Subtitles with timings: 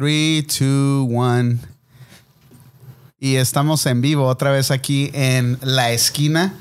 [0.00, 1.58] 3, 2, 1.
[3.18, 6.54] Y estamos en vivo otra vez aquí en La Esquina.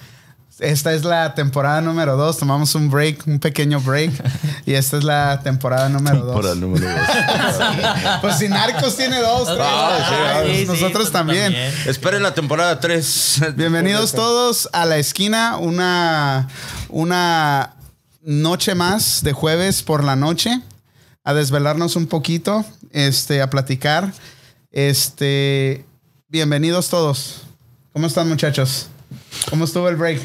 [0.60, 2.38] Esta es la temporada número 2.
[2.38, 4.12] Tomamos un break, un pequeño break.
[4.66, 6.26] Y esta es la temporada número 2.
[6.26, 8.20] Temporada número dos.
[8.22, 9.60] Pues si Narcos tiene dos, tres.
[9.62, 11.56] Ah, sí, Ay, sí, nosotros sí, también.
[11.86, 13.56] Esperen la temporada 3.
[13.56, 15.56] Bienvenidos todos a La Esquina.
[15.58, 16.50] Una,
[16.90, 17.74] una
[18.22, 20.62] noche más de jueves por la noche.
[21.24, 22.66] A desvelarnos un poquito.
[22.92, 24.14] Este, a platicar.
[24.72, 25.86] Este.
[26.28, 27.44] Bienvenidos todos.
[27.94, 28.88] ¿Cómo están, muchachos?
[29.50, 30.22] ¿Cómo estuvo el break?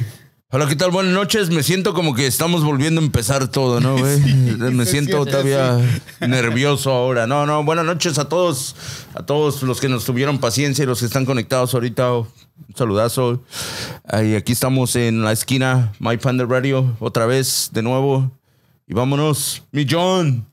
[0.50, 0.90] Hola, ¿qué tal?
[0.90, 1.50] Buenas noches.
[1.50, 4.20] Me siento como que estamos volviendo a empezar todo, ¿no, güey?
[4.72, 5.78] Me siento todavía
[6.20, 7.26] nervioso ahora.
[7.26, 8.76] No, no, buenas noches a todos,
[9.14, 12.12] a todos los que nos tuvieron paciencia y los que están conectados ahorita.
[12.14, 12.28] Un
[12.76, 13.42] saludazo.
[14.06, 18.30] Ahí, aquí estamos en la esquina, My Panda Radio, otra vez, de nuevo.
[18.86, 20.46] Y vámonos, mi John.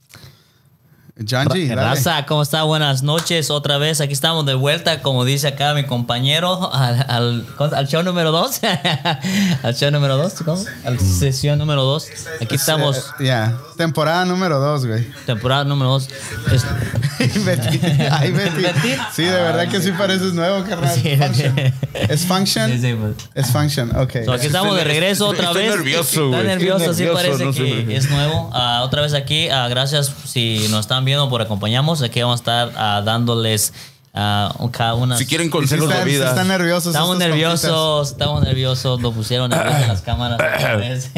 [1.25, 1.75] Dale.
[1.75, 2.63] Raza, ¿cómo está?
[2.63, 3.49] Buenas noches.
[3.51, 8.01] Otra vez, aquí estamos de vuelta, como dice acá mi compañero, al, al, al show
[8.03, 8.59] número 2.
[9.63, 10.63] al show número 2, ¿cómo?
[10.83, 12.07] Al sesión número 2.
[12.41, 15.05] Aquí estamos, Eh, Ya, temporada número dos, güey.
[15.25, 16.07] temporada número 2.
[17.19, 17.79] Ay, Betty.
[18.11, 18.61] Ay, Betty.
[18.61, 18.95] ¿Betty?
[19.15, 20.89] Sí, de verdad que sí pareces nuevo, carnal.
[20.99, 21.55] Function.
[21.93, 22.71] ¿Es function?
[22.81, 23.45] pues.
[23.45, 24.11] Es function, ok.
[24.25, 25.75] So, aquí estamos de regreso Estoy- otra estoy vez.
[25.75, 26.43] nervioso, Está güey.
[26.47, 28.49] nervioso, Estoy sí nervioso, parece no que es nuevo.
[28.53, 32.01] Ah, otra vez aquí, ah, gracias si nos están viendo por acompañarnos.
[32.01, 33.73] Aquí vamos a estar ah, dándoles
[34.13, 35.17] un- cada una.
[35.17, 36.29] Si quieren consejos están, de vida.
[36.29, 36.87] están nerviosos.
[36.93, 39.01] Estamos nerviosos, estamos nerviosos.
[39.01, 40.39] Lo pusieron en las cámaras.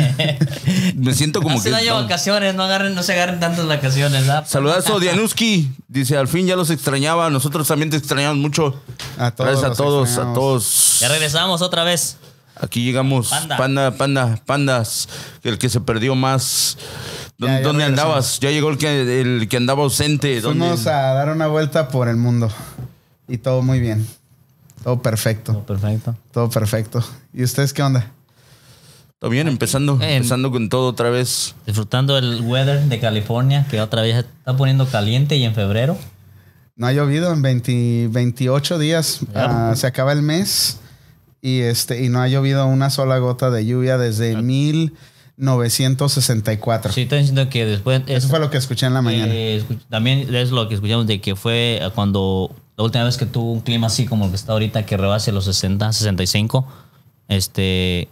[0.95, 1.75] Me siento como Hace que.
[1.75, 4.21] daño vacaciones, no, agarren, no se agarren tantas vacaciones.
[4.27, 4.45] ¿verdad?
[4.47, 5.71] Saludazo, Dianuski.
[5.87, 7.29] Dice, al fin ya los extrañaba.
[7.29, 8.79] Nosotros también te extrañamos mucho.
[9.17, 10.97] A todos Gracias a todos, a todos.
[10.99, 12.17] Ya regresamos otra vez.
[12.59, 13.29] Aquí llegamos.
[13.29, 13.57] Panda.
[13.57, 15.09] Panda, panda, pandas.
[15.43, 16.77] El que se perdió más.
[17.37, 18.39] ¿Dónde, Ya, ya dónde andabas?
[18.39, 20.39] Ya llegó el que, el que andaba ausente.
[20.41, 20.59] ¿Dónde?
[20.65, 22.49] Fuimos a dar una vuelta por el mundo.
[23.27, 24.05] Y todo muy bien.
[24.83, 25.65] Todo perfecto.
[25.65, 26.15] Perfecto.
[26.31, 27.03] Todo perfecto.
[27.33, 28.11] ¿Y ustedes qué onda?
[29.19, 31.55] Todo bien, empezando, En- empezando con todo otra vez.
[31.65, 35.97] Disfrutando el weather de California, que otra vez está poniendo caliente y en febrero.
[36.75, 39.19] No ha llovido en 20 28 días.
[39.33, 40.79] Ah, se acaba el mes.
[41.45, 46.93] Y, este, y no ha llovido una sola gota de lluvia desde 1964.
[46.93, 48.01] Sí, estoy diciendo que después.
[48.07, 49.33] Eso fue lo que escuché en la mañana.
[49.35, 53.25] Eh, también es lo que escuchamos de que fue eh, cuando la última vez que
[53.25, 56.65] tuvo un clima así como el que está ahorita, que rebase los 60, 65,
[57.27, 58.07] este,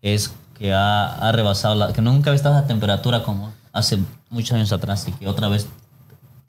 [0.00, 3.98] es que ha, ha rebasado, la, que nunca había estado esa temperatura como hace
[4.30, 5.66] muchos años atrás y que otra vez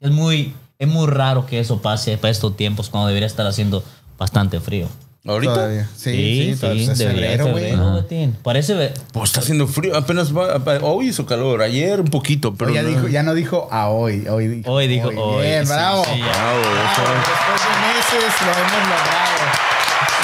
[0.00, 3.82] es muy, es muy raro que eso pase para estos tiempos cuando debería estar haciendo
[4.16, 4.86] bastante frío.
[5.28, 5.54] ¿Ahorita?
[5.54, 5.88] Todavía.
[5.96, 8.32] Sí, sí, todavía es debería, febrero, güey.
[8.42, 9.96] Parece, Pues está haciendo frío.
[9.96, 10.56] Apenas va.
[10.82, 11.60] Hoy hizo calor.
[11.62, 12.72] Ayer un poquito, pero.
[12.72, 14.26] ya, no- dijo, ya no dijo a hoy.
[14.28, 16.04] Hoy dijo Hoy dijo hoy, Bien, sí, bravo.
[16.04, 16.24] sí, ya.
[16.26, 16.60] Bravo.
[16.60, 19.28] Bravo, Después de meses lo hemos logrado.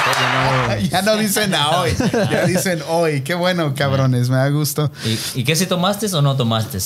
[0.91, 1.91] Ya no dicen a hoy,
[2.31, 3.21] ya dicen hoy.
[3.21, 4.91] Qué bueno, cabrones, me da gusto.
[5.03, 6.77] ¿Y, ¿Y qué si tomaste o no tomaste?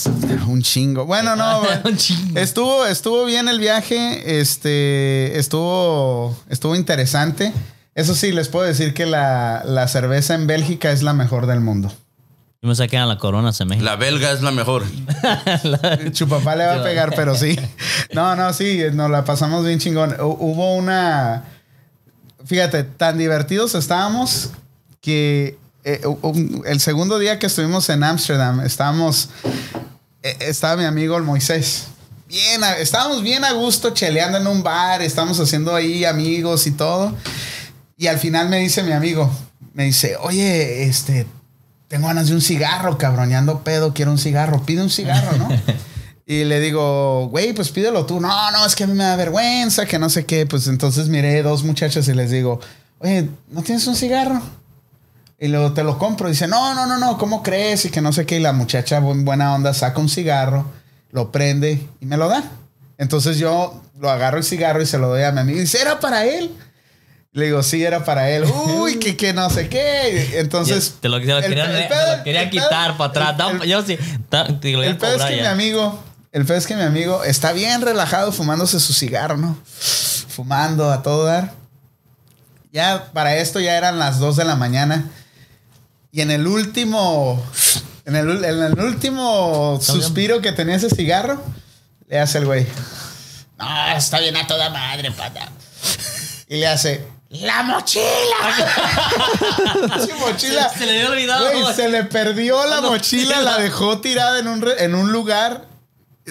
[0.47, 1.05] Un chingo.
[1.05, 2.39] Bueno, no, Un chingo.
[2.39, 4.39] estuvo, estuvo bien el viaje.
[4.39, 7.51] Este, estuvo, estuvo interesante.
[7.99, 11.59] Eso sí, les puedo decir que la, la cerveza en Bélgica es la mejor del
[11.59, 11.91] mundo.
[12.61, 13.79] Yo me saqué a la corona, se me.
[13.81, 14.83] La belga es la mejor.
[16.11, 17.57] Chupapá le va a pegar, pero sí.
[18.13, 20.11] No, no, sí, nos la pasamos bien chingón.
[20.17, 21.43] Hu- Hubo una.
[22.45, 24.49] Fíjate, tan divertidos estábamos
[25.01, 29.29] que eh, un- el segundo día que estuvimos en Ámsterdam, estábamos.
[30.23, 31.87] eh, estaba mi amigo el Moisés.
[32.27, 37.15] Bien, estábamos bien a gusto cheleando en un bar, estábamos haciendo ahí amigos y todo.
[37.99, 39.29] Y al final me dice mi amigo,
[39.73, 41.27] me dice, oye, este,
[41.89, 45.37] tengo ganas de un cigarro, cabrón, ya ando pedo, quiero un cigarro, pide un cigarro,
[45.37, 45.49] ¿no?
[46.25, 48.21] y le digo, güey, pues pídelo tú.
[48.21, 50.45] No, no, es que a mí me da vergüenza, que no sé qué.
[50.45, 52.61] Pues entonces miré dos muchachas y les digo,
[52.99, 54.41] oye, ¿no tienes un cigarro?
[55.37, 56.29] Y luego te lo compro.
[56.29, 57.83] dice, no, no, no, no, ¿cómo crees?
[57.83, 58.37] Y que no sé qué.
[58.37, 60.71] Y la muchacha, en buena onda, saca un cigarro,
[61.11, 62.49] lo prende y me lo da.
[62.97, 65.57] Entonces yo lo agarro el cigarro y se lo doy a mi amigo.
[65.57, 66.55] Y dice, ¿era para él?
[67.31, 68.43] Le digo, sí, era para él.
[68.45, 70.39] Uy, que, que no sé qué.
[70.39, 70.95] Entonces.
[70.99, 73.29] te lo, te lo el- querían, el te pedo- lo querían el pedo- quitar para
[73.29, 73.51] atrás.
[73.61, 73.97] el- yo sí.
[74.29, 77.51] te lo el pedo es que mi amigo, el pedo es que mi amigo está
[77.53, 79.57] bien relajado fumándose su cigarro, ¿no?
[80.29, 81.53] Fumando a todo dar.
[82.71, 85.05] Ya para esto ya eran las 2 de la mañana.
[86.11, 87.43] Y en el último,
[88.05, 91.43] en el, en el último suspiro que tenía ese cigarro,
[92.07, 92.65] le hace el güey.
[93.59, 95.47] No, está bien a toda madre, pata.
[96.47, 98.05] Y le hace, ¡la mochila!
[100.07, 100.69] Su mochila.
[100.69, 101.51] Se, se le había olvidado.
[101.51, 105.11] Güey, se le perdió la No, mochila, la dejó tirada en un, re- en un
[105.11, 105.65] lugar.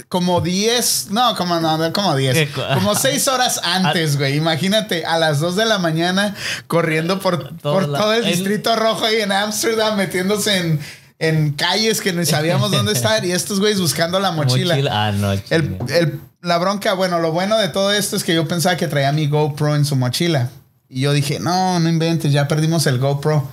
[0.08, 4.36] como 10, no, como no, no, como 10, ¿Qué co- como 6 horas antes, güey.
[4.36, 6.34] Imagínate, a las 2 de la mañana
[6.68, 10.80] corriendo por, Todo por la- todo el el- distrito rojo ahí en Ámsterdam, metiéndose en,
[11.18, 14.76] en calles que ni sabíamos dónde estar y estos güeyes buscando la mochila.
[14.90, 15.96] Ah, no, El, chinga.
[15.96, 19.10] el- la bronca, bueno, lo bueno de todo esto es que yo pensaba que traía
[19.10, 20.48] mi GoPro en su mochila.
[20.88, 23.48] Y yo dije, no, no inventes, ya perdimos el GoPro.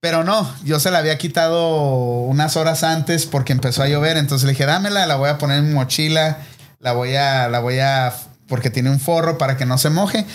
[0.00, 4.16] Pero no, yo se la había quitado unas horas antes porque empezó a llover.
[4.16, 6.38] Entonces le dije, dámela, la voy a poner en mi mochila.
[6.80, 8.14] La voy a, la voy a,
[8.48, 10.26] porque tiene un forro para que no se moje.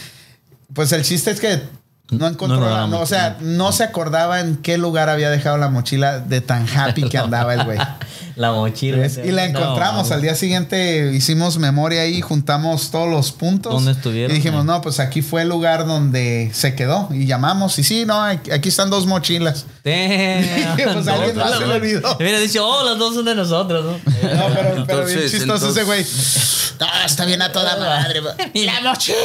[0.73, 1.61] Pues el chiste es que
[2.11, 5.69] no encontró, No, no, o sea, no se acordaba en qué lugar había dejado la
[5.69, 7.79] mochila de tan happy que andaba el güey.
[8.41, 8.97] La mochila.
[8.97, 9.19] ¿Ves?
[9.23, 9.95] Y la No, encontramos.
[9.97, 10.11] mames.
[10.11, 13.71] Al día siguiente hicimos memoria ahí, juntamos todos los puntos.
[13.73, 14.31] ¿Dónde estuvieron?
[14.31, 14.67] Y dijimos, Eh.
[14.67, 17.07] no, pues aquí fue el lugar donde se quedó.
[17.11, 17.77] Y llamamos.
[17.79, 19.65] Y sí, no, aquí están dos mochilas.
[19.83, 20.41] Damn.
[20.93, 22.15] Pues a alguien más se le olvidó.
[22.17, 23.91] Hubiera dicho, oh, las dos son de nosotros, ¿no?
[24.31, 26.05] No, pero, pero bien Entonces, chistoso ese güey.
[26.79, 28.21] No, está bien a toda madre.
[28.55, 29.15] ¡La mochila!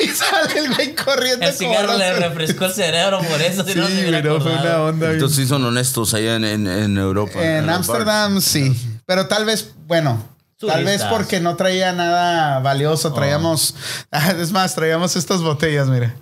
[0.00, 1.46] Y sale el güey corriendo.
[1.46, 3.64] El cigarro le refrescó el cerebro por eso.
[3.64, 5.10] si Sí, no se hubiera pero fue una onda.
[5.12, 7.42] Entonces sí son honestos allá en, en, en Europa.
[7.42, 9.00] En Ámsterdam, sí.
[9.06, 10.22] Pero tal vez, bueno,
[10.58, 13.12] tal vez porque no traía nada valioso.
[13.12, 13.74] Traíamos,
[14.10, 16.14] Ah, es más, traíamos estas botellas, mira.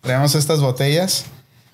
[0.00, 1.24] Traíamos estas botellas.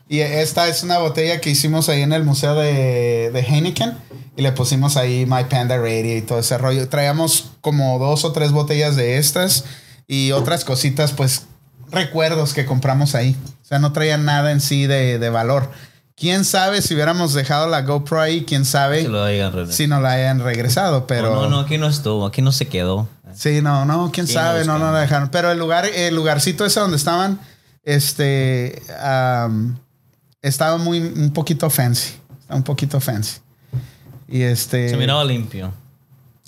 [0.09, 3.97] Y esta es una botella que hicimos ahí en el museo de, de Heineken.
[4.37, 6.89] Y le pusimos ahí My Panda Radio y todo ese rollo.
[6.89, 9.65] Traíamos como dos o tres botellas de estas.
[10.07, 11.47] Y otras cositas, pues,
[11.91, 13.37] recuerdos que compramos ahí.
[13.63, 15.71] O sea, no traían nada en sí de, de valor.
[16.17, 20.13] Quién sabe si hubiéramos dejado la GoPro ahí, quién sabe Que lo si no la
[20.13, 21.33] hayan regresado, pero...
[21.33, 23.09] Oh, No, no, aquí no estuvo, aquí no se quedó.
[23.35, 25.29] Sí, no, no, quién Sí, sabe, no no, no la dejaron.
[25.31, 27.41] Pero el lugar, el lugarcito ese donde estaban,
[27.83, 29.77] este, am,
[30.41, 32.15] estaba muy, un poquito fancy.
[32.49, 33.39] Un poquito fancy.
[34.29, 34.89] Y este...
[34.91, 35.73] Se miraba limpio.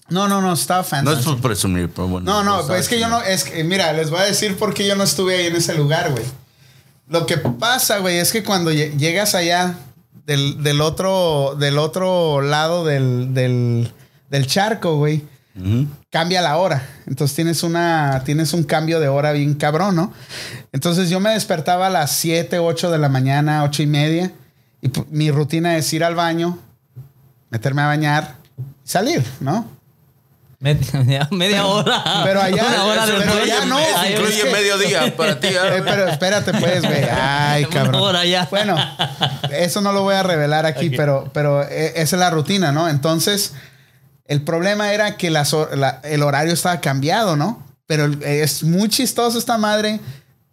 [0.08, 1.06] No, no, no, estaba fancy.
[1.06, 2.30] No es por presumir, pero bueno.
[2.30, 4.56] No, no, pues, pues es que yo no, es que, mira, les voy a decir
[4.56, 6.24] por qué yo no estuve ahí en ese lugar, güey.
[7.08, 9.74] Lo que pasa, güey, es que cuando lle- llegas allá
[10.26, 13.92] del, del otro, del otro lado del, del,
[14.30, 15.24] del charco, güey,
[16.10, 16.86] cambia la hora.
[17.06, 20.12] Entonces tienes una, tienes un cambio de hora bien cabrón, ¿no?
[20.72, 24.32] Entonces yo me despertaba a las 7, 8 de la mañana, 8 y media,
[24.82, 26.58] y mi rutina es ir al baño,
[27.50, 28.34] meterme a bañar
[28.84, 29.66] y salir, ¿no?
[30.58, 32.02] Media, media hora.
[32.24, 33.42] Pero allá- Una hora pero después.
[33.42, 35.48] allá no, Eso incluye es mediodía para ti.
[35.48, 35.76] ¿ah?
[35.76, 37.04] Eh, pero espérate, pues, güey.
[37.10, 38.00] Ay, Una cabrón.
[38.02, 38.46] hora ya.
[38.50, 38.74] Bueno,
[39.50, 42.88] eso no lo voy a revelar aquí, pero, pero eh, esa es la rutina, ¿no?
[42.88, 43.52] Entonces,
[44.24, 47.62] el problema era que las hor- la- el horario estaba cambiado, ¿no?
[47.86, 50.00] Pero es muy chistoso esta madre.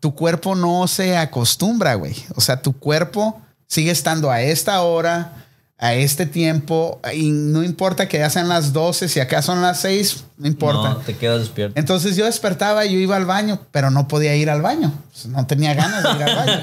[0.01, 2.13] Tu cuerpo no se acostumbra, güey.
[2.35, 5.42] O sea, tu cuerpo sigue estando a esta hora,
[5.83, 9.81] a este tiempo, y no importa que ya sean las 12, si acá son las
[9.81, 10.91] 6, no importa.
[10.91, 11.77] No, te quedas despierto.
[11.77, 14.93] Entonces yo despertaba y yo iba al baño, pero no podía ir al baño.
[15.27, 16.61] No tenía ganas de ir al baño.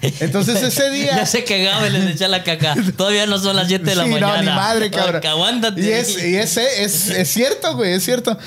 [0.20, 1.16] Entonces ese día.
[1.16, 2.76] Ya se cagaba y les eché la caca.
[2.96, 4.36] Todavía no son las 7 de la Sí, mañana.
[4.36, 5.26] no, ni madre, cabrón.
[5.26, 5.80] Aguántate.
[5.80, 8.38] Y es, y ese es, es cierto, güey, es cierto.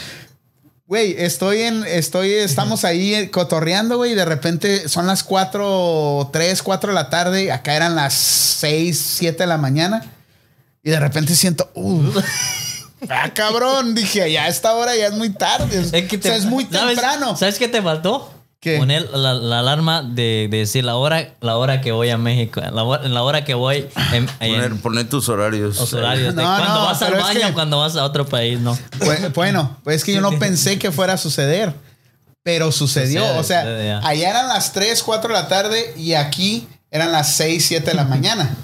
[0.91, 6.31] Güey, estoy en, estoy, estamos ahí eh, cotorreando, güey, y de repente son las 4,
[6.33, 10.03] 3, 4 de la tarde, acá eran las 6, 7 de la mañana,
[10.83, 12.11] y de repente siento, uh,
[13.09, 16.43] ah, cabrón, dije, ya a esta hora ya es muy tarde, es, o sea, es
[16.43, 17.37] muy ¿sabes- temprano.
[17.37, 18.29] ¿Sabes qué te faltó?
[18.61, 18.77] ¿Qué?
[18.77, 22.61] Poner la, la alarma de, de decir la hora, la hora que voy a México.
[22.61, 25.77] La, hora- la hora que voy en, en Poner, poner tus horarios.
[25.79, 26.35] los horarios.
[26.35, 28.77] de No, cuando no, vas al es baño que- cuando vas a otro país, ¿no?
[28.99, 31.73] Bu- Bueno, pues es que yo no pensé que fuera a suceder,
[32.43, 33.21] pero sucedió.
[33.21, 37.11] Sucede, o sea, sucede, allá eran las 3, 4 de la tarde y aquí eran
[37.11, 38.55] las 6, 7 de la mañana,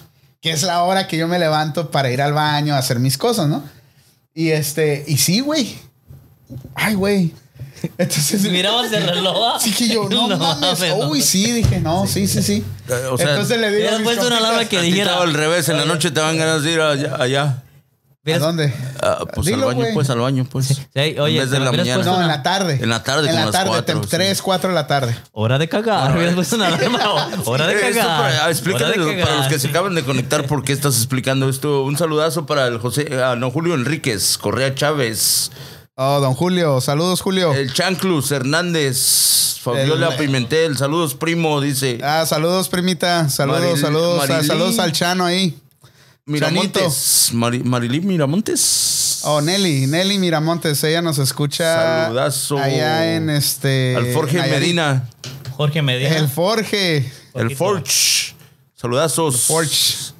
[0.41, 3.17] que es la hora que yo me levanto para ir al baño a hacer mis
[3.17, 3.63] cosas, ¿no?
[4.35, 5.75] Y este, y sí, güey.
[6.75, 7.33] Ay, güey.
[7.97, 9.59] Entonces, Mirabas el reloj.
[9.61, 10.79] Sí que yo, no, No mames.
[10.79, 11.09] mames, no.
[11.09, 12.63] Uy, sí, dije, no, sí, sí, sí.
[12.89, 15.21] Eh, o sea, Entonces le digo puesto una alarma que dijera.
[15.21, 17.15] al revés, en la noche te van ganas de ir allá.
[17.19, 17.63] allá.
[18.29, 18.73] ¿A dónde?
[19.01, 19.93] Ah, pues Dilo, al baño, güey.
[19.93, 20.65] pues al baño, pues.
[20.67, 20.81] Sí,
[21.17, 22.03] oye, en vez de la mañana.
[22.03, 22.77] No, en la tarde.
[22.81, 24.09] En la tarde, En como la las tarde, cuatro, sí.
[24.09, 25.15] 3, 4 de la tarde.
[25.31, 26.13] Hora de cagar.
[26.13, 27.29] Hubieras puesto una alarma.
[27.45, 28.05] Hora de cagar.
[28.05, 29.37] para- ah, explícale Hora de para cagar.
[29.37, 31.83] los que se acaban de conectar por qué estás explicando esto.
[31.83, 35.49] Un saludazo para el José, ah, no, Julio Enríquez, Correa Chávez,
[35.99, 36.79] Oh, don Julio.
[36.79, 37.53] Saludos, Julio.
[37.55, 41.97] el Chanclus Hernández, Fabiola El- Pimentel, saludos primo, dice.
[42.03, 43.27] Ah, saludos, primita.
[43.29, 44.29] Saludos, Maril- saludos.
[44.29, 45.57] ah, saludos al Chano ahí.
[46.27, 49.21] Miramontes, Mari- Marilyn Miramontes.
[49.23, 52.03] Oh, Nelly, Nelly Miramontes, ella nos escucha.
[52.03, 52.59] Saludazo.
[52.59, 53.95] Allá en este.
[53.95, 54.37] Al Forge.
[54.37, 55.09] Medina,
[55.55, 56.15] Jorge Medina.
[56.15, 57.11] El Forge.
[57.33, 58.35] el Forge.
[58.75, 59.41] Saludazos.
[59.47, 60.13] Forge.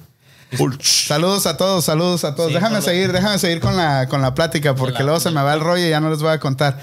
[0.80, 2.52] Saludos a todos, saludos a todos.
[2.52, 5.60] déjame seguir, déjame seguir con la, con la plática porque luego se me va el
[5.60, 6.80] rollo y ya no les voy a contar.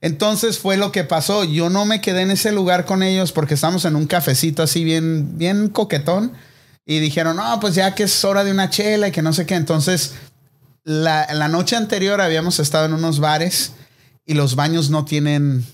[0.00, 1.44] Entonces fue lo que pasó.
[1.44, 4.84] Yo no me quedé en ese lugar con ellos porque estamos en un cafecito así
[4.84, 6.32] bien, bien coquetón.
[6.84, 9.46] Y dijeron, no, pues ya que es hora de una chela y que no sé
[9.46, 9.54] qué.
[9.54, 10.12] Entonces,
[10.82, 13.72] la, la noche anterior habíamos estado en unos bares
[14.26, 15.64] y los baños no tienen...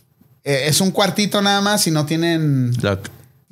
[0.45, 2.73] eh, es un cuartito nada más y no tienen...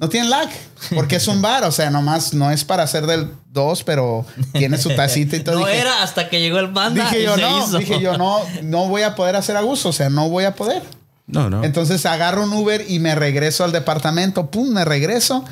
[0.00, 0.49] No tienen lag,
[0.95, 4.78] porque es un bar, o sea, nomás no es para hacer del dos, pero tiene
[4.78, 5.59] su tacita y todo.
[5.59, 7.02] No Dije- era hasta que llegó el banda.
[7.05, 7.78] Dije y yo, se no, hizo.
[7.78, 10.55] dije yo, no, no voy a poder hacer a gusto, o sea, no voy a
[10.55, 10.83] poder.
[11.26, 11.64] No, no.
[11.64, 15.45] Entonces agarro un Uber y me regreso al departamento, pum, me regreso,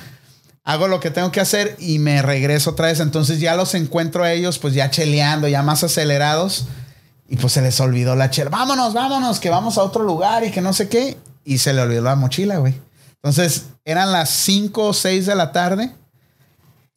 [0.63, 3.01] hago lo que tengo que hacer y me regreso otra vez.
[3.01, 6.67] Entonces ya los encuentro a ellos, pues ya cheleando, ya más acelerados.
[7.29, 8.51] Y pues se les olvidó la chela.
[8.51, 11.17] Vámonos, vámonos, que vamos a otro lugar y que no sé qué.
[11.45, 12.75] Y se le olvidó la mochila, güey.
[13.17, 15.91] Entonces eran las 5 o 6 de la tarde.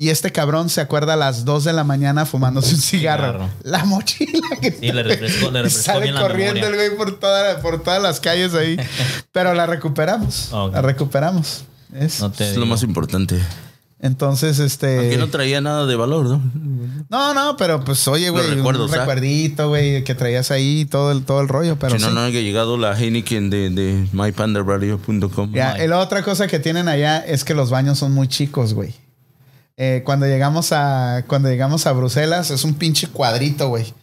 [0.01, 3.25] Y este cabrón se acuerda a las 2 de la mañana fumándose un cigarro.
[3.33, 3.49] Cigarro.
[3.63, 6.83] La mochila que Sí, le refrescó- le refrescó sale bien la corriendo memoria.
[6.85, 8.77] el güey por, toda- por todas las calles ahí.
[9.33, 10.51] Pero la recuperamos.
[10.71, 11.63] La recuperamos.
[11.93, 13.41] Es- No te Es lo más importante.
[14.01, 15.09] Entonces, este.
[15.09, 16.41] Que no traía nada de valor, ¿no?
[17.09, 18.99] no, no, pero pues oye, güey, un recuerdos, ¿ah?
[18.99, 21.77] recuerdito, güey, que traías ahí todo el, todo el rollo.
[21.77, 22.15] Pero si no, sí.
[22.15, 24.07] no haya llegado la Heineken de, de.
[25.53, 28.73] Ya, y la otra cosa que tienen allá es que los baños son muy chicos,
[28.73, 28.93] güey.
[29.75, 33.93] Eh, cuando llegamos a cuando llegamos a Bruselas es un pinche cuadrito, güey.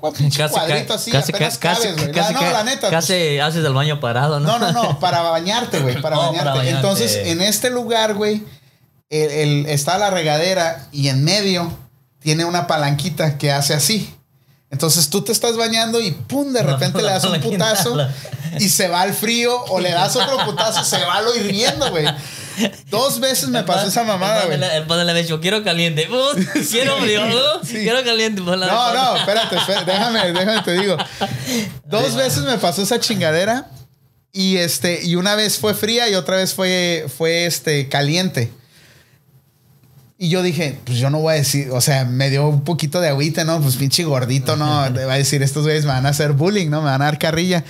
[0.00, 2.12] Un Casi, cuadrito así, casi, apenas casi, cabes, güey.
[2.12, 2.80] casi, no, la neta.
[2.82, 4.58] pues, casi haces el baño parado, ¿no?
[4.58, 6.70] No, no, no, para bañarte, güey, para bañarte.
[6.70, 8.44] Entonces, en este lugar, güey,
[9.12, 11.72] el- el- está la regadera y en medio
[12.20, 14.12] tiene una palanquita que hace así.
[14.70, 18.10] Entonces tú te estás bañando y pum, de repente la le das un putazo la-
[18.58, 22.06] y se va al frío o le das otro putazo, se va lo hirviendo, güey.
[22.90, 24.62] Dos veces me pasó esa mamada, güey.
[24.62, 26.08] El padre le ha dicho, quiero caliente.
[26.10, 26.38] Uh,
[26.70, 27.22] quiero frío.
[27.26, 27.74] uh, Sí.
[27.82, 28.40] Quiero caliente.
[28.42, 30.96] Pues, la- No, no, espérate, espérate, déjame, déjame te digo.
[31.86, 33.68] Dos veces me pasó esa chingadera
[34.32, 38.50] y este y una vez fue fría y otra vez fue fue este caliente.
[40.22, 43.00] Y yo dije, pues yo no voy a decir, o sea, me dio un poquito
[43.00, 43.60] de agüita, ¿no?
[43.60, 44.88] Pues pinche gordito, ¿no?
[44.88, 46.78] Le va a decir, estos güeyes me van a hacer bullying, ¿no?
[46.80, 47.64] Me van a dar carrilla.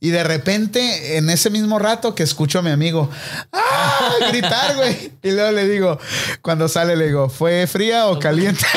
[0.00, 3.08] Y de repente, en ese mismo rato que escucho a mi amigo,
[3.54, 4.10] ¡ah!
[4.28, 5.12] gritar, güey.
[5.22, 5.98] Y luego le digo,
[6.42, 8.66] cuando sale, le digo, ¿fue fría o caliente?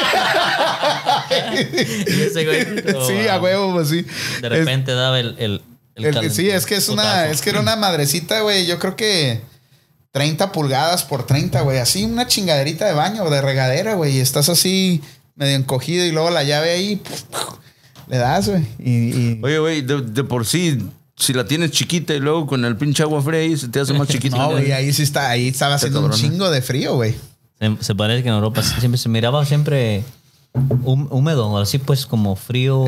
[1.30, 2.66] Y ese güey,
[3.08, 4.06] sí, a huevo, pues sí.
[4.42, 5.36] De repente daba el.
[5.38, 5.62] el,
[5.96, 7.32] el El- calentón, sí, es que es una, putazo.
[7.34, 8.66] es que era una madrecita, güey.
[8.66, 9.42] Yo creo que
[10.18, 11.78] 30 pulgadas por 30, güey.
[11.78, 14.18] Así una chingaderita de baño o de regadera, güey.
[14.18, 15.02] Y estás así
[15.36, 17.02] medio encogido y luego la llave ahí
[18.08, 18.66] le das, güey.
[18.80, 20.80] Y, y- Oye, güey, de, de por sí,
[21.16, 23.94] si la tienes chiquita y luego con el pinche agua fría ahí se te hace
[23.94, 24.36] más chiquita.
[24.38, 27.14] no, güey, ahí sí está, ahí estaba haciendo un chingo de frío, güey.
[27.60, 30.04] Se, se parece que en Europa siempre se miraba siempre
[30.84, 32.86] hú- húmedo, así pues como frío.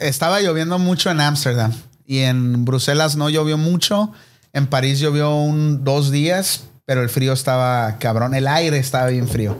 [0.00, 1.72] Estaba lloviendo mucho en Ámsterdam
[2.06, 4.12] y en Bruselas no llovió mucho.
[4.52, 8.34] En París llovió un dos días, pero el frío estaba cabrón.
[8.34, 9.58] El aire estaba bien frío.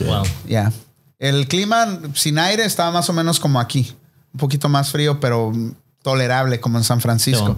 [0.00, 0.22] Wow.
[0.48, 0.72] Ya.
[1.18, 3.94] El clima sin aire estaba más o menos como aquí.
[4.32, 5.52] Un poquito más frío, pero
[6.02, 7.54] tolerable, como en San Francisco.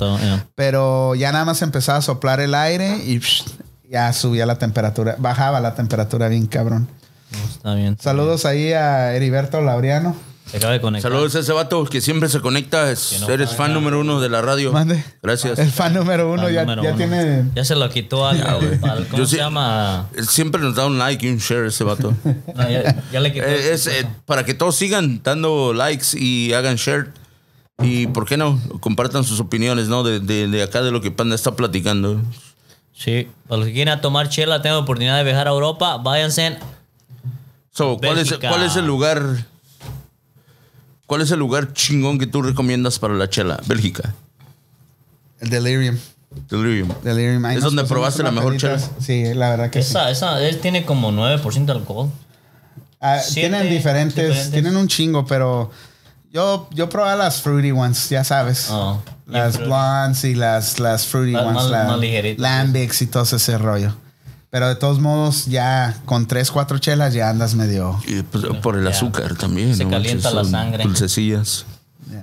[0.55, 3.45] Pero ya nada más empezaba a soplar el aire y psh,
[3.89, 5.17] ya subía la temperatura.
[5.19, 6.89] Bajaba la temperatura bien cabrón.
[7.51, 7.97] Está bien.
[8.01, 10.17] Saludos ahí a Heriberto Laureano.
[10.53, 11.11] Se acaba de conectar.
[11.11, 12.91] Saludos a ese vato que siempre se conecta.
[12.91, 14.71] Es- Que no eres fan número uno de la radio.
[14.71, 15.03] Mande.
[15.23, 15.59] Gracias.
[15.59, 16.99] El fan número uno Fan ya, número ya uno.
[16.99, 17.45] tiene.
[17.57, 18.41] Ya se lo quitó al.
[18.47, 20.09] al- ¿Cómo Yo se sí- llama?
[20.29, 22.15] Siempre nos da un like y un share ese vato.
[22.55, 23.47] No, ya, ya le quitó.
[23.47, 27.11] Eh, es eh, para que todos sigan dando likes y hagan share.
[27.83, 30.03] Y por qué no, compartan sus opiniones, ¿no?
[30.05, 32.21] De, de, de acá de lo que Panda está platicando.
[32.95, 36.59] Sí, para los que quieran tomar chela, tengo oportunidad de viajar a Europa, váyanse.
[37.73, 38.51] So, ¿cuál, es, Bélgica.
[38.51, 39.47] ¿Cuál es el lugar?
[41.07, 43.61] ¿Cuál es el lugar chingón que tú recomiendas para la chela?
[43.67, 44.15] Bélgica.
[45.41, 45.99] El Delirium.
[46.49, 46.89] Delirium.
[47.03, 47.45] Delirium.
[47.45, 48.91] Ahí ¿Es donde probaste la mejor peditas.
[49.01, 49.91] Sí, la verdad que sí.
[49.91, 52.11] Esa, esa, él tiene como 9% de alcohol.
[53.01, 54.51] Ah, Siete tienen diferentes, diferentes.
[54.53, 55.71] tienen un chingo, pero
[56.33, 58.69] yo, yo probé las fruity ones, ya sabes.
[58.71, 62.01] Oh, las blondes y las, las fruity ones, más- la- más
[62.39, 63.95] lambics y todo ese rollo.
[64.53, 67.99] Pero de todos modos, ya con tres, cuatro chelas ya andas medio.
[68.07, 69.75] Y, pues, por el azúcar también.
[69.75, 70.85] Se no calienta la sangre.
[70.85, 71.65] Dulcecillas.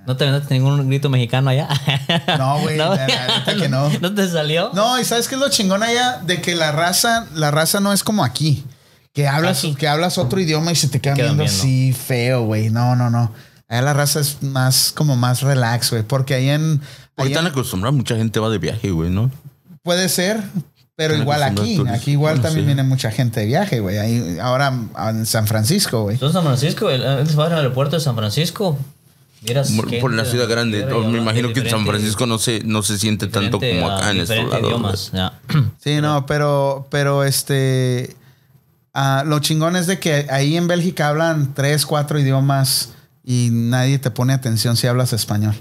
[0.05, 1.67] ¿No te aventaste ningún grito mexicano allá?
[2.37, 3.07] No, güey, la- la
[3.39, 3.89] neta que no.
[3.99, 4.69] ¿No te salió?
[4.75, 7.91] No, y sabes qué es lo chingón allá de que la raza, la raza no
[7.93, 8.63] es como aquí.
[9.11, 9.73] Que hablas, Aquí.
[9.73, 11.59] que hablas otro idioma y se te quedan Quedan viendo viendo.
[11.61, 12.69] así feo, güey.
[12.69, 13.33] No, no, no.
[13.67, 16.03] Allá la raza es más, como más relax, güey.
[16.03, 16.73] Porque ahí en.
[16.73, 16.79] ahí
[17.17, 19.31] Ahorita en- han acostumbrado, mucha gente va de viaje, güey, ¿no?
[19.81, 20.43] puede ser,
[20.99, 21.93] Pero igual aquí, turismo.
[21.93, 22.67] aquí igual Bueno, también sí.
[22.67, 23.97] viene mucha gente de viaje, güey.
[23.97, 24.71] Ahí, ahora
[25.09, 26.17] en San Francisco, güey.
[26.17, 28.77] Tú en San Francisco, antes vas al aeropuerto de San Francisco.
[29.41, 30.85] Miras Por, gente por la ciudad grande.
[30.85, 33.89] de- Oh, me imagino que en San Francisco no se, no se siente tanto como
[33.89, 34.59] ah, acá en estos lados.
[34.61, 35.11] idiomas.
[35.13, 35.39] ya.
[35.81, 38.15] Sí, no, pero, pero este.
[38.93, 42.89] ah, lo chingón es de que ahí en Bélgica hablan tres, cuatro idiomas
[43.23, 45.55] y nadie te pone atención si hablas español.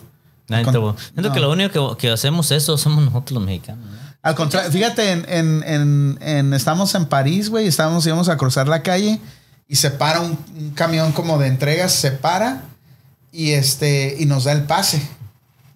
[0.48, 1.34] Nadie Con- te- Siento no.
[1.34, 3.84] que lo único que, que hacemos eso somos nosotros los mexicanos.
[3.86, 4.07] ¿no?
[4.22, 8.68] Al contrario, fíjate, en, en, en, en- estamos en París, güey, estábamos, íbamos a cruzar
[8.68, 9.20] la calle
[9.68, 12.62] y se para un, un camión como de entregas, se para
[13.32, 15.00] y este, y nos da el pase.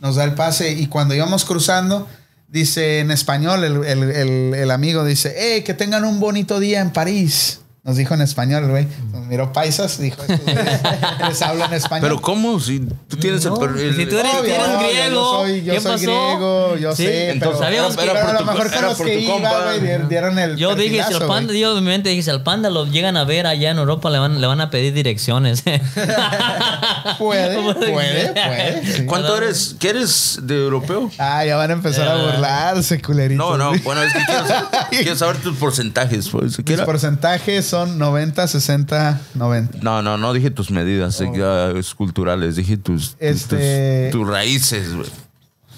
[0.01, 2.09] Nos da el pase y cuando íbamos cruzando,
[2.49, 6.81] dice en español, el, el- el- el amigo dice, hey, que tengan un bonito día
[6.81, 7.61] en París.
[7.85, 8.87] Nos dijo en español, güey.
[9.11, 10.81] Nos miró paisas, dijo, "Estos güeyes
[11.29, 12.03] les hablo en español.
[12.11, 12.61] Pero ¿cómo?
[12.61, 13.77] Si tú tienes No, el...
[13.77, 16.05] el- si tú eres- Obvio, eres griego, Yo soy, yo ¿qué soy pasó?
[16.05, 17.31] griego, yo Sí, sé.
[17.33, 19.33] entonces pero, sabíamos pero que- a Era lo por tu- mejor con los que iba,
[19.33, 19.63] compa.
[19.65, 22.23] güey, di- dieron el Yo dije, si el perfilazo, panda, yo en mi mente dije,
[22.23, 24.71] si al panda lo llegan a ver allá en Europa, le van, le van a
[24.71, 25.65] pedir direcciones.
[27.19, 27.93] Puede, puede,
[28.33, 28.87] puede.
[28.97, 29.07] sí.
[29.07, 29.75] ¿Cuánto eres?
[29.79, 31.11] ¿Qué eres de europeo?
[31.19, 33.45] Ah, ya van a empezar a burlarse, culeritos.
[33.45, 36.29] No, no, bueno, es que quiero saber, quiero saber tus porcentajes.
[36.29, 36.57] Pues.
[36.57, 36.85] ¿Qué Mis era?
[36.87, 39.79] porcentajes son 90, 60, 90.
[39.83, 44.21] No, no, no dije tus medidas eh, ya, es culturales, dije tus, tus- Este- tus,
[44.21, 45.09] tus raíces, güey.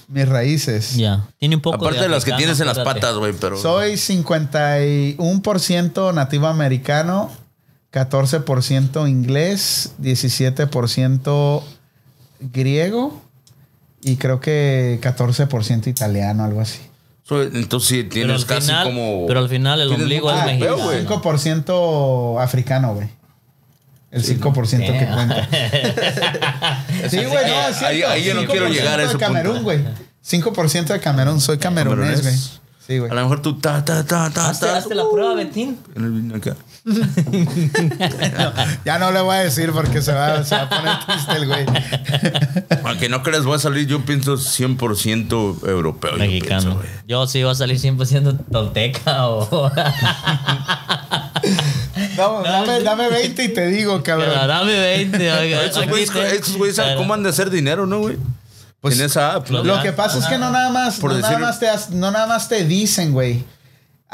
[0.08, 0.96] Mis raíces.
[0.96, 1.24] ya.
[1.38, 3.56] Tiene un poco Aparte de las que tienes en las patas, güey, pero...
[3.56, 7.30] Soy 51% nativo americano,
[7.92, 11.62] 14% inglés, 17%
[12.52, 13.22] griego
[14.02, 16.80] y creo que 14% italiano, algo así.
[17.26, 19.26] So, entonces sí, Pero tienes casi final- como...
[19.26, 20.76] Pero al final el ombligo es mexicano.
[20.76, 21.06] güey.
[21.06, 23.08] 5% africano, güey.
[24.10, 25.14] El 5% que Damn.
[25.14, 25.48] cuenta.
[27.10, 29.52] Sí, güey, no, es Ahí- ahí yo no quiero 5% llegar a ese de Camerún,
[29.54, 29.64] punto.
[29.64, 29.80] güey.
[30.24, 31.40] 5% de Camerún.
[31.40, 32.34] Soy camerunés, güey.
[32.86, 33.10] Sí, güey.
[33.10, 35.78] A lo mejor tú ta, ta, ta, ta, Hazte, ta, hazte la prueba, Betín.
[35.96, 36.54] en el- acá.
[38.84, 41.46] Ya no le voy a decir porque se va, se va a poner triste el
[41.46, 41.64] güey.
[42.84, 46.10] Aunque no creas, voy a salir, yo pienso 100% europeo.
[46.12, 46.60] yo Mexicano.
[46.60, 46.88] pienso, güey.
[47.08, 49.70] Yo sí iba a salir 100% tolteca o...
[52.16, 54.28] No, dame, dame 20 y te digo, cabrón.
[54.46, 55.32] Dame 20.
[55.32, 58.16] oiga, Esos güeyes, esos güeyes saben cómo han de hacer dinero, ¿no, güey?
[58.90, 59.64] Pues, en esa app, ¿no?
[59.64, 62.10] Lo que pasa es que no nada más, Por no nada más te, has- no
[62.10, 63.44] nada más te dicen, güey.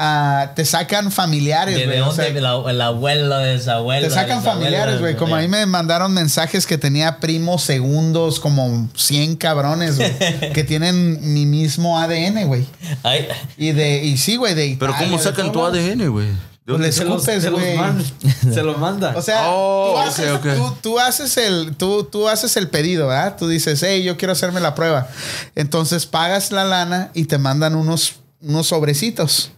[0.02, 1.96] Ah, te sacan familiares, ¿De, güey.
[1.96, 2.22] de o dónde?
[2.22, 4.06] sea, el, ab- el abuelo de esa abuela.
[4.08, 5.14] Te sacan familiares, güey.
[5.16, 10.16] Como a mí me mandaron mensajes que tenía primos segundos, como 100 cabrones, güey.
[10.54, 12.64] que tienen mi mismo ADN, güey.
[13.02, 13.28] Ay,
[13.58, 15.62] Y de, y sí, güey, de Pero ¿cómo sacan tu.
[15.62, 16.28] ADN, güey?
[16.66, 18.54] ¿De Pues dónde les se- los- escupes, se los.
[18.54, 19.14] Se los manda.
[19.16, 20.46] O sea, Oh, tú, haces, ok.
[20.56, 23.36] Tú, tú haces el, tú, tú haces el pedido, ¿verdad?
[23.38, 25.08] Tú dices, hey, yo quiero hacerme la prueba.
[25.54, 29.52] Entonces pagas la lana y te mandan unos, unos sobrecitos.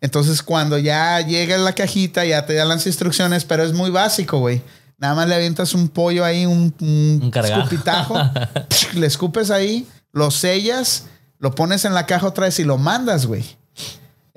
[0.00, 4.38] Entonces, cuando ya llega la cajita, ya te dan las instrucciones, pero es muy básico,
[4.38, 4.62] güey.
[4.96, 8.16] Nada más le avientas un pollo ahí, un, un, escupitajo,
[8.94, 11.04] le escupes ahí, lo sellas,
[11.40, 13.44] lo pones en la caja otra vez y lo mandas, güey.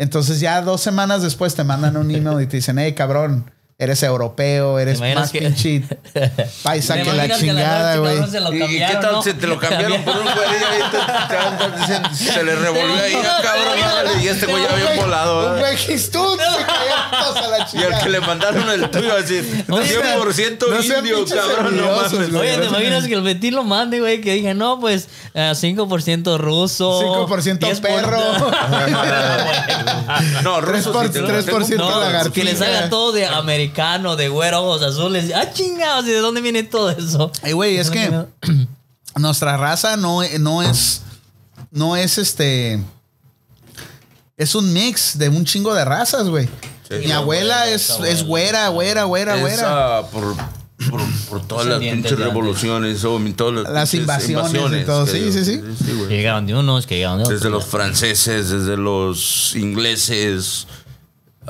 [0.02, 3.52] Entonces ya dos semanas después te mandan un email y te dicen, hey, cabrón,
[3.84, 5.84] eres europeo, eres ¿Te imaginas más que- pinche
[6.64, 8.20] paisa ¿te que la chingada, güey.
[8.76, 9.24] ¿Y, qué tal no?
[9.24, 12.56] se te lo cambiaron por un güey y ahí te- te andas diciendo, se le
[12.56, 15.54] revolvió ahí, ah, cabrón, y este güey ya bien volado.
[15.54, 18.00] Un güey Gistún se cayó a la Y al chingada.
[18.04, 22.14] que le mandaron el tuyo así, No sean- 100% no sean indio, cabrón, no mames.
[22.36, 24.22] Oye, ¿te imaginas que el Betín lo mande, güey?
[24.22, 27.26] Que diga, no, pues eh, 5% ruso.
[27.28, 27.82] 5% 10%.
[27.82, 28.22] perro.
[30.44, 32.34] No, Tres ruso por- sí te lo- tres por tengo- ciento No, lagartija.
[32.34, 33.71] que les haga todo de americano,
[34.18, 35.32] de güero, ojos azules.
[35.34, 37.32] Ah, chingados, ¿y de dónde viene todo eso?
[37.44, 38.12] Ey, güey, es que
[39.16, 41.02] nuestra raza no, no es.
[41.72, 42.82] No es este.
[44.36, 46.48] Es un mix de un chingo de razas, güey.
[46.90, 46.96] Sí.
[47.06, 50.02] Mi abuela es, es güera, güera, güera, Es, güera.
[50.12, 50.36] por,
[50.90, 55.06] por, por todas las pinches revoluciones o todas las, invasiones y todo.
[55.06, 55.62] Sí, sí, sí.
[55.96, 56.10] güey.
[56.10, 57.40] Que llegaron de unos, que llegaron de otros.
[57.40, 60.68] Desde los franceses, desde los ingleses,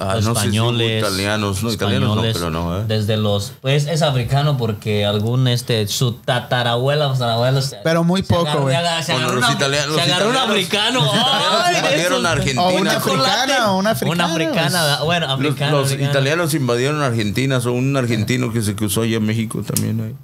[0.02, 1.00] ah, los no sé si españoles.
[1.04, 2.84] italianos, no, italianos no, españoles, pero no, ¿eh?
[2.88, 3.54] Desde los.
[3.62, 7.62] Pues es africano porque algún, este, su tatarabuela o tatarabuela.
[7.62, 8.76] se- Pero muy se poco, güey.
[9.04, 11.00] Se agarró, los una- italianos- se los agarró un africano.
[11.02, 12.26] los italianos ¡Ay, de invadieron!
[12.26, 12.62] Argentina.
[12.64, 14.26] O Un una africana, una africana.
[14.26, 15.72] Una africana, bueno, Los, africana.
[15.72, 16.10] los africana.
[16.12, 20.16] italianos invadieron Argentina, o un argentino que se cruzó allá en México también ahí.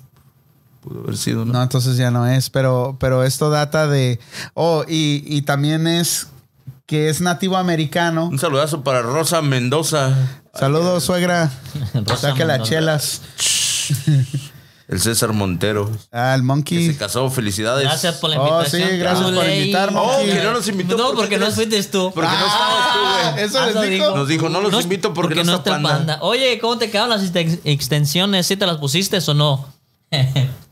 [0.81, 1.53] Pudo haber sido, ¿no?
[1.53, 2.49] No, entonces ya no es.
[2.49, 4.19] Pero, pero esto data de.
[4.53, 6.27] Oh, y, y también es
[6.87, 8.25] que es nativo americano.
[8.27, 10.15] Un saludazo para Rosa Mendoza.
[10.55, 11.51] Saludos, suegra.
[11.93, 13.21] Rosa Saque las chelas.
[14.87, 15.91] El César Montero.
[16.13, 16.87] Ah, el Que Monkey.
[16.87, 17.29] se casó.
[17.29, 17.83] Felicidades.
[17.83, 18.89] Gracias por la Oh, invitación.
[18.89, 19.99] sí, gracias por invitarme.
[20.01, 20.95] Oh, que no nos invitó.
[20.97, 22.11] No, ¿por qué porque no fuiste tú.
[22.15, 23.11] Porque no estabas tú, güey.
[23.25, 24.15] Ah, Eso Ah, les dijo.
[24.15, 26.19] Nos dijo, no los invito porque, no está el panda.
[26.21, 28.47] Oye, ¿cómo te quedaron las ex- extensiones?
[28.47, 29.65] ¿Sí te las pusiste o no?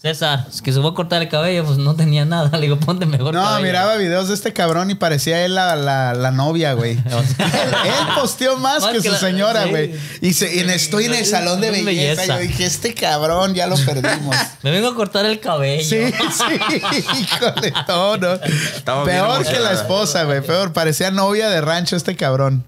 [0.00, 2.48] César, es que se fue a cortar el cabello, pues no tenía nada.
[2.56, 3.66] Le digo, ponte mejor No, cabello.
[3.66, 6.92] miraba videos de este cabrón y parecía él la, la, la novia, güey.
[6.96, 7.02] él,
[7.38, 9.68] él posteó más, Más que, que su la- señora, sí.
[9.70, 9.94] güey.
[10.22, 12.22] Y, se, y estoy en el salón de belleza.
[12.22, 12.26] belleza.
[12.26, 14.34] Yo dije, este cabrón ya lo perdimos.
[14.62, 15.84] Me vengo a cortar el cabello.
[15.86, 16.82] Sí, sí,
[17.20, 19.04] híjole, todo, ¿no?
[19.04, 20.40] Peor que la esposa, güey.
[20.40, 22.64] Peor, parecía novia de rancho este cabrón.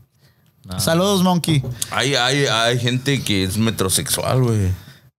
[0.78, 1.62] Saludos, Monkey.
[1.90, 4.70] Hay, hay, hay gente que es metrosexual, güey.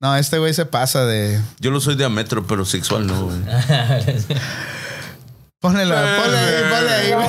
[0.04, 1.39] No, este güey se pasa de.
[1.62, 3.38] Yo lo soy de a metro, pero sexual no, güey.
[5.62, 7.28] Ponle, la- ponle ahí, ponle ahí, güey.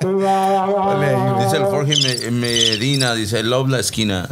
[0.00, 0.28] Ponle
[1.08, 1.44] ahí, güey.
[1.44, 4.28] Dice el Jorge Me- Medina, dice, I love la esquina.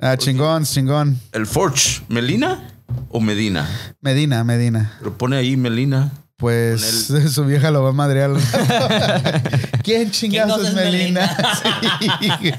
[0.00, 1.20] Ah, chingón, chingón.
[1.30, 2.68] ¿El Forge, Melina
[3.10, 3.68] o Medina?
[4.00, 4.94] Medina, Medina.
[4.98, 6.10] Pero pone ahí Melina.
[6.36, 8.32] Pues su vieja lo va a madrear.
[9.84, 11.36] ¿Quién chingados es es Melina?
[11.62, 12.52] Sí.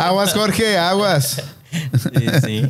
[0.00, 1.40] Aguas, Jorge, aguas.
[1.70, 2.68] Sí, sí.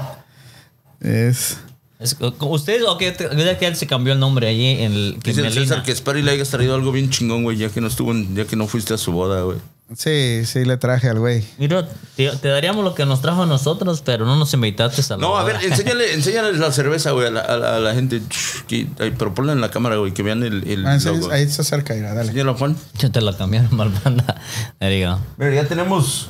[1.00, 1.58] Es.
[2.00, 2.96] Es- ¿Ustedes o?
[2.96, 5.62] ¿Verdad que él se cambió el nombre allí en el que Dice el Melina?
[5.66, 8.12] César que espero y le hayas traído algo bien chingón, güey, ya que no estuvo,
[8.12, 9.58] en- ya que no fuiste a su boda, güey.
[9.96, 11.42] Sí, sí, le traje al güey.
[11.56, 15.16] Mira, te, te daríamos lo que nos trajo a nosotros, pero no nos invitaste a
[15.16, 17.94] la No, a ver, enséñale, enséñale la cerveza, güey, a la, a la- a la
[17.94, 18.20] gente.
[18.68, 21.30] Que- pero ponla en la cámara, güey, que vean el, el Ah, logo.
[21.32, 22.28] ahí se acerca, mira, dale.
[22.28, 22.76] Enséñalo, Juan.
[22.98, 24.40] Yo te la cambiaron mal banda.
[24.78, 25.18] There you go.
[25.38, 26.28] Mira, ya tenemos...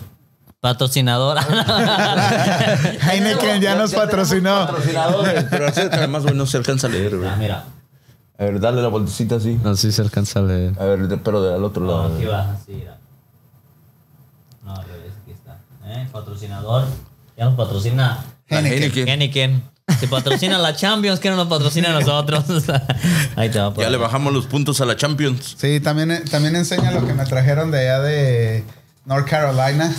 [0.61, 1.42] Patrocinadora.
[3.12, 4.66] Heineken ya nos patrocinó.
[4.66, 7.29] Patrocinadores, pero acércale más, güey, no se alcanza a leer, güey.
[7.29, 7.64] Ah, mira.
[8.38, 9.59] A ver, dale la vueltecita así.
[9.64, 10.75] Así se alcanza a leer.
[10.81, 12.14] A ver, de- pero del otro No, lado.
[12.16, 12.97] aquí va, así, mira.
[14.64, 15.59] No, al revés, aquí está.
[15.87, 16.09] ¿Eh?
[16.12, 16.85] Patrocinador.
[17.37, 19.09] Ya nos patrocina Heineken.
[19.09, 19.62] Heineken.
[20.01, 22.44] Se patrocina la Champions, que no nos patrocina a nosotros.
[23.37, 23.73] Ahí te va.
[23.73, 25.55] por Ya le bajamos los puntos a la Champions.
[25.57, 28.64] Sí, también, también enseña lo que me trajeron de allá de
[29.07, 29.94] North Carolina.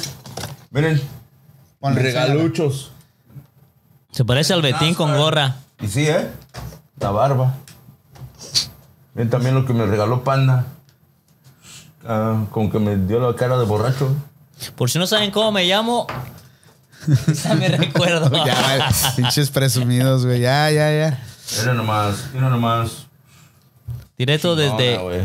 [0.72, 1.02] Miren,
[1.80, 2.92] Ponle, regaluchos.
[4.12, 5.56] Se parece al Betín con gorra.
[5.82, 6.30] Y sí, ¿eh?
[7.00, 7.56] La barba.
[9.14, 10.66] Miren también lo que me regaló Panda.
[12.06, 14.16] Ah, como que me dio la cara de borracho.
[14.76, 16.08] Por si no saben cómo me llamo,
[17.28, 18.30] esa me recuerdo.
[18.46, 20.42] Ya, pinches presumidos, güey.
[20.42, 21.24] Ya, ya, ya.
[21.60, 23.08] Mira nomás, mira nomás.
[24.18, 25.22] Directo desde Chingona, güey.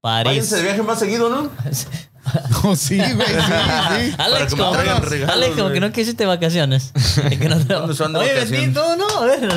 [0.00, 0.30] París.
[0.30, 1.50] Váyanse de viaje más seguido, ¿no?
[2.64, 4.14] No, sí, güey, sí, sí.
[4.18, 6.92] Alex, como, regalos, Alex, como que no quisiste vacaciones.
[7.30, 8.50] Es que no te- ¿Dónde se van de Oye, vacaciones?
[8.50, 9.22] Betín, tú no.
[9.22, 9.48] A ver.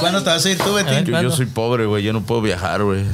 [0.00, 0.72] ¿Cuándo te vas a ir tú.
[0.74, 1.04] Betín?
[1.04, 2.02] Yo, soy pobre, güey.
[2.02, 3.04] Yo no puedo viajar, güey.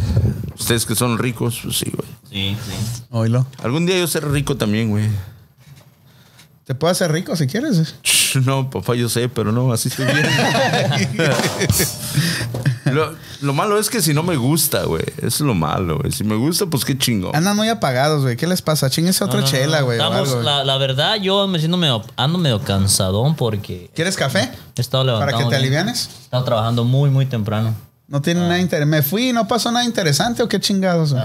[0.58, 2.08] Ustedes que son ricos, pues sí, güey.
[2.30, 3.02] Sí, sí.
[3.11, 3.46] Oílo.
[3.62, 5.08] Algún día yo seré rico también, güey.
[6.64, 7.94] Te puedo hacer rico si quieres.
[8.44, 10.26] No, papá, yo sé, pero no, así estoy bien.
[12.92, 15.05] Lo, lo malo es que si no me gusta, güey.
[15.22, 16.12] Es lo malo, güey.
[16.12, 17.31] Si me gusta, pues qué chingo.
[17.35, 18.37] Andan muy apagados, güey.
[18.37, 18.90] ¿Qué les pasa?
[18.90, 19.87] Chinguese otra No, no, chela, no.
[19.87, 19.98] güey.
[19.98, 20.44] o Estamos- algo, güey.
[20.44, 24.51] la, la verdad, yo me siento medio, ando medio cansadón porque ¿Quieres café?
[24.77, 25.48] he estado Para levantando.
[25.48, 26.11] que te alivianes.
[26.18, 27.74] He estado trabajando muy, muy temprano.
[28.09, 28.96] No tiene nada interesante.
[28.96, 31.12] ¿Me fui y no pasó nada interesante o qué chingados?
[31.12, 31.24] güey?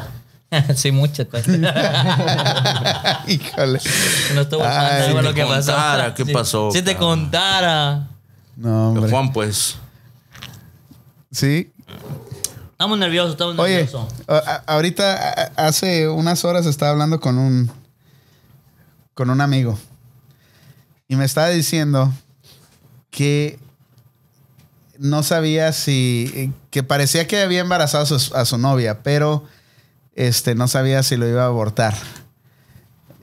[0.75, 1.47] sí, muchas cosas.
[3.27, 3.79] Híjole.
[4.35, 6.13] no estuvo Ay, padre, si lo que pasó.
[6.15, 8.07] ¿qué Si- pasó, Si te contara.
[8.55, 9.09] No, hombre.
[9.09, 9.77] Juan, pues.
[11.33, 11.71] Sí.
[12.71, 14.07] Estamos nerviosos, estamos Oye, nerviosos.
[14.27, 15.15] a- ahorita
[15.57, 17.71] a- hace unas horas estaba hablando con un
[19.13, 19.77] con un amigo
[21.07, 22.11] y me estaba diciendo
[23.11, 23.59] que
[24.97, 29.43] no sabía si que parecía que había embarazado a su, a su novia, pero
[30.15, 31.95] este no sabía si lo iba a abortar.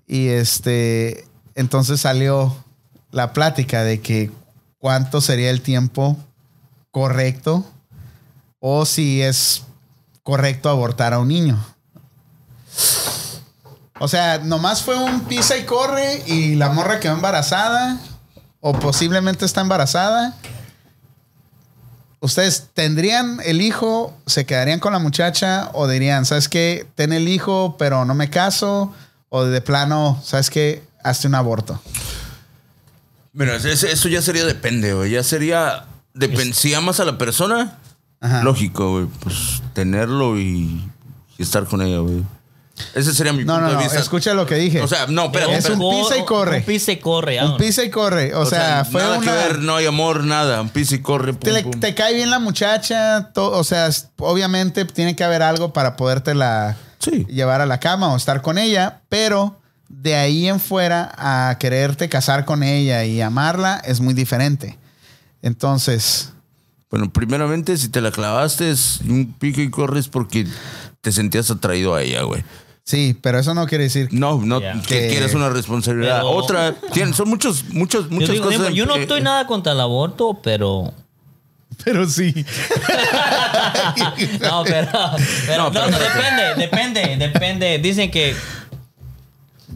[0.07, 2.57] Y este entonces salió
[3.13, 4.31] la plática de que
[4.79, 6.17] cuánto sería el tiempo
[6.93, 7.65] correcto
[8.61, 9.63] o si es
[10.23, 11.59] correcto abortar a un niño.
[13.99, 17.99] O sea, nomás fue un pisa y corre y la morra quedó embarazada
[18.61, 20.35] o posiblemente está embarazada.
[22.21, 27.29] ¿Ustedes tendrían el hijo, se quedarían con la muchacha o dirían, sabes qué, ten el
[27.29, 28.95] hijo pero no me caso?
[29.31, 31.81] O de plano, sabes qué, hazte un aborto.
[33.33, 35.13] Mira, es- eso ya sería depende, güey.
[35.13, 35.85] Ya sería.
[36.15, 36.53] Depende.
[36.53, 37.79] Si amas a la persona,
[38.21, 38.43] Ajá.
[38.43, 39.07] lógico, güey.
[39.21, 40.89] Pues tenerlo y,
[41.39, 42.23] y estar con ella, güey.
[42.95, 43.99] Ese sería mi No, punto no, de no, vista.
[43.99, 44.81] escucha lo que dije.
[44.81, 46.59] O sea, no, espérate, Es un pisa y corre.
[46.59, 47.45] Un pisa y corre.
[47.45, 48.35] un pisa y corre.
[48.35, 49.27] O, sea, fue nada una...
[49.27, 50.63] que ver, no hay amor, nada.
[50.63, 51.33] Un pisa y corre.
[51.35, 51.79] pum, te, le- pum.
[51.79, 56.77] te cae bien la muchacha, to- o sea, obviamente tiene que haber algo para podértela
[57.01, 57.27] Sí.
[57.29, 62.09] llevar a la cama o estar con ella, pero de ahí en fuera a quererte
[62.09, 64.79] casar con ella y amarla es muy diferente.
[65.43, 66.33] Entonces,
[66.91, 70.47] Bueno, primeramente, si te la clavaste, es un pico y corres porque
[71.01, 72.43] te sentías atraído a ella, güey.
[72.85, 74.73] sí, pero eso no quiere decir No, no Ya.
[74.83, 76.17] que Que- quieres una responsabilidad.
[76.19, 78.75] Pero- Otra, tienen- son muchos, muchos, Yo, muchas digo, cosas.
[78.75, 80.93] yo no eh, estoy nada contra el aborto, pero.
[81.85, 82.35] Pero sí.
[84.41, 84.89] No, pero.
[85.47, 87.79] pero No, no, pero- no, depende, depende, depende.
[87.79, 88.35] Dicen que.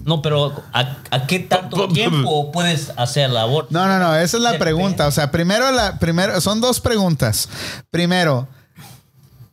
[0.04, 3.68] No, pero ¿a, a qué tanto tiempo puedes hacer el aborto?
[3.72, 5.06] No, no, no, esa es la pregunta.
[5.06, 7.48] O sea, primero la primero son dos preguntas.
[7.90, 8.46] Primero,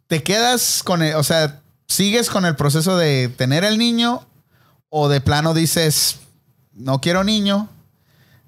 [0.07, 4.25] ¿te quedas con el, o sea, sigues con el proceso de tener el niño
[4.89, 6.19] o de plano dices
[6.73, 7.69] no quiero niño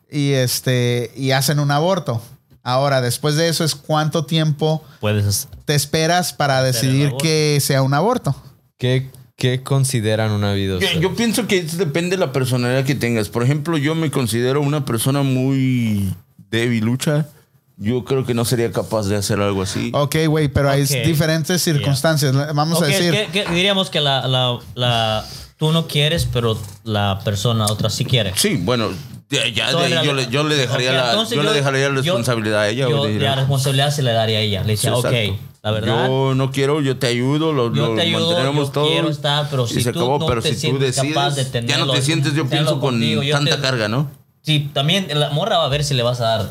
[0.10, 2.22] y este y hacen un aborto?
[2.66, 5.50] Ahora, después de eso es cuánto tiempo Puedes.
[5.66, 8.36] te esperas para decidir que sea un aborto.
[8.78, 9.12] ¿Qué,
[9.44, 10.72] qué consideran una vida?
[10.72, 11.02] Yo, ustedes?
[11.02, 13.28] yo pienso que depende de la personalidad que tengas.
[13.28, 16.14] Por ejemplo, yo me considero una persona muy
[16.50, 17.28] débil, lucha.
[17.76, 19.92] Yo creo que no sería capaz de hacer algo así.
[19.94, 20.92] Ok, güey, pero hay Ok.
[21.06, 22.34] diferentes circunstancias.
[22.56, 23.14] Vamos Ok, a decir.
[23.14, 25.26] es que- que diríamos que la, la, la-
[25.58, 28.32] tú no quieres, pero la persona otra sí quiere.
[28.38, 28.92] Sí, bueno,
[29.30, 31.90] ya, ya de ahí yo, le, yo le dejaría Ok, la, entonces yo le dejaría
[31.90, 32.88] la yo- responsabilidad a ella.
[32.88, 34.62] Yo, la responsabilidad se le daría a ella.
[34.64, 35.53] Le decía, Sí, ok, exacto.
[35.64, 36.08] La verdad.
[36.08, 38.88] Yo no quiero, yo te ayudo, lo, Yo lo te ayudo, mantenemos yo todo.
[38.90, 40.20] quiero estar, pero y si se tú acabó.
[40.20, 42.44] no pero te si tú sientes decides, capaz de ya no tenerlo, te sientes, yo
[42.46, 44.12] tenerlo pienso, con yo tanta te- carga, ¿no?
[44.44, 46.50] Sí, también la morra va a ver si le vas a dar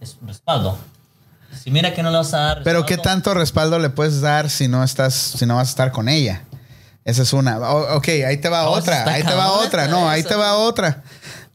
[0.00, 0.76] es- respaldo.
[1.62, 4.20] Si mira que no le vas a dar Pero qué respaldo, tanto respaldo le puedes
[4.20, 6.42] dar si no estás, si no vas a estar con ella.
[7.04, 7.58] Esa es una.
[7.58, 9.04] O- ok, ahí te va otra.
[9.10, 9.88] Ahí te va otra.
[9.88, 11.02] No, ahí te va otra.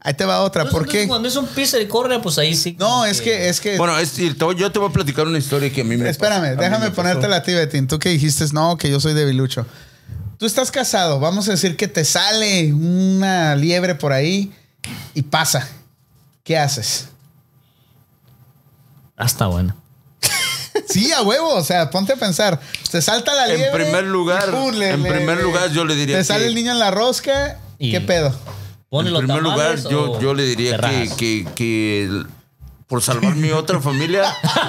[0.06, 0.62] Ahí te va otra.
[0.64, 1.08] Entonces, ¿Por qué?
[1.08, 2.76] Cuando es un pisa y corre, pues ahí sí.
[2.78, 3.78] No, es que, es que.
[3.78, 6.56] Bueno, es, te yo te voy a platicar una historia que a mí me espérame,
[6.58, 6.94] déjame me pasó.
[6.96, 7.88] ponértela a ti, Betín.
[7.88, 9.64] Tú que dijiste, no, que yo soy debilucho.
[10.38, 11.20] Tú estás casado.
[11.20, 14.52] Vamos a decir que te sale una liebre por ahí
[15.14, 15.66] y pasa.
[16.42, 17.06] ¿Qué haces?
[19.16, 19.74] Ah, está bueno.
[20.88, 21.54] Sí, a huevo.
[21.54, 22.60] O sea, ponte a pensar.
[22.90, 23.84] Se salta la En liebre.
[23.84, 26.72] primer lugar- y pum, en primer lugar, yo le diría Te que- sale el niño
[26.72, 27.58] en la rosca.
[27.78, 28.34] Y- ¿Qué pedo?
[28.94, 32.26] Pone En primer lugar, yo, yo le diría que, que, que el-
[32.86, 34.22] por salvar mi otra familia,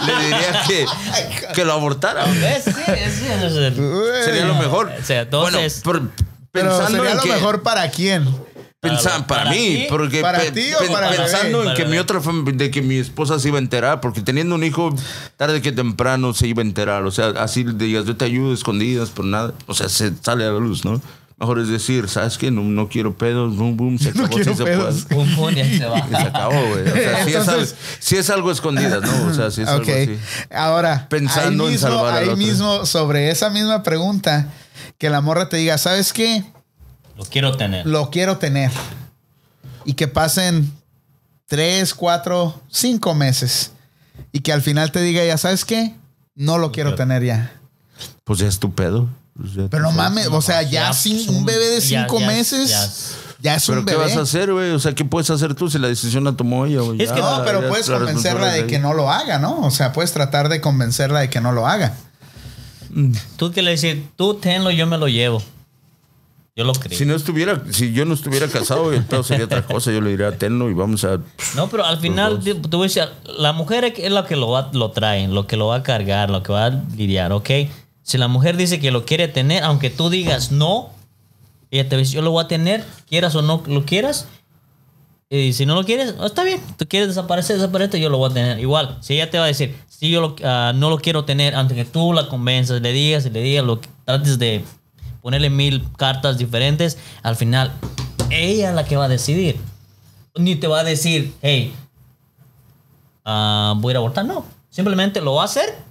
[0.08, 0.86] le diría que,
[1.54, 2.26] que lo abortara.
[4.26, 4.92] Sería lo mejor.
[5.00, 6.10] O sea, entonces- bueno,
[6.52, 8.26] Pero pensando sería en lo que, mejor para quién.
[8.80, 11.70] pensa- Para- mí, ti, porque ¿Para pe- ti o pe- para pensando bebé?
[11.72, 12.20] en que Para mi otra
[12.54, 14.94] de que mi esposa se iba a enterar, porque teniendo un hijo
[15.38, 18.54] tarde que temprano se iba a enterar, o sea, así le digas, yo te ayudo
[18.56, 21.00] escondidas, pero nada, o sea, se sale a la luz, ¿no?
[21.38, 22.50] Mejor es decir, ¿sabes qué?
[22.50, 25.04] No, no quiero pedos, boom, boom, se acabó, quiero sí se pedos.
[25.06, 25.26] puede.
[25.26, 26.00] Pum, pum, y ahí se va.
[26.00, 26.88] Y se acabó, güey.
[26.88, 29.28] O sea, sí, es Entonces- algo, sí es algo escondidas, ¿no?
[29.28, 30.18] O sea, sí es algo así.
[30.50, 32.38] Ahora, Pensando ahí en mismo, salvar al ahí otro.
[32.38, 34.48] mismo, sobre esa misma pregunta,
[34.98, 36.44] que la morra te diga, ¿sabes qué?
[37.18, 37.86] Lo quiero tener.
[37.86, 38.72] Lo quiero tener.
[39.84, 40.72] Y que pasen
[41.48, 43.72] tres, cuatro, cinco meses.
[44.32, 45.94] Y que al final te diga, ya sabes qué?
[46.34, 46.96] No lo quiero quiero.
[46.96, 47.52] tener ya.
[48.24, 49.10] Pues ya es tu pedo.
[49.38, 51.82] Pues ya Pero no tú mames, o sea, ya, Ya sin un un- bebé de
[51.82, 52.90] cinco ya meses, ya
[53.42, 54.06] ya es- es, ¿Pero un qué bebé.
[54.08, 54.72] vas a hacer, güey?
[54.72, 57.02] O sea, ¿qué puedes hacer tú si la decisión la tomó ella, güey?
[57.02, 59.60] Es que No, pero puedes es la convencerla de que no lo haga, ¿no?
[59.62, 61.94] O sea, puedes tratar de convencerla de que no lo haga.
[63.38, 65.44] Tú que le dices, tú tenlo, yo me lo llevo.
[66.56, 66.98] Yo lo creo.
[66.98, 69.92] Si no estuviera, si yo no estuviera casado, el pedo sería otra cosa.
[69.92, 71.20] Yo le diría, tenlo y vamos a.
[71.58, 73.04] No, pero al final, te voy a decir,
[73.38, 76.30] la mujer es la que lo, va, lo trae, lo que lo va a cargar,
[76.30, 77.50] lo que va a lidiar, ¿ok?
[78.06, 80.92] Si la mujer dice que lo quiere tener, aunque tú digas no,
[81.72, 84.28] ella te dice, yo lo voy a tener, quieras o no lo quieras.
[85.28, 88.30] Y si no lo quieres, oh, está bien, tú quieres desaparecer, desaparece, yo lo voy
[88.30, 88.60] a tener.
[88.60, 91.76] Igual, si ella te va a decir, si yo ah, no lo quiero tener, antes
[91.76, 94.64] que tú la convenzas, le digas le digas, lo trates de
[95.24, 97.74] ponerle mil cartas diferentes, al final,
[98.30, 99.60] ella es la que va a decidir.
[100.36, 101.74] Ni te va a decir, hey,
[103.24, 104.26] ah, voy a ir a abortar.
[104.26, 105.85] No, simplemente lo va a hacer.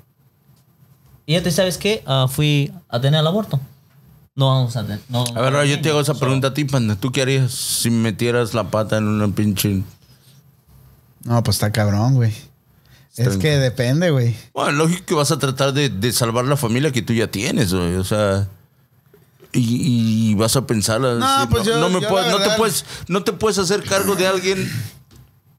[1.27, 3.61] Y ya te sabes que fui a tener el aborto.
[4.37, 5.01] No vamos a tener.
[5.09, 6.97] No, A ver, ahora yo te hago esa pregunta a ti, panda.
[6.97, 9.83] ¿Tú qué harías si metieras la pata en una pinche.
[11.23, 12.33] No, pues está cabrón, güey.
[13.17, 14.35] Es que depende, güey.
[14.53, 17.73] Bueno, lógico que vas a tratar de, de salvar la familia que tú ya tienes,
[17.73, 17.95] güey.
[17.95, 18.49] O sea.
[19.53, 21.01] Y, y vas a pensar.
[21.01, 23.57] No, decir, pues yo- no, me yo puedo- la no te puedes, no te puedes
[23.59, 24.69] hacer cargo de alguien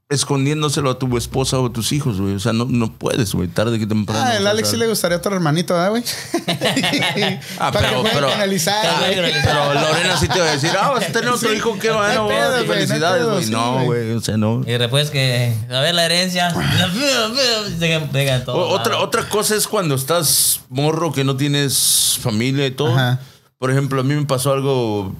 [0.08, 2.34] escondiéndoselo a tu esposa o a tus hijos, güey.
[2.34, 3.48] O sea, no, no puedes, güey.
[3.48, 4.24] Tarde que temprano.
[4.24, 6.04] Ah, el Alex sí le gustaría otro hermanito, ¿verdad, güey?
[7.58, 9.32] Ah, Para que pero, pueda pero, canalizar, Ah, güey.
[9.44, 11.90] pero Lorena sí te va a decir, ah, vas a tener otro Sí, hijo, qué
[11.90, 13.44] bueno, güey, no felicidades, güey.
[13.44, 13.86] sí, No, güey.
[13.86, 14.62] güey, o sea, no.
[14.66, 16.54] Y después que, a ver la herencia.
[18.12, 22.70] Pega todo O- otra, otra cosa es cuando estás morro que no tienes familia y
[22.70, 22.94] todo.
[22.94, 23.20] Ajá.
[23.58, 25.14] Por ejemplo, a mí me pasó algo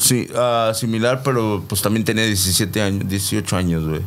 [0.00, 4.02] sí, ah, similar, pero pues también tenía 17 años, 18 años, güey.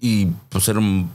[0.00, 1.10] Y pues era un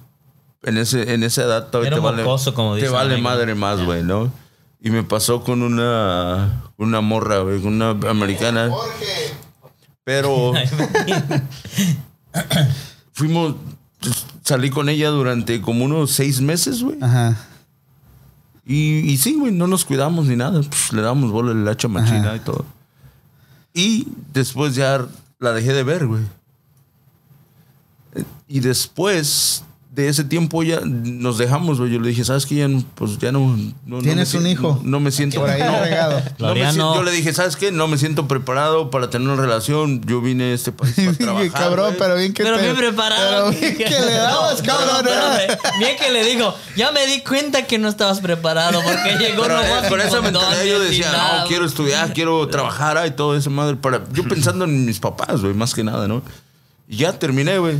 [0.63, 3.29] en, ese, en esa edad todavía Era te vale, mocoso, como te dicen, vale amigo.
[3.29, 4.31] madre más, güey, ¿no?
[4.79, 8.69] Y me pasó con una, una morra, güey, con una americana.
[10.03, 10.53] Pero
[13.13, 13.55] fuimos,
[14.43, 16.97] salí con ella durante como unos seis meses, güey.
[17.01, 17.37] Ajá.
[18.65, 20.61] Y, y sí, güey, no nos cuidamos ni nada.
[20.61, 22.65] Pues, le damos bola la hacha machina y todo.
[23.73, 25.07] Y después ya
[25.39, 26.23] la dejé de ver, güey.
[28.47, 31.91] Y después de ese tiempo ya nos dejamos, güey.
[31.91, 32.55] Yo le dije, ¿sabes qué?
[32.55, 33.57] Ya no, pues ya no.
[33.57, 34.79] no- no ¿Tienes me un si- hijo?
[34.83, 35.41] No, no me siento.
[35.41, 36.11] Por ahí no, regado.
[36.19, 36.71] no me Floriano.
[36.71, 37.73] siento- yo le dije, ¿sabes qué?
[37.73, 39.99] No me siento preparado para tener una relación.
[40.05, 41.51] Yo vine a este país para trabajar.
[41.51, 41.97] cabrón, güey.
[41.99, 43.49] pero bien que Pero te- bien preparado.
[43.51, 45.05] Pero bien que le dabas, No, cabrón.
[45.79, 49.57] Bien que le digo, ya me di cuenta que no estabas preparado porque llegó Pero,
[49.61, 53.35] nomás con esa con mentalidad yo decía, no, quiero estudiar, quiero trabajar ah, y todo
[53.35, 53.75] eso, madre.
[53.75, 56.21] Para, yo pensando en mis papás, güey, más que nada, ¿no?
[56.87, 57.77] Y ya terminé, güey.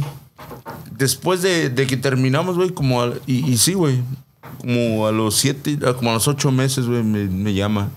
[0.92, 3.02] Después de, de que terminamos, güey, como...
[3.02, 4.02] al- y, y sí, güey.
[4.60, 7.90] Como a los siete, ah, como a los ocho meses, güey, me, me llama.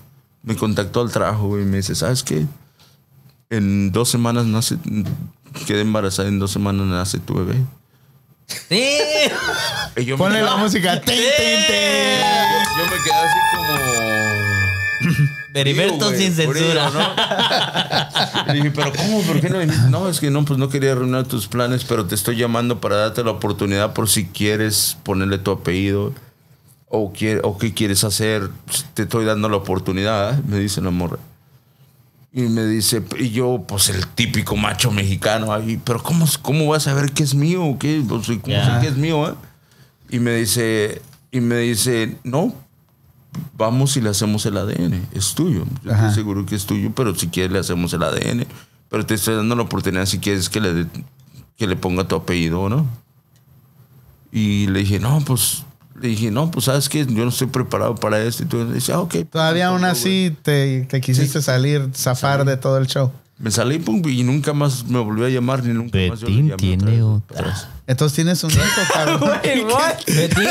[0.43, 1.63] Me contactó al trabajo, güey.
[1.63, 2.45] y Me dice, ¿sabes qué?
[3.49, 4.77] En dos semanas nace...
[5.67, 7.55] Quedé embarazada, en dos semanas nace tu bebé.
[8.47, 8.89] Sí.
[9.97, 10.99] Y yo me Ponle quedé- la música.
[11.05, 11.75] Tin, tin, tin.
[12.77, 14.04] yo, yo me quedé así como...
[15.55, 16.89] Heriberto sin censura.
[16.91, 18.47] ¿no?
[18.53, 19.21] Le dije, pero ¿cómo?
[19.21, 19.89] ¿Por qué no viniste?
[19.89, 22.97] No, es que no, pues no quería arruinar tus planes, pero te estoy llamando para
[22.97, 26.13] darte la oportunidad por si quieres ponerle tu apellido
[26.87, 28.49] o, quiere, o qué quieres hacer.
[28.93, 30.41] Te estoy dando la oportunidad, ¿eh?
[30.47, 31.17] me dice la morra.
[32.33, 36.85] Y me dice, y yo, pues el típico macho mexicano ahí, pero ¿cómo, cómo vas
[36.85, 37.77] a saber qué es mío?
[37.79, 38.03] ¿Qué?
[38.05, 39.29] Pues, ¿Cómo sé qué es mío?
[39.29, 39.33] eh?
[40.09, 42.53] Y me dice, y me dice, no,
[43.57, 45.07] vamos y le hacemos el ADN.
[45.13, 45.65] Es tuyo.
[45.83, 48.45] Yo estoy seguro que es tuyo, pero si quieres le hacemos el ADN.
[48.89, 50.87] Pero te estoy dando la oportunidad si quieres que le,
[51.57, 52.85] que le ponga tu apellido, ¿no?
[54.31, 55.63] Y le dije, no, pues,
[55.99, 57.05] le dije, no, pues, ¿sabes qué?
[57.05, 58.43] Yo no estoy preparado para esto.
[58.43, 59.15] Y tú dice, ah, ok.
[59.31, 63.11] Todavía aún así te, te quisiste salir, zafar de todo el show.
[63.37, 66.35] Me salí pum, y nunca más me volvió a llamar, ni nunca más yo le
[66.35, 67.74] llamé tiene otra vez, otra.
[67.87, 69.39] Entonces tienes un hijo, cabrón.
[69.43, 70.47] Betín.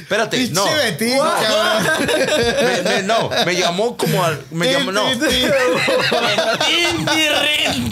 [0.00, 0.64] Espérate, no.
[0.64, 2.08] Betín, cabrón.
[2.64, 4.40] Me, me- no, me llamó como al.
[4.50, 5.04] Me llamó, no.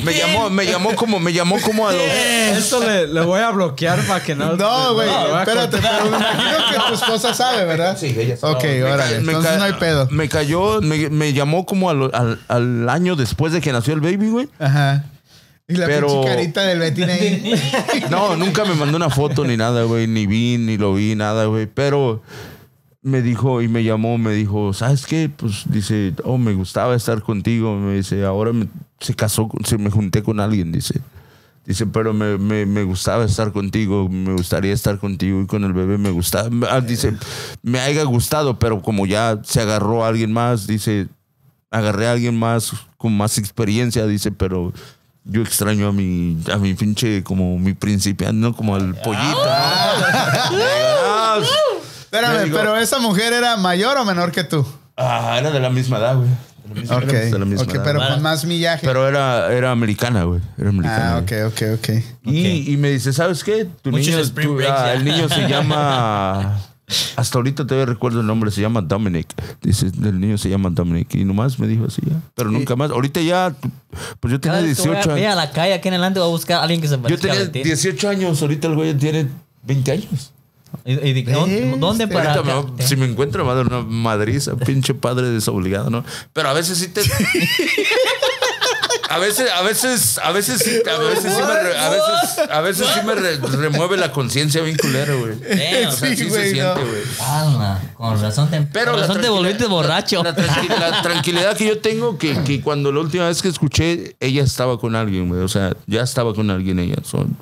[0.04, 2.02] Me llamó, me llamó como, me llamó como a los.
[2.02, 4.56] Esto le, le voy a bloquear para que no.
[4.56, 7.96] No, güey, a espérate, pero me imagino que tu esposa sabe, ¿verdad?
[7.98, 8.54] Sí, ella sabe.
[8.54, 10.08] Ok, me entonces no hay pedo.
[10.10, 14.00] Me cayó, me, me llamó como al, al- al año después de que nació el
[14.00, 14.48] baby, güey.
[14.58, 15.04] Ajá.
[15.68, 17.52] Y la Pero- pinche carita del Betín ahí.
[18.10, 20.06] No, nunca me mandó una foto ni nada, güey.
[20.06, 21.66] Ni vi, ni lo vi, nada, güey.
[21.66, 22.22] Pero
[23.02, 25.28] me dijo y me llamó, me dijo, ¿sabes qué?
[25.34, 27.76] Pues dice, oh, me gustaba estar contigo.
[27.76, 28.68] Me dice, ahora me-
[29.00, 31.00] se casó, se me junté con alguien, dice.
[31.64, 35.72] Dice, pero me, me, me gustaba estar contigo, me gustaría estar contigo y con el
[35.72, 36.48] bebé me gustaba.
[36.70, 37.14] Ah, Dice,
[37.64, 41.08] me haya gustado, pero como ya se agarró a alguien más, dice,
[41.72, 44.72] agarré a alguien más con más experiencia, dice, pero
[45.26, 48.54] yo extraño a mi, a mi pinche, como mi principiante, ¿no?
[48.54, 49.42] Como al pollito.
[49.46, 51.38] Ah,
[52.00, 54.66] Espérame, digo- pero esa mujer era mayor o menor que tú.
[54.96, 56.28] Ah, era de la misma edad, güey.
[56.28, 57.84] De la misma- Ok, éramos de la misma ok, edad.
[57.84, 58.86] pero con más millaje.
[58.86, 60.40] Pero era, era americana, güey.
[60.58, 61.16] Era americana.
[61.16, 61.88] ah, ok, ok, ok.
[62.24, 63.66] Y, y me dice, ¿sabes qué?
[63.82, 66.58] Tu Muchos niño, tu- breaks, ah, el niño se llama...
[67.16, 69.26] Hasta ahorita todavía recuerdo el nombre, se llama Dominic.
[69.62, 71.14] Dice, el niño se llama Dominic.
[71.16, 72.20] Y nomás me dijo así, ya.
[72.34, 72.90] Pero nunca más.
[72.92, 73.54] Ahorita ya,
[74.20, 75.44] pues yo tenía Cada vez que voy 18 a- vaya a años.
[75.46, 77.30] la calle aquí en adelante voy a buscar a alguien que se Yo parezca a
[77.32, 77.62] tenía Betín.
[77.64, 79.26] 18 años, ahorita el güey tiene
[79.64, 80.32] 20 años.
[80.84, 81.78] Y, y ¿dónde, Este.
[81.78, 85.28] dónde para me va- si me encuentro me va a dar una madriza, pinche padre
[85.30, 86.04] desobligado, ¿no?
[86.32, 87.00] Pero a veces sí te.
[89.08, 92.60] A veces, a veces, a veces sí, a veces sí me, re- a veces, a
[92.60, 95.34] veces sí me re- remueve la conciencia bien culero, güey.
[95.38, 95.88] Damn.
[95.88, 97.02] O sea, sí, Sí, se güey, siente, güey.
[97.20, 100.22] Ala, con razón te, Pero con razón te volviste borracho.
[100.24, 104.16] La, tranqui- la tranquilidad que yo tengo, que, que cuando la última vez que escuché,
[104.18, 105.40] ella estaba con alguien, güey.
[105.42, 106.96] O sea, ya estaba con alguien ella.
[107.04, 107.36] Son,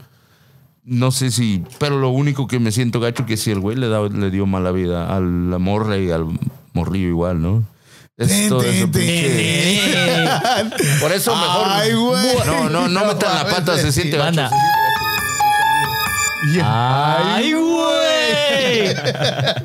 [0.84, 1.64] no sé si.
[1.78, 4.45] Pero lo único que me siento gacho que si el güey le, da, le dio
[4.45, 6.26] mala vida a la morra y al
[6.74, 7.64] morrillo igual, ¿no?
[8.17, 9.03] Es eso, tin, tin.
[9.03, 11.67] pinche- Por eso mejor.
[11.69, 12.37] Ay, güey.
[12.47, 14.37] No, no, no metan la pata, se siente gacho.
[14.43, 14.51] Banda.
[16.62, 18.95] ¡Ay, güey!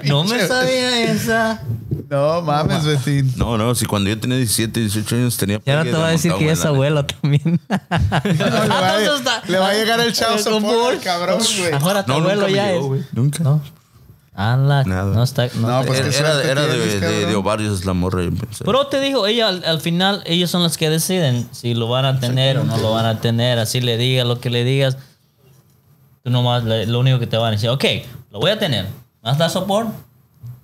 [0.10, 1.62] No me sabía esa.
[2.10, 3.32] No mames, Betín.
[3.36, 5.62] No, no, si cuando yo tenía 17, 18 años tenía.
[5.64, 7.60] Y ahora pegue te voy a decir que ya es abuelo también.
[7.70, 9.00] No, le, va a,
[9.48, 11.74] le va a llegar el chavo al cabrón, güey.
[11.74, 13.06] Ahora tu No, abuelo ya llegó, es.
[13.14, 13.44] Nunca.
[13.44, 13.62] No.
[14.42, 15.14] Ala, Nada.
[15.14, 15.48] no está.
[15.56, 17.36] No, No, está- pues, Era, era, suerte era de, tienes, de- de cabrón.
[17.36, 18.24] ovarios la morra.
[18.24, 18.64] yo pensé.
[18.64, 22.06] Pero te digo, ella al, al final, ellos son los que deciden si lo van
[22.06, 23.60] a tener o no lo van a tener.
[23.60, 24.98] Así le digas lo que le digas.
[26.24, 27.84] Tú nomás, le- lo único que te van a decir, ok,
[28.32, 28.86] lo voy a tener.
[28.86, 28.92] ¿Me
[29.24, 29.92] vas a dar soporte?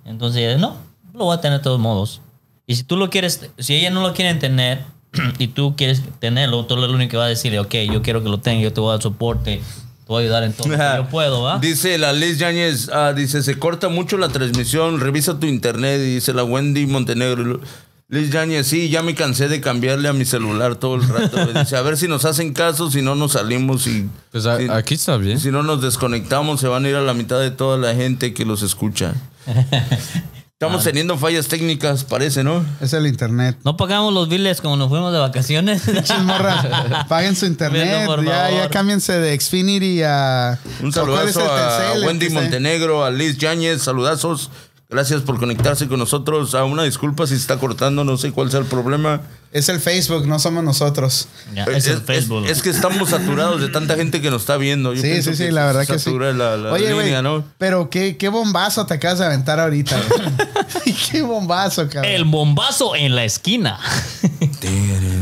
[0.06, 0.76] Entonces, ella, no,
[1.12, 2.22] lo voy a tener de todos modos.
[2.66, 4.84] Y si tú lo quieres, si ella no lo quiere tener
[5.38, 8.28] y tú quieres tenerlo, tú lo único que va a decirle, ok, yo quiero que
[8.30, 9.60] lo tenga, yo te voy a dar soporte,
[10.06, 11.58] te voy a ayudar en todo lo que yo puedo, ¿va?
[11.58, 16.32] Dice la Liz Yáñez, ah, dice, se corta mucho la transmisión, revisa tu internet, dice
[16.32, 17.60] la Wendy Montenegro.
[18.08, 21.42] Liz Yáñez, sí, ya me cansé de cambiarle a mi celular todo el rato.
[21.44, 21.54] güey.
[21.54, 24.08] Dice, a ver si nos hacen caso, si no nos salimos y...
[24.30, 25.40] Pues a- si- aquí está bien.
[25.40, 28.32] Si no nos desconectamos, se van a ir a la mitad de toda la gente
[28.32, 29.12] que los escucha.
[30.58, 32.64] Estamos teniendo fallas técnicas, parece, ¿no?
[32.80, 33.58] Es el internet.
[33.62, 35.82] No pagamos los biles como nos fuimos de vacaciones.
[35.86, 38.08] Pinches morras, paguen su internet.
[38.24, 40.58] Ya, ya cámbiense de Xfinity a.
[40.80, 42.06] Un ¿Cuál es saludazo a Telcel?
[42.06, 44.50] Wendy Montenegro, a Liz Yáñez, saludazos.
[44.88, 46.54] Gracias por conectarse con nosotros.
[46.54, 49.20] A una disculpa si se está cortando, no sé cuál sea el problema.
[49.50, 51.26] Es el Facebook, no somos nosotros.
[51.54, 52.46] Ya, es el Facebook.
[52.46, 54.94] es que estamos saturados de tanta gente que nos está viendo.
[54.94, 56.04] Yo Sí, pienso sí, sí, la verdad que sí.
[56.04, 57.44] satura La, la Oye, güey, línea, ¿no?
[57.58, 60.94] pero qué, qué bombazo te acabas de aventar ahorita, güey.
[61.10, 62.12] qué bombazo, cabrón.
[62.12, 63.80] El bombazo en la esquina.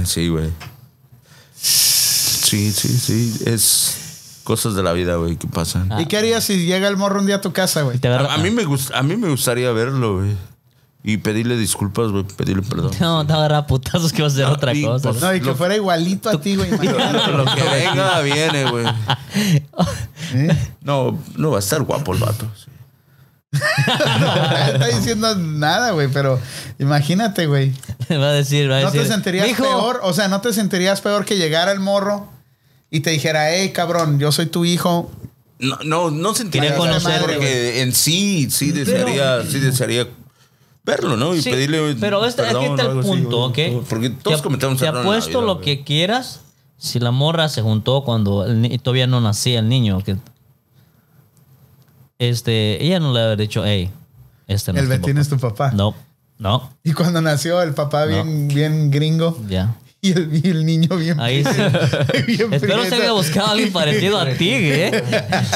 [0.05, 0.51] Sí, güey.
[1.62, 3.35] Sí, sí, sí.
[3.47, 3.97] Es
[4.45, 5.90] cosas de la vida, güey, que pasan.
[6.01, 7.99] ¿Y qué harías si llega el morro un día a tu casa, güey?
[8.07, 10.36] A, a mí me gust- a mí me gustaría verlo, güey.
[11.07, 12.24] Y pedirle disculpas, güey.
[12.24, 12.92] Pedirle perdón.
[13.01, 15.11] No, te agarra a putazos que vas a hacer No, otra y, cosa.
[15.11, 16.68] pues, No, y que Lo- fuera igualito a ti, güey.
[16.74, 17.32] imagínate.
[17.36, 18.86] Lo que venga viene, güey.
[20.34, 20.57] ¿Eh?
[20.82, 22.47] No, no va a estar guapo el vato.
[22.57, 22.70] sí.
[23.53, 24.34] No
[24.72, 26.40] está diciendo nada, güey, pero
[26.78, 27.72] imagínate, güey.
[28.11, 29.03] va a decir, va a ¿No decir.
[29.03, 29.62] te sentirías "Mijo".
[29.62, 30.01] peor?
[30.03, 32.28] O sea, ¿no te sentirías peor que llegara el morro
[32.97, 35.11] y te dijera, hey, cabrón, yo soy tu hijo?
[35.59, 40.09] No, no, no sentiría conocer, porque en sí, sí desearía, sí desearía
[40.84, 41.34] verlo, ¿no?
[41.34, 43.76] Y Sí, pedirle pero este, aquí perdón está o el así, punto, güey.
[43.78, 43.86] ¿ok?
[43.88, 46.40] Porque todos Te- cometemos Te apuesto vida, lo que quieras.
[46.76, 50.16] Si la morra se juntó cuando el todavía no nacía el niño, que
[52.18, 53.90] este, ella no le había dicho, hey,
[54.47, 55.20] este no el es tu Betín papá".
[55.22, 55.70] es tu papá.
[55.72, 55.95] No,
[56.38, 59.74] no, Y cuando nació el papá bien, bien gringo ya.
[60.09, 61.18] Y el, y el niño bien...
[61.20, 61.50] Ahí sí.
[62.26, 62.94] bien Espero se prieto.
[62.96, 65.02] haya buscado a alguien parecido a ti, ¿eh?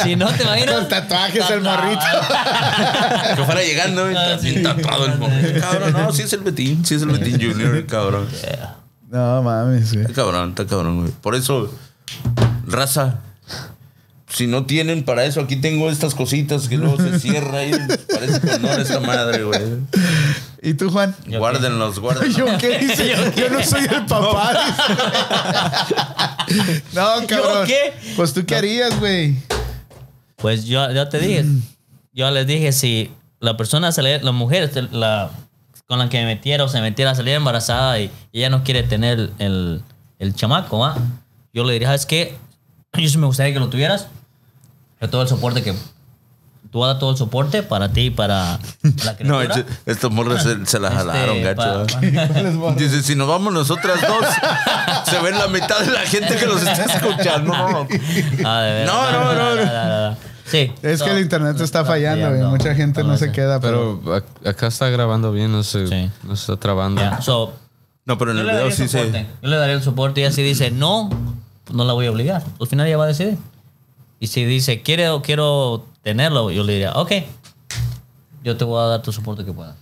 [0.03, 0.74] Si no te imaginas.
[0.74, 2.01] Con tatuajes el morrito.
[3.36, 4.51] Que fuera llegando, güey, Ah, está sí.
[4.51, 5.32] bien tatuado el morro.
[5.61, 8.26] Cabrón, no, sí es el Betín, sí es el Betín Junior, el cabrón.
[9.11, 10.05] No mames, güey.
[10.07, 11.12] Está cabrón, está cabrón, güey.
[11.20, 11.72] Por eso,
[12.66, 13.20] raza,
[14.30, 17.72] si no tienen para eso, aquí tengo estas cositas que luego se cierra y
[18.12, 19.61] parece que no esta madre, güey.
[20.63, 21.15] ¿Y tú, Juan?
[21.27, 22.37] Yo Guárdenlos, guárdenlos.
[22.37, 23.09] ¿Yo qué dice?
[23.37, 24.53] Yo no soy el papá.
[26.49, 26.83] dice.
[26.95, 27.67] No, cabrón.
[27.67, 27.93] qué?
[28.17, 29.37] Pues tú qué harías, güey.
[30.37, 31.45] Pues yo ya te dije.
[32.13, 35.31] Yo les dije si la persona sale, la mujer la,
[35.87, 38.63] con la que me metiera o se metiera a salir embarazada y, y ella no
[38.65, 39.83] quiere tener el,
[40.19, 40.97] el chamaco, ¿va?
[41.53, 42.37] Yo le diría, ¿sabes qué?
[42.95, 44.07] Yo sí me gustaría que lo tuvieras.
[45.01, 45.75] Yo todo el soporte que.
[46.71, 49.45] Tú vas a dar todo el soporte para ti y para la No, criatura.
[49.55, 51.87] eche- estos morros se, se la Este, jalaron, gacho.
[51.87, 52.75] pa- ¿eh?
[52.77, 54.27] Dice, si nos vamos nosotras dos,
[55.09, 57.53] se ven la mitad de la gente que los está escuchando.
[57.53, 57.89] No, no.
[58.45, 58.93] Ah, de veras.
[58.93, 60.16] No, no, no, no.
[60.45, 60.73] Sí.
[60.83, 62.49] Es que no, el internet está fallando.
[62.51, 64.01] Mucha gente no se queda, pero...
[64.05, 66.11] Pero ac- acá está grabando bien, no se, Sí.
[66.23, 67.01] no se está trabando.
[67.01, 67.55] Ya, so,
[68.07, 69.11] No, pero en el video sí se...
[69.43, 71.11] Yo le daría el soporte y así dice, no,
[71.73, 72.43] no la voy a obligar.
[72.61, 73.37] Al final ella va a decidir.
[74.21, 77.13] Y si dice, quiero, quiero tenerlo, yo le diría, ok,
[78.43, 79.77] yo te voy a dar tu soporte que pueda.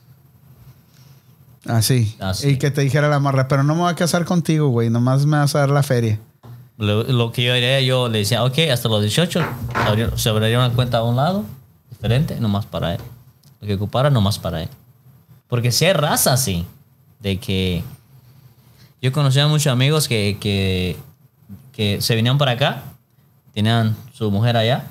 [1.66, 2.16] Así.
[2.20, 2.50] Así.
[2.50, 4.90] Y que te dijera la morra, pero no me voy a casar contigo, güey.
[4.90, 6.18] Nomás me vas a dar la feria.
[6.78, 9.40] Lo, lo que yo haría, yo le decía, ok, hasta los 18
[9.74, 11.44] abrir- se abriría una cuenta a un lado,
[11.90, 13.00] diferente, nomás para él.
[13.60, 14.68] Lo que ocupara, nomás para él.
[15.48, 16.66] Porque si hay raza así,
[17.20, 17.82] de que
[19.00, 20.96] yo conocía a muchos amigos que, que,
[21.72, 22.82] que se vinieron para acá,
[23.54, 24.84] tenían su mujer allá,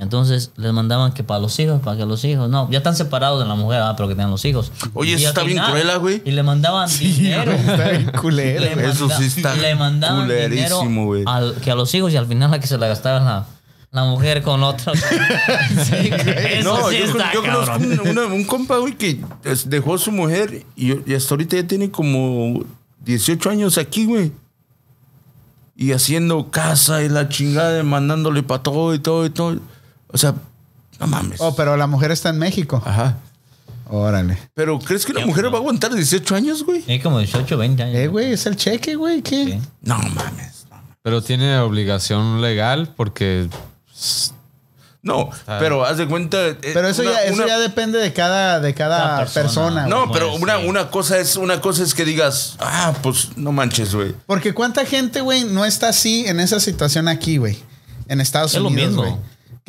[0.00, 3.40] entonces les mandaban que para los hijos, para que los hijos, no, ya están separados
[3.40, 4.72] de la mujer, ah, pero que tengan los hijos.
[4.94, 6.22] Oye, eso Y está bien cruel, güey.
[6.24, 7.52] Y le mandaban dinero.
[7.52, 8.86] Está bien culero, Le güey.
[8.90, 11.24] Eso sí está le mandaban culerísimo, dinero güey.
[11.26, 13.46] al- que a los hijos y al final la que se la gastaba la,
[13.92, 14.92] la mujer con otro.
[15.84, 16.10] Sí,
[16.48, 19.20] eso No, sí yo, está, yo conozco un, una- un compa, güey, que
[19.66, 22.64] dejó a su mujer y, y hasta ahorita ya tiene como
[23.04, 24.32] 18 años aquí, güey.
[25.76, 29.58] Y haciendo casa y la chingada, y mandándole para todo y todo y todo.
[30.12, 30.34] O sea,
[30.98, 31.40] no mames.
[31.40, 32.82] Oh, pero la mujer está en México.
[32.84, 33.16] Ajá.
[33.88, 34.38] Órale.
[34.54, 36.80] Pero ¿crees que la mujer va a aguantar 18 años, güey?
[36.82, 37.96] Tiene como 18, 20 años.
[37.96, 39.20] Eh, güey, es el cheque, güey.
[39.22, 39.44] ¿Qué?
[39.46, 39.60] Sí.
[39.82, 40.66] No mames.
[40.70, 40.76] no.
[41.02, 43.48] Pero tiene obligación legal porque
[45.02, 46.48] No, pero haz de cuenta.
[46.48, 49.42] eh, Pero eso, una- ya, eso una- ya depende de cada, de cada, Cada persona.
[49.42, 49.86] persona.
[49.86, 49.90] güey.
[50.06, 53.94] No, pero una, una cosa es una cosa es que digas, ah, pues no manches,
[53.94, 54.14] güey.
[54.26, 57.58] Porque cuánta gente, güey, no está así en esa situación aquí, güey.
[58.08, 59.02] En Estados Es lo Unidos, mismo.
[59.04, 59.16] güey.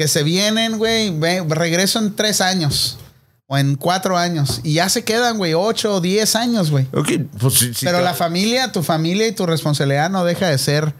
[0.01, 1.13] Que se vienen, güey,
[1.47, 2.97] regreso en tres años
[3.45, 6.87] o en cuatro años y ya se quedan, güey, ocho o diez años, güey.
[6.91, 10.57] Ok, pues sí, sí, Pero la familia, tu familia y tu responsabilidad no deja de
[10.57, 10.95] ser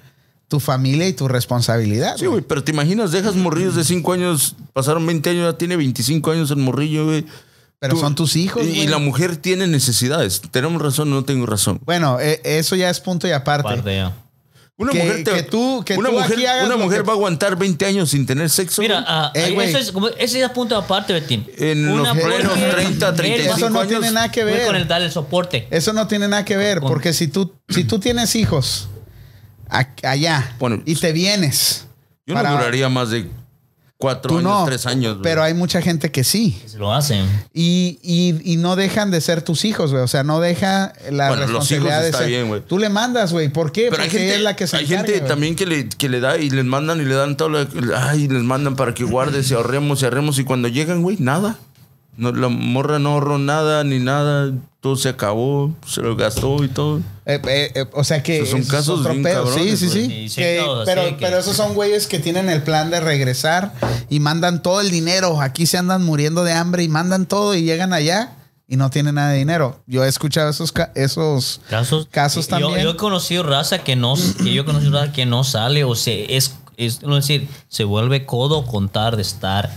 [0.48, 2.16] tu familia y tu responsabilidad.
[2.18, 5.78] Sí, güey, pero te imaginas, dejas morrillos de 5 años, pasaron 20 años, ya tiene
[5.78, 7.26] 25 años el morrillo, güey.
[7.80, 8.64] Pero Tú- son tus hijos.
[8.68, 10.42] Y, y la mujer tiene necesidades.
[10.52, 11.82] ¿Tenemos razón no tengo razón?
[11.86, 13.64] Bueno, eh, eso ya es punto y aparte.
[13.64, 14.14] Parte ya.
[14.82, 17.14] Una Que- mujer, que tú- que una tú mujer, aquí hagas una mujer que- va
[17.14, 18.82] a aguantar 20 años sin tener sexo.
[18.82, 19.70] Mira, ah, Ey, güey.
[19.70, 21.46] eso es, como, ese es punto aparte, Betín.
[21.58, 23.90] En los plenos 30, 35 Eso no años.
[23.90, 24.66] tiene nada que ver.
[24.66, 25.68] con el darle soporte.
[25.70, 28.90] Eso no tiene nada que ver, Con- porque si tú, si tú tienes hijos
[29.70, 31.86] a- allá Bueno, y te vienes,
[32.26, 33.30] Yo para- no duraría más de
[34.02, 35.14] 4 tú años, no, 3 años.
[35.14, 35.24] güey.
[35.24, 36.62] pero hay mucha gente que sí.
[36.66, 37.26] Se lo hacen.
[37.54, 40.04] Y, y- y no dejan de ser tus hijos, güey.
[40.04, 42.28] O sea, no deja la Bueno, los responsabilidad hijos de está ser.
[42.28, 42.62] bien, güey.
[42.68, 43.48] Tú le mandas, güey.
[43.48, 43.84] ¿Por qué?
[43.90, 45.30] Pero Porque hay gente, es la que se hay encarga, gente güey.
[45.30, 47.48] también que le, que le da y les mandan y le dan todo.
[47.50, 50.38] lo- ay, les mandan para que guardes y ahorremos y ahorremos.
[50.40, 51.58] Y cuando llegan, güey, nada.
[52.18, 54.52] No, la morra no ahorró nada ni nada.
[54.82, 57.02] Todo se acabó, se lo gastó y todo.
[57.28, 60.06] Eh, eh, eh, o sea que Esos son casos bien cabrones, sí, sí.
[60.08, 62.90] Sí, sí, Que- todos, pero, sí, que- pero esos son güeyes que tienen el plan
[62.90, 63.74] de regresar
[64.10, 65.40] y mandan todo el dinero.
[65.40, 68.34] Aquí se andan muriendo de hambre y mandan todo y llegan allá
[68.68, 69.84] y no tienen nada de dinero.
[69.86, 72.82] Yo he escuchado esos ca- esos Casos, Casos también.
[72.82, 75.94] Yo he conocido raza que no, que yo he conocido raza que no sale o
[75.94, 79.70] se es, es no decir, se vuelve codo contar de estar.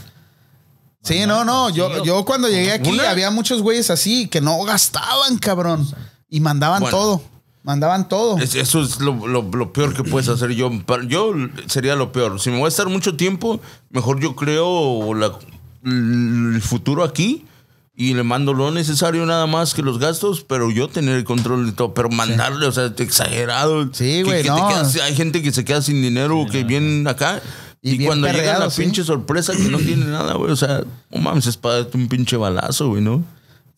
[1.05, 1.71] Sí, no, no.
[1.71, 5.87] Yo, Sí, yo cuando llegué aquí Una- había muchos güeyes así que no gastaban, cabrón.
[6.29, 6.97] Y mandaban Bueno.
[6.97, 7.23] todo.
[7.63, 8.39] Mandaban todo.
[8.39, 10.71] Es- eso es lo, lo- lo peor que puedes hacer yo.
[11.07, 11.33] Yo
[11.67, 12.41] sería lo peor.
[12.41, 15.39] Si me voy a estar mucho tiempo, mejor yo creo la-
[15.85, 17.47] el futuro aquí
[17.95, 21.67] y le mando lo necesario nada más que los gastos, pero yo tener el control
[21.67, 21.95] de todo.
[21.95, 23.89] Pero mandarle, o sea, exagerado.
[23.93, 24.69] Sí, güey, no.
[24.69, 27.41] hay gente que se queda sin dinero, que vienen acá.
[27.87, 28.82] Y cuando llega la sí.
[28.82, 30.51] pinche sorpresa que no tiene nada, güey.
[30.51, 33.22] O sea, no mames, es para darte un pinche balazo, güey, ¿no?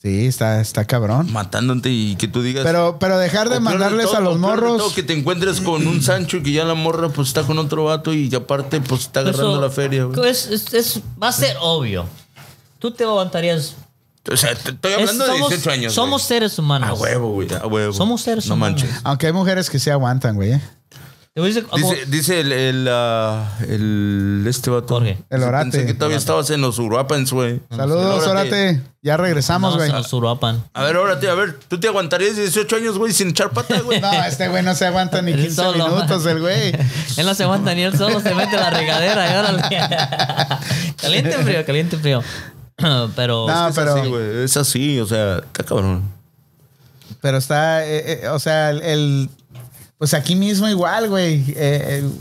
[0.01, 1.33] Sí, está, está cabrón.
[1.33, 2.65] Matándote y que tú digas.
[2.65, 4.93] Pero, pero dejar de mandarles todo, a los todo, morros.
[4.93, 7.85] que te encuentres con un Sancho y que ya la morra pues está con otro
[7.85, 10.05] vato y que aparte pues está agarrando Eso- la feria.
[10.05, 10.31] güey.
[10.31, 12.07] Es, es- es- va a ser obvio.
[12.79, 13.75] Tú te aguantarías.
[14.31, 15.93] O sea, te estoy Es- hablando somos, de 18 años.
[15.95, 16.29] Somos güey.
[16.29, 16.89] seres humanos.
[16.91, 17.49] A huevo, güey.
[17.53, 17.93] A huevo.
[17.93, 18.83] Somos seres no humanos.
[18.83, 19.01] manches.
[19.03, 20.61] Aunque hay mujeres que sí aguantan, güey.
[21.37, 21.65] Dice,
[22.07, 24.95] dice el, el, ah, el- este vato.
[24.95, 25.19] Jorge.
[25.29, 25.71] El orate.
[25.71, 27.61] Pensé que todavía estabas en los Uruapans, güey.
[27.69, 28.31] Saludos, Órate.
[28.31, 28.83] órate.
[29.03, 29.91] Ya regresamos, güey.
[29.91, 30.65] a Uruapan.
[30.73, 31.59] A ver, órate, a ver.
[31.69, 34.01] ¿Tú te aguantarías 18 años, güey, sin echar pata, güey?
[34.07, 35.89] No, este güey no se aguanta ni Él 15 solo.
[35.89, 36.71] minutos, el güey.
[37.19, 39.63] Él no se aguanta ni él solo se mete la regadera y órale.
[41.01, 42.23] caliente frío, caliente frío.
[43.15, 44.43] Pero No, es pero- así, güey.
[44.45, 46.03] Es así, o sea, está cabrón.
[47.21, 49.31] Pero está, eh, eh, o sea, el, el-
[49.99, 51.45] pues aquí mismo igual, güey.
[51.57, 52.13] Eh, el-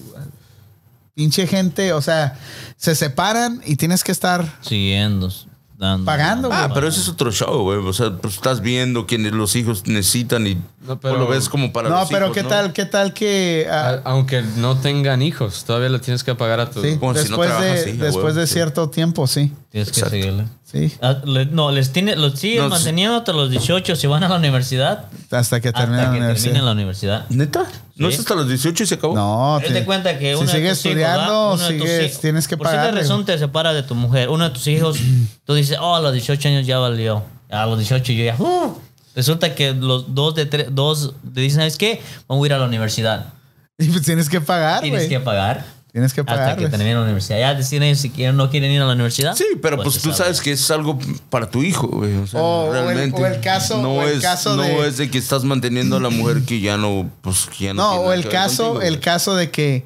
[1.14, 2.38] pinche gente, o sea,
[2.76, 5.32] se separan y tienes que estar siguiendo,
[5.78, 6.06] dando.
[6.06, 6.60] pagando, güey.
[6.62, 7.78] Ah, pero ese es otro show, güey.
[7.80, 11.72] O sea, pues estás viendo quienes los hijos necesitan y No, pero- lo ves como
[11.72, 12.50] para no, los pero hijos, qué ¿no?
[12.50, 16.60] tal, qué tal que ah, A- Aunque no tengan hijos, todavía le tienes que pagar
[16.60, 16.82] a tu.
[16.82, 18.54] sí, como si no después trabajas, de sí, después de sí.
[18.54, 20.10] cierto tiempo, sí, Tienes que Exacto.
[20.10, 20.46] seguirle.
[20.76, 24.30] Sí, Ah, no, les tiene, los sigues No, manteniendo hasta los 18 si van a
[24.30, 25.06] la universidad.
[25.32, 26.44] hasta que termine hasta la que universidad.
[26.44, 27.26] terminen la universidad.
[27.30, 27.66] ¿Neta?
[27.96, 29.16] ¿No es hasta los 18 y se acabó?
[29.16, 32.58] No, Él te cuenta que si uno de sigues hijos, estudiando, sigues, hijos- tienes que
[32.58, 33.02] Por cierta pagar.
[33.02, 34.30] razón te separa de tu mujer.
[34.30, 34.98] Uno de tus hijos,
[35.46, 37.24] tú dices, oh, a los 18 años ya valió.
[37.50, 38.36] A los 18 yo ya.
[38.38, 38.78] uh.
[39.16, 42.02] Resulta que los dos de tres, dos te dicen, ¿sabes qué?
[42.28, 43.28] Vamos a ir a la universidad.
[43.78, 45.66] Y pues tienes que pagar, Tienes que pagar.
[45.96, 46.58] Tienes que Hasta pagar.
[46.58, 47.40] que termine la universidad.
[47.40, 49.34] Ya deciden si quieren no quieren ir a la universidad.
[49.34, 50.18] Sí, pero pues, se tú sabe.
[50.26, 52.14] sabes que es algo para tu hijo, güey.
[52.18, 53.22] O sea, O- o el- realmente.
[53.22, 55.96] o el caso- no o el es, caso no de- es de que estás manteniendo
[55.96, 57.82] a la mujer que ya no, pues que ya no.
[57.82, 59.02] No, tiene o el caso, contigo, el güey.
[59.02, 59.86] caso de que,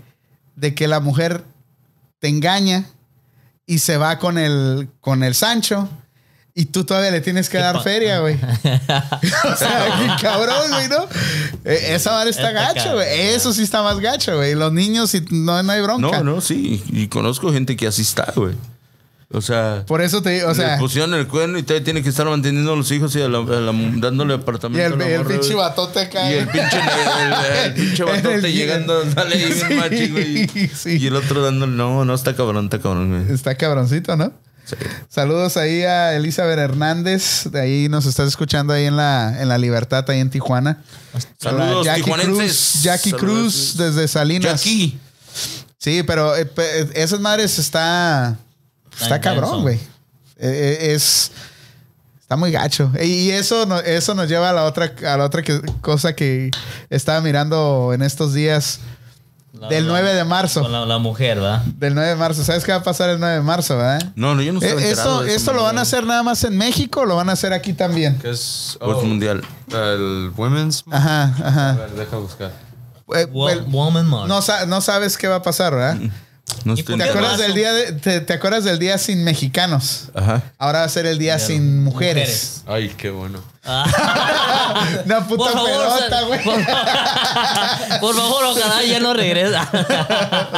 [0.55, 1.43] de que la mujer
[2.17, 2.85] te engaña
[3.67, 5.89] y se va con el, con el Sancho
[6.61, 8.35] y tú todavía le tienes que dar feria, güey.
[8.35, 11.07] o sea, qué cabrón, güey, ¿no?
[11.63, 13.07] Eh, Esa vara está Está gacho, güey.
[13.29, 14.55] Eso sí está más gacho, güey.
[14.55, 16.17] Los niños no, no hay bronca.
[16.21, 16.83] No, no, sí.
[16.89, 18.55] Y conozco gente que así está, güey.
[19.31, 19.83] O sea.
[19.85, 22.25] Por eso te digo, o sea, le pusieron el cuerno y todavía tiene que estar
[22.25, 24.83] manteniendo a los hijos y a la- a la- dándole y apartamento.
[24.85, 26.31] el, a la el morra, pinche batote acá.
[26.31, 30.47] Y el pinche, el, el- el pinche el batote llegando, dale ahí Sí, machi, güey.
[30.75, 30.97] sí.
[30.97, 33.33] Y el otro dándole, no, no, está cabrón, está cabrón, güey.
[33.35, 34.33] Está cabroncito, ¿no?
[34.69, 34.75] Sí.
[35.09, 37.45] Saludos ahí a Elizabeth Hernández.
[37.51, 40.83] De ahí nos estás escuchando ahí en la, en la Libertad, ahí en Tijuana.
[41.39, 42.35] Saludos, Jackie tijuanenses.
[42.73, 43.21] Cruz, Jackie Saludos.
[43.41, 44.51] Cruz desde Salinas.
[44.63, 44.99] Jackie.
[45.77, 48.37] Sí, pero eh, eh, esas madres está.
[49.01, 49.75] Está cabrón, güey.
[50.37, 51.31] Eh, eh, es.
[52.21, 52.91] Está muy gacho.
[53.01, 56.51] Y eso, no- eso nos lleva a la otra, a la otra que- cosa que
[56.91, 58.79] estaba mirando en estos días.
[59.67, 60.61] Del 9 de marzo.
[60.61, 61.61] Con la, la mujer, ¿verdad?
[61.65, 62.43] Del 9 de marzo.
[62.43, 64.01] ¿Sabes qué va a pasar el 9 de marzo, verdad?
[64.15, 66.23] No, no, yo no estaba Eh, ¿Esto, de eso, ¿esto lo van a hacer nada
[66.23, 68.17] más en México o lo van a hacer aquí también?
[68.19, 69.43] Que es Pues oh, mundial.
[69.71, 70.83] el Women's.
[70.89, 71.73] Ajá, A ajá.
[71.73, 72.51] ver, deja buscar.
[73.15, 73.25] Eh,
[73.67, 74.27] Woman March.
[74.27, 75.97] no, sa- no sabes qué va a pasar, ¿verdad?
[76.65, 80.05] No ¿Y estoy ¿Te acuerdas del día de- te, te acuerdas del día sin mexicanos?
[80.15, 80.41] Ajá.
[80.57, 82.63] Ahora va a ser el día sin mujeres.
[82.65, 83.39] Ay, qué bueno.
[85.05, 86.43] Una puta Por favor, pelota, güey.
[86.43, 86.55] por,
[87.99, 89.67] por favor, ojalá ya no regresa.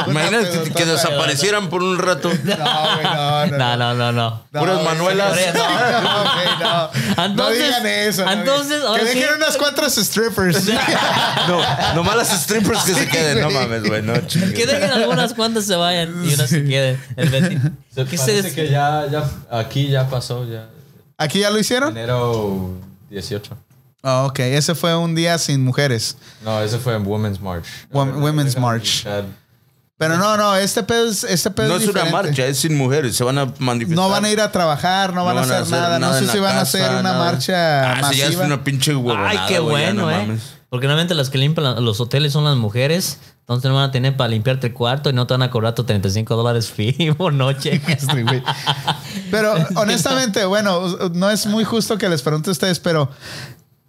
[0.06, 2.30] Imagínate que, desaparecieran por un rato.
[2.30, 3.58] No, güey, no, no.
[3.58, 4.42] No, no, no, no.
[4.52, 5.36] No, Puras Manuelas.
[5.54, 6.90] No, güey, no.
[7.16, 8.30] no Entonces- digan eso.
[8.30, 9.34] entonces, que dejen sí.
[9.36, 10.64] unas cuantas strippers.
[11.48, 11.60] No,
[11.94, 13.40] nomás las strippers que se queden.
[13.40, 14.02] No mames, güey.
[14.02, 14.52] No, chingues.
[14.52, 17.02] Que dejen algunas cuantas se vayan y unas se queden.
[17.16, 17.58] El Betty.
[17.94, 20.68] Se ¿Qué parece se que ya, ya, aquí ya pasó, ya.
[21.18, 21.96] ¿Aquí ya lo hicieron?
[21.96, 23.56] Enero 18.
[24.02, 26.16] Ah, ok, ese fue un día sin mujeres.
[26.44, 27.66] No, ese fue en Women's March.
[27.92, 29.06] Women's March.
[29.96, 33.14] Pero no, no, este pedo es, este pedo No es una marcha, es sin mujeres.
[33.14, 33.96] Se van a manifestar.
[33.96, 36.00] No van a ir a trabajar, no van, a, hacer nada.
[36.00, 37.18] No sé si van a hacer una nada.
[37.24, 38.46] marcha Ah, sí, ya es masiva.
[38.46, 40.16] una pinche huevonada, Ay, qué bueno, no ¿eh?
[40.16, 40.42] mames.
[40.68, 43.18] Porque normalmente las que limpian los hoteles son las mujeres.
[43.42, 45.74] Entonces no van a tener para limpiarte el cuarto y no te van a cobrar
[45.74, 47.80] tus 35 dólares fee por noche.
[49.30, 53.10] Pero honestamente, bueno, no es muy justo que les pregunte a ustedes, pero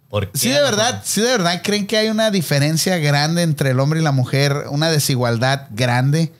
[0.08, 0.38] ¿Por qué?
[0.38, 4.00] sí de verdad, sí de verdad creen que hay una diferencia grande entre el hombre
[4.00, 6.32] y la mujer, una desigualdad grande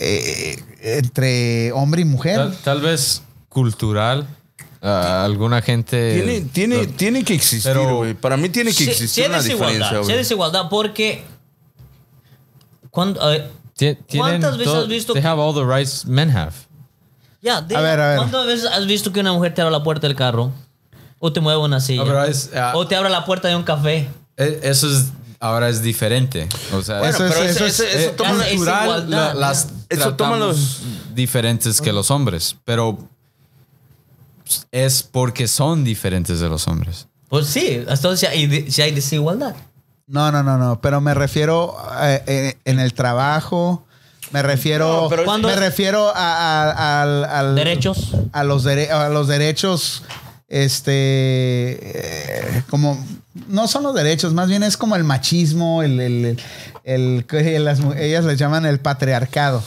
[0.00, 2.36] eh, entre hombre y mujer.
[2.36, 4.26] Tal, tal vez cultural.
[4.80, 6.14] alguna gente.
[6.22, 8.14] Tiene, tiene, tiene que existir, Pero- güey.
[8.14, 11.24] Para mí tiene que Sí- existir sí una desigualdad, diferencia, sí hay desigualdad porque...
[14.16, 16.52] ¿Cuántas veces has visto They que- have all the rights men have.
[17.40, 18.16] ya, A ver, a ver.
[18.18, 20.50] ¿Cuántas veces has visto que una mujer te abre la puerta del carro?
[21.20, 22.02] O te mueve una silla.
[22.02, 24.08] No, pero es, ah, o te abre la puerta de un café.
[24.36, 25.06] E- Eso es
[25.40, 26.48] ahora es diferente.
[26.72, 29.04] O sea, Bueno, Eso es- pero eso eso, es- eso, eso eh, toma es- igualdad,
[29.08, 30.80] la- las Eso toma tratamos
[31.14, 32.98] diferentes que los hombres, pero
[34.72, 37.06] es porque son diferentes de los hombres.
[37.28, 39.54] Pues sí, entonces si hay, si hay desigualdad.
[40.08, 40.80] No, no, no, no.
[40.80, 43.84] Pero me refiero eh, eh, en el trabajo.
[44.30, 45.08] Me refiero.
[45.10, 48.12] No, me refiero a, a- al- al- Derechos.
[48.32, 50.02] A los, dere- a los derechos.
[50.48, 50.92] Este.
[51.82, 53.04] eh, como.
[53.48, 56.00] No son los derechos, más bien es como el machismo, el.
[56.00, 56.40] el,
[56.88, 57.24] el-
[57.64, 59.62] las ellas le llaman el patriarcado.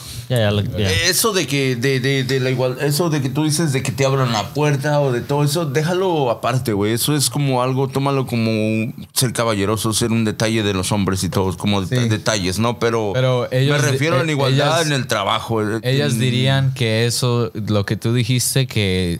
[1.09, 3.91] Eso de que, de, de, de la igual, eso de que tú dices de que
[3.91, 6.93] te abran la puerta o de todo eso, déjalo aparte, güey.
[6.93, 11.29] Eso es como algo, tómalo como ser caballeroso, ser un detalle de los hombres y
[11.29, 11.95] todos, como Sí.
[12.07, 12.79] detalles, ¿no?
[12.79, 15.61] Pero, Pero ellos- me refiero a la eh, igualdad ellas- en el trabajo.
[15.61, 19.19] eh, Ellas dirían que eso, lo que tú dijiste, que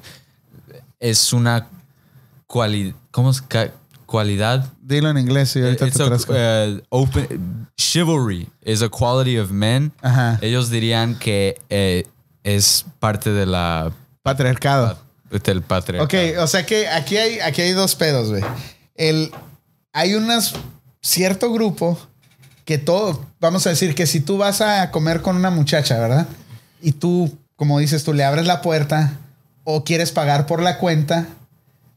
[0.99, 1.67] es una
[2.47, 3.43] cualidad, ¿cómo es?
[4.11, 4.65] Cualidad.
[4.81, 9.51] Dilo en inglés y ahorita It's te a, uh, open, chivalry is a quality of
[9.51, 9.93] men.
[10.01, 10.37] Ajá.
[10.41, 12.05] Ellos dirían que eh,
[12.43, 14.97] es parte de la Patriarcado.
[15.29, 16.03] del patriarcado.
[16.03, 18.43] Ok, o sea que aquí hay, aquí hay dos pedos, güey.
[18.95, 19.31] El,
[19.93, 20.55] hay unas
[21.01, 21.97] cierto grupo
[22.65, 26.27] que todo, vamos a decir que si tú vas a comer con una muchacha, ¿verdad?
[26.81, 29.13] Y tú, como dices, tú le abres la puerta
[29.63, 31.27] o quieres pagar por la cuenta,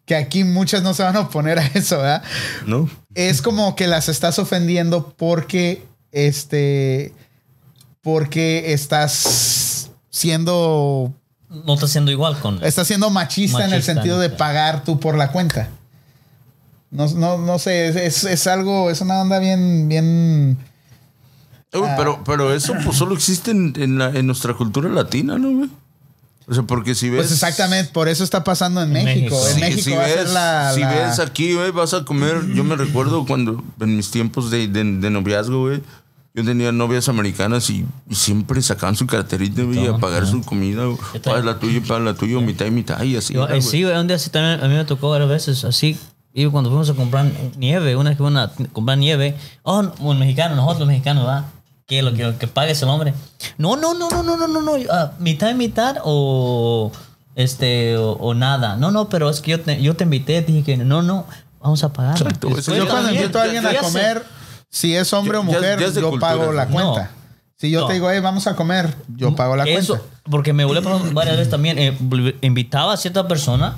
[0.07, 2.23] que aquí muchas no se van a oponer a eso, ¿verdad?
[2.67, 2.89] ¿No?
[3.15, 7.13] Es como que las estás ofendiendo porque, este,
[8.03, 11.13] porque estás siendo
[11.49, 12.63] No está siendo igual con.
[12.65, 15.69] Está siendo machista, en el sentido de pagar tú por la cuenta.
[16.91, 20.59] No, no, no sé, es, es- es algo, es una onda bien, bien.
[21.73, 21.95] Uy, Ah.
[21.97, 25.71] pero, pero eso pues solo existe en, en la- en nuestra cultura latina, ¿no, güey?
[26.47, 27.21] O sea, porque si ves...
[27.23, 29.35] Pues exactamente, por eso está pasando en, En México.
[29.37, 29.49] México.
[29.49, 30.73] En Sí, México si va a ves, ser la.
[30.75, 32.43] si la- ves aquí, güey, vas a comer.
[32.55, 35.81] Yo me recuerdo cuando en mis tiempos de, de, de noviazgo, güey,
[36.35, 40.83] yo tenía novias americanas y, y siempre sacaban su carterita, güey, a pagar su comida.
[41.23, 43.35] Paga la tuya, paga la tuya, mitad y mitad y así.
[43.35, 45.65] Yo, era, eh, sí, güey, un día sí también a mí me tocó varias veces
[45.65, 45.97] así.
[46.37, 50.19] Y cuando fuimos a comprar nieve, una vez que fuimos a comprar nieve, oh, un
[50.19, 51.45] mexicano, nosotros los mexicanos, ¿va?
[51.87, 53.13] Que lo que, que pague es el hombre.
[53.59, 54.73] No, no, no, no, no, no, no, no.
[54.91, 56.91] ah, mitad y mitad o
[57.37, 58.77] este o, o nada.
[58.77, 61.27] No, no, pero es que yo te, yo te invité, dije que no, no,
[61.61, 62.13] vamos a pagar.
[62.17, 63.77] Exacto, Después eso yo cuando invito a alguien a sé.
[63.79, 64.25] comer,
[64.71, 66.73] si es hombre o mujer, yo cultura, pago la ¿no?
[66.73, 67.11] cuenta.
[67.57, 67.87] Si yo No.
[67.87, 70.15] te digo, hey, vamos a comer, yo pago la Eso, cuenta.
[70.31, 70.81] Porque me volví
[71.13, 71.79] varias veces también.
[71.79, 71.97] eh,
[72.41, 73.77] invitaba a cierta persona,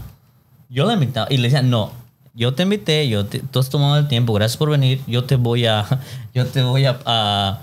[0.69, 1.91] yo la invitaba y le decía, no,
[2.35, 5.37] yo te invité, yo te, tú has tomado el tiempo, gracias por venir, yo te
[5.37, 5.85] voy a,
[6.35, 7.59] yo te voy a, a,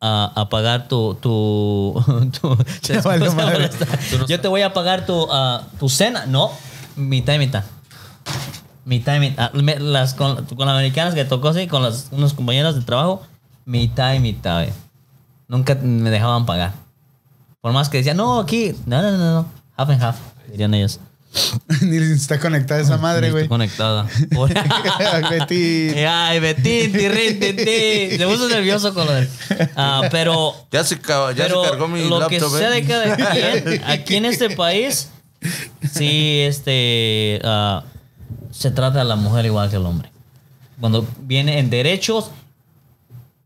[0.00, 1.94] a- a pagar tu, tu,
[2.40, 2.56] tu-
[3.36, 3.70] madre.
[4.28, 6.50] yo te voy a pagar tu, ah, tu cena, no,
[6.96, 7.64] mitad y mitad.
[8.84, 9.50] Mitad y mitad.
[9.52, 13.22] Ah, Las, con, con las americanas que tocó así, con las, unos compañeros de trabajo,
[13.64, 14.72] mitad y mitad, güey.
[15.48, 16.72] nunca me dejaban pagar.
[17.60, 20.16] Por más que decía, no, aquí, no, no, no, no, half and half,
[20.50, 21.00] dirían ellos.
[21.82, 23.44] Ni está conectada esa madre, güey.
[23.44, 24.06] estoy conectada.
[25.30, 25.90] Betty.
[26.04, 28.18] Ay, Betín, tirrín, tintín.
[28.18, 29.28] Se puso nervioso con lo de...
[29.76, 32.80] Ah, pero Ya se, ya pero se cargó mi lo que laptop, sea ¿eh?
[32.80, 35.10] de cada quien, aquí en este país,
[35.92, 37.84] sí, este, ah,
[38.50, 40.10] se trata a la mujer igual que el hombre.
[40.80, 42.30] Cuando viene en derechos,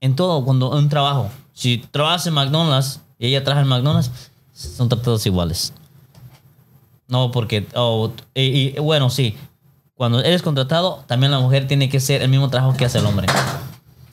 [0.00, 1.30] en todo, cuando un trabajo.
[1.52, 4.10] Si trabajas en McDonald's y ella trabaja en McDonald's,
[4.54, 5.72] son tratados iguales.
[7.10, 8.42] No, porque, oh, y,
[8.76, 9.36] y, bueno, sí,
[9.94, 13.06] cuando eres contratado, también la mujer tiene que hacer el mismo trabajo que hace el
[13.06, 13.26] hombre.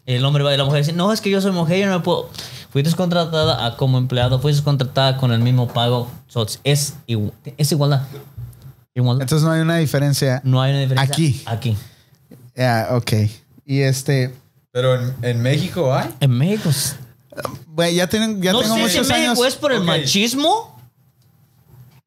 [0.06, 1.94] El hombre va y la mujer dice, no, es que yo soy mujer, yo no
[1.94, 2.30] me puedo.
[2.72, 6.10] Fuiste contratada a- como empleado, fuiste contratada con el mismo pago.
[6.28, 8.02] So, es, igu- es igualdad.
[8.96, 9.24] Igualdad.
[9.24, 10.42] Entonces no hay una diferencia.
[10.44, 11.14] no hay una diferencia.
[11.14, 11.42] Aquí.
[11.46, 11.78] Aquí.
[12.56, 13.12] Ya, ok.
[13.66, 14.34] Y este.
[14.72, 16.10] Pero en, en México hay.
[16.20, 16.70] En México.
[17.68, 19.46] Güey, ya, tienen, ya no tengo sé si en muchos México años.
[19.48, 20.77] es por el machismo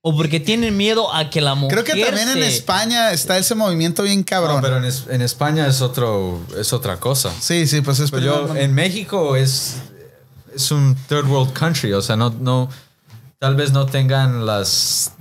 [0.02, 1.82] o porque tienen miedo a que la mujer.
[1.82, 4.56] Creo que también en España está ese movimiento bien cabrón.
[4.56, 7.30] No, pero en, es- en España es otro es otra cosa.
[7.38, 9.76] Sí, sí, pues es Pero yo, en México es,
[10.54, 12.70] es un third world country, o sea, no, no,
[13.38, 15.12] tal vez no tengan las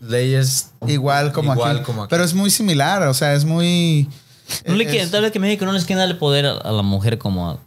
[0.00, 1.84] leyes igual como igual aquí.
[1.84, 2.10] como aquí.
[2.10, 4.08] Pero es muy similar, o sea, es muy.
[4.66, 6.70] No le es- quieren, tal vez que México no les quieren darle poder a, a
[6.72, 7.58] la mujer como a.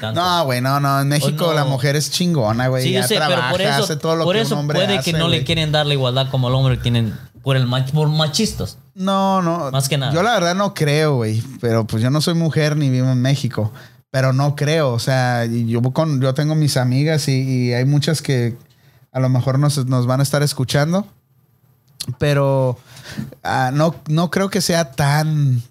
[0.00, 0.20] tanto.
[0.20, 1.00] No, güey, no, no.
[1.00, 1.52] En México no.
[1.54, 2.84] la mujer es chingona, güey.
[2.84, 4.78] Sí, yo ya pero trabaja, por eso, hace todo lo por que eso un hombre
[4.78, 7.56] puede hace, que no le quieren dar la igualdad como el hombre que tienen por
[7.56, 8.76] el mach- por machistas.
[8.94, 9.70] No, no.
[9.70, 10.12] Más que nada.
[10.12, 11.42] Yo la verdad no creo, güey.
[11.60, 13.72] Pero pues yo no soy mujer ni vivo en México.
[14.10, 14.92] Pero no creo.
[14.92, 18.56] O sea, yo con, yo tengo mis amigas y, y hay muchas que
[19.12, 21.06] a lo mejor nos, nos van a estar escuchando.
[22.18, 22.78] Pero
[23.42, 25.62] ah, no, no creo que sea tan.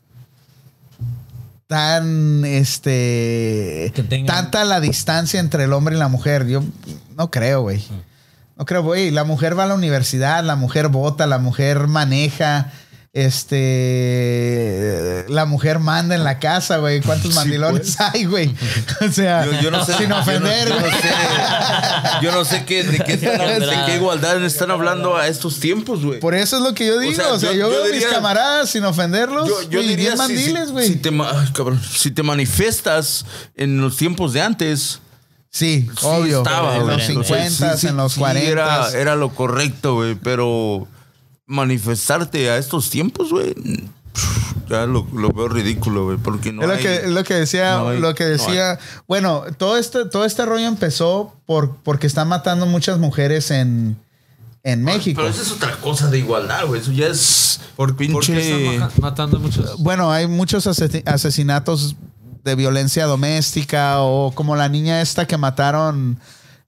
[1.70, 3.92] Tan este.
[3.94, 6.48] Tengan- Tanta la distancia entre el hombre y la mujer.
[6.48, 6.64] Yo
[7.16, 7.86] no creo, güey.
[8.58, 9.12] No creo, güey.
[9.12, 12.72] La mujer va a la universidad, la mujer vota, la mujer maneja.
[14.10, 15.26] Este.
[15.30, 17.02] La mujer manda en la casa, güey.
[17.02, 18.54] ¿Cuántos mandilones hay, güey?
[19.08, 19.94] O sea, Yo, yo no sé.
[19.94, 20.92] sin yo no- ofender, yo no, güey.
[20.94, 21.10] sé.
[22.22, 26.04] Yo no sé qué, de, qué están- de qué igualdad están hablando a estos tiempos,
[26.04, 26.20] güey.
[26.20, 27.12] Por eso es lo que yo digo.
[27.14, 29.48] O sea, sea, yo, yo- yo veo a mis diría- camaradas sin ofenderlos.
[29.48, 30.88] Yo, yo güey, diría si- mandiles, si, güey.
[30.88, 35.00] si ay, cabrón, si te manifiestas en los tiempos de antes,
[35.50, 36.40] sí, sí obvio.
[36.40, 38.50] estaba, en los O sea, 50, sí, sí, en los sí, 40.
[38.50, 40.16] Era, era lo correcto, güey.
[40.16, 40.88] Pero
[41.50, 43.54] manifestarte a estos tiempos, güey,
[44.70, 46.18] ya lo, lo veo ridículo, güey.
[46.18, 48.30] Porque no es lo hay- que, es lo que decía, no hay- lo que no
[48.30, 48.80] decía.
[49.08, 53.98] bueno, todo este, todo este rollo empezó por, porque están matando muchas mujeres en,
[54.64, 55.18] en México.
[55.22, 56.82] Pero eso es otra cosa de igualdad, güey.
[56.82, 58.14] Eso ya es ¿Por, pinche...
[58.14, 59.80] ¿por qué están matando muchos?
[59.80, 61.96] Bueno, hay muchos asesi- asesinatos
[62.44, 66.20] de violencia doméstica o como la niña esta que mataron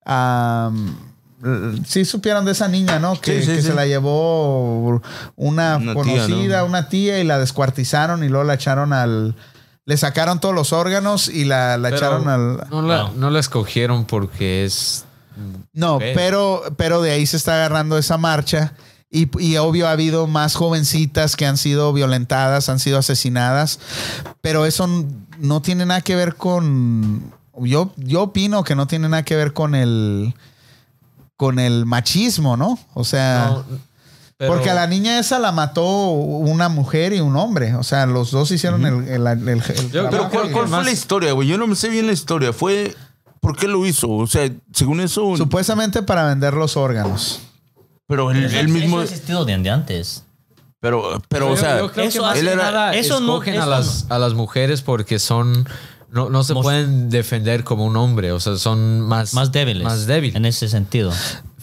[0.06, 0.72] a...
[1.86, 3.20] sí supieron de esa niña, ¿no?
[3.20, 3.68] Que, Sí, sí, que sí.
[3.68, 5.02] se la llevó
[5.36, 6.66] una, Una tía, conocida, ¿no?
[6.68, 9.36] una tía, y la descuartizaron y luego la echaron al...
[9.86, 12.68] Le sacaron todos los órganos y la, la echaron al...
[12.70, 13.14] No la, No.
[13.16, 15.06] no la escogieron porque es...
[15.74, 18.74] No, pero, pero de ahí se está agarrando esa marcha.
[19.10, 23.80] Y, y obvio ha habido más jovencitas que han sido violentadas, han sido asesinadas.
[24.42, 24.88] Pero eso
[25.40, 27.34] no tiene nada que ver con.
[27.60, 30.34] Yo, yo opino que no tiene nada que ver con el.
[31.42, 32.78] Con el machismo, ¿no?
[32.94, 33.48] O sea.
[33.50, 33.66] no,
[34.38, 37.74] pero- porque a la niña esa la mató una mujer y un hombre.
[37.74, 40.08] O sea, los dos hicieron el, el- el- Yo-.
[40.12, 41.48] Pero ¿cuál, fue más- la historia, güey?
[41.48, 42.54] Yo no me sé bien la historia.
[42.54, 42.96] Fue...
[43.40, 44.08] ¿Por qué lo hizo?
[44.08, 45.36] O sea, según eso...
[45.36, 47.40] Supuestamente para vender los órganos.
[48.06, 49.02] pero él, Eso- él mismo...
[49.02, 50.24] Eso ha existido desde antes.
[50.80, 51.80] Pero, pero, Yo- o sea...
[51.80, 54.36] yo creo eso que más hace que nada- eso no- eso a, las, a las
[54.36, 55.68] mujeres porque son...
[56.12, 59.34] No, no se pueden defender como un hombre, o sea, son más...
[59.34, 59.84] Más débiles.
[59.84, 60.36] Más débiles.
[60.36, 61.12] En ese sentido.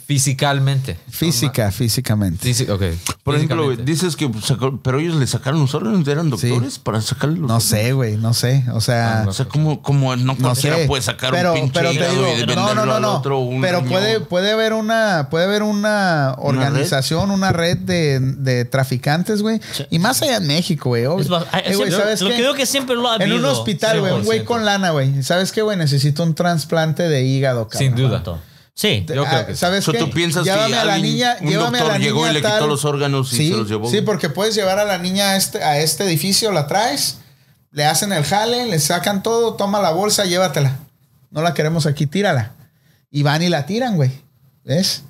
[0.09, 0.97] Físicamente.
[1.11, 2.43] Física, físicamente.
[2.43, 2.83] Física, ok.
[3.23, 7.35] Por ejemplo, dices que sacó- pero ellos le sacaron los órganos, eran doctores para sacarle
[7.39, 7.65] los No órganos.
[7.65, 8.65] sé, güey, no sé.
[8.73, 10.87] O sea, O sea, como, como no no cualquiera sé.
[10.87, 13.03] puede sacar pero, un pinche pero te hígado digo, y de no, no, no, al
[13.03, 13.17] no.
[13.19, 18.65] otro, un pero puede, puede haber una, puede haber una organización, una red de, de
[18.65, 19.61] traficantes, güey.
[19.91, 21.05] Y más allá en México, güey.
[21.21, 22.37] Es ba- Eh, güey, yo- ¿sabes lo qué?
[22.37, 23.37] que veo que siempre lo ha En habido.
[23.37, 24.45] un hospital, güey, un güey 100%.
[24.47, 25.23] con lana, güey.
[25.23, 25.77] ¿Sabes qué, güey?
[25.77, 27.79] Necesito un trasplante de hígado, cabrón.
[27.89, 28.23] Sin duda.
[28.79, 29.05] Sí.
[29.09, 29.59] Yo Ah, creo que sí.
[29.59, 29.99] ¿Sabes qué?
[29.99, 32.33] ¿tú piensas que llévame a la niña, un llévame a doctor la llegó y niña
[32.35, 33.91] le quitó tal- los órganos y sí, se los llevó?
[33.91, 37.19] Sí, porque puedes llevar a la niña a este, a este edificio, la traes,
[37.73, 40.77] le hacen el jale, le sacan todo, toma la bolsa, llévatela.
[41.33, 42.53] No la queremos aquí, tírala.
[43.11, 44.13] Y van y la tiran, güey.
[44.65, 45.03] ¿Ves?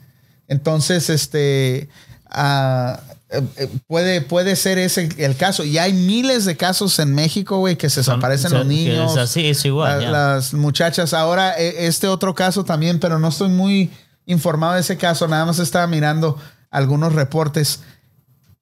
[0.49, 1.91] Entonces, este.
[2.31, 3.01] ah,
[3.31, 5.63] eh, eh, puede, puede ser ese el caso.
[5.65, 9.13] Y hay miles de casos en México, güey, que se desaparecen los niños.
[9.13, 10.03] Es así, es igual.
[10.05, 11.13] la- las muchachas.
[11.13, 13.91] Ahora, e- este otro caso también, pero no estoy muy
[14.27, 15.29] informado de ese caso.
[15.29, 16.39] Nada más estaba mirando
[16.71, 17.81] algunos reportes.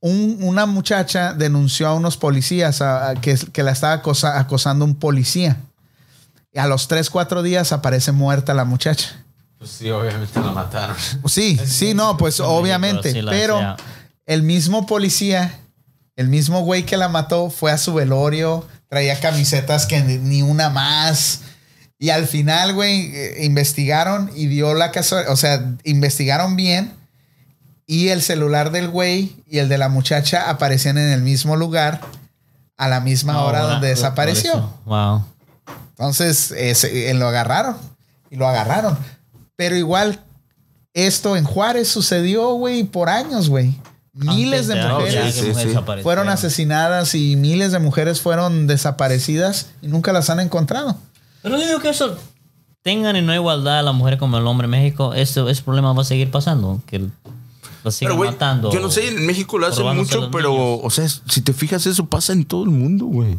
[0.01, 4.85] Un- una muchacha denunció a unos policías a- a que, que la estaba acosa- acosando
[4.85, 5.57] un policía.
[6.53, 9.11] Y a los 3, 4 días aparece muerta la muchacha.
[9.59, 10.97] Pues sí, obviamente la mataron.
[11.27, 13.13] Sí, sí, no, pues obviamente.
[13.13, 13.77] sí la Pero.
[14.27, 15.59] El mismo policía,
[16.17, 20.71] el mismo güey que la mató, fue a su velorio, traía camisetas que ni, una
[20.71, 21.41] más.
[21.99, 26.93] Y al final, güey, eh, investigaron y dio la casa, o sea, investigaron bien.
[27.87, 32.01] Y el celular del güey y el de la muchacha aparecían en el mismo lugar
[32.77, 34.75] a la misma hora donde desapareció.
[34.85, 35.25] Wow.
[35.91, 37.77] Entonces, ese- eh, lo agarraron.
[38.29, 38.99] Y lo agarraron.
[39.55, 40.21] Pero igual,
[40.93, 43.79] esto en Juárez sucedió, güey, por años, güey.
[44.17, 46.03] Miles de mujeres Sí, sí, mujeres sí.
[46.03, 50.97] fueron asesinadas y miles de mujeres fueron desaparecidas y nunca las han encontrado.
[51.43, 52.17] Pero yo digo que eso
[52.83, 55.93] tengan en no igualdad a la mujer como el hombre en México, eso, ese problema
[55.93, 56.81] va a seguir pasando.
[56.87, 57.01] Que
[57.85, 58.73] lo sigan Pero, matando.
[58.73, 60.81] yo no sé, en México lo hacen mucho, pero, niños.
[60.83, 63.39] o sea, si te fijas, eso pasa en todo el mundo, güey.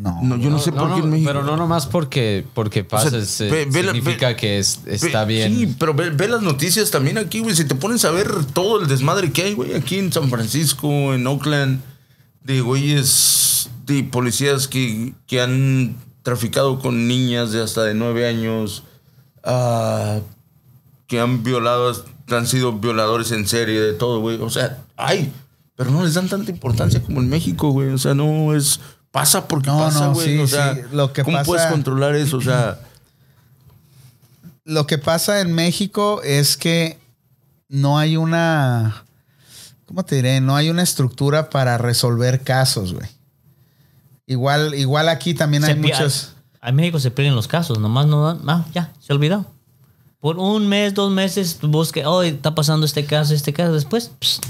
[0.00, 0.18] No.
[0.22, 1.30] No, yo no, sé por no, qué en México.
[1.30, 4.80] pero no nomás porque, porque pasa, sea, se- ve- ve la- significa ve- que es-
[4.84, 5.54] Ve- está bien.
[5.54, 7.54] Sí, pero ve, ve las noticias también aquí, güey.
[7.54, 11.12] Si te pones a ver todo el desmadre que hay, güey, aquí en San Francisco,
[11.12, 11.80] en Oakland,
[12.44, 18.84] de güeyes, de policías que, que han traficado con niñas de hasta de nueve años,
[19.44, 20.20] ah,
[21.08, 21.92] que han violado,
[22.30, 24.40] han sido violadores en serie, de todo, güey.
[24.40, 25.30] O sea, hay,
[25.76, 27.88] pero no les dan tanta importancia como en México, güey.
[27.88, 28.80] O sea, no es.
[29.10, 30.26] Pasa porque No, pasa, no, güey.
[30.28, 30.80] sí, o sea, sí.
[30.92, 32.36] Lo que ¿cómo pasa- puedes controlar eso?
[32.38, 32.78] O sea.
[34.64, 36.98] Lo que pasa en México es que
[37.68, 39.04] no hay una.
[39.86, 40.40] ¿Cómo te diré?
[40.40, 43.08] No hay una estructura para resolver casos, güey.
[44.26, 46.32] Igual, igual aquí también hay Se muchos.
[46.62, 48.48] En México se pierden los casos, nomás no dan.
[48.48, 49.46] Ah, ya, se olvidó.
[50.20, 54.40] Por un mes, dos meses, busque, oh, está pasando este caso, este caso, después, pss,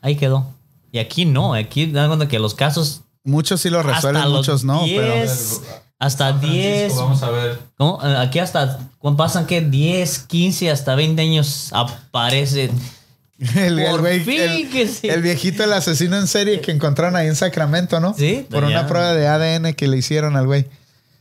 [0.00, 0.46] ahí quedó.
[0.92, 3.02] Y aquí no, aquí dan cuenta que los casos.
[3.24, 5.60] Muchos sí lo resuelven, hasta muchos no, 10,
[5.98, 6.96] Hasta 10.
[6.96, 7.58] Vamos a ver.
[7.78, 8.00] ¿cómo?
[8.04, 8.78] Eh, Aquí hasta.
[9.16, 12.70] pasan que 10, 15, hasta 20 años aparecen.
[13.56, 15.08] El, el Por güey- fin el- que sí.
[15.08, 18.14] el viejito, el asesino en serie que encontraron ahí en Sacramento, ¿no?
[18.14, 18.68] Sí, Por ya.
[18.68, 20.66] una prueba de ADN que le hicieron al güey.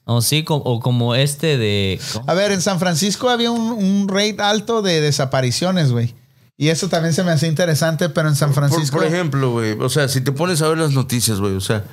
[0.06, 2.00] O sí, co- o como este de.
[2.28, 6.14] A ver, en San Francisco había un, un rate alto de desapariciones, güey.
[6.62, 8.98] Y eso también se me hace interesante, pero en San Francisco.
[8.98, 11.84] por ejemplo, güey, o sea, si te pones a ver las noticias, güey, o sea,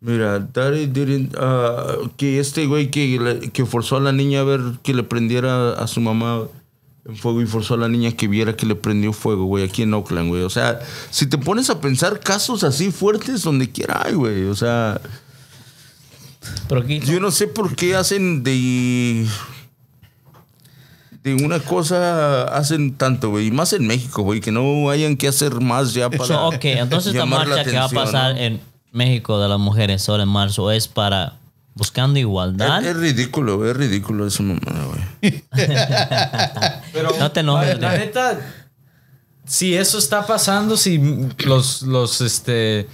[0.00, 4.60] mira, Daddy didn't, ah, que este güey que, que forzó a la niña a ver
[4.82, 6.48] que le prendiera a su mamá
[7.08, 9.82] en fuego y forzó a la niña que viera que le prendió fuego, güey, aquí
[9.82, 10.42] en Oakland, güey.
[10.42, 10.80] O sea,
[11.12, 14.46] si te pones a pensar casos así fuertes donde quiera hay, güey.
[14.46, 15.00] O sea,
[16.68, 16.98] Pero aquí.
[16.98, 19.28] yo no sé por qué hacen de...
[21.34, 23.48] De una cosa hacen tanto, güey.
[23.48, 24.40] Y más en México, güey.
[24.40, 26.24] Que no hayan que hacer más ya para.
[26.24, 28.40] So, ok, entonces la marcha que va a pasar ¿no?
[28.40, 28.60] en
[28.92, 31.38] México de las mujeres ahora en marzo es para
[31.74, 32.82] buscando igualdad.
[32.82, 35.44] Es, es ridículo, güey, es ridículo eso, mamada, güey.
[36.92, 38.40] Pero No te enojes, la neta,
[39.46, 41.00] si eso está pasando, si
[41.38, 42.88] los, los, este,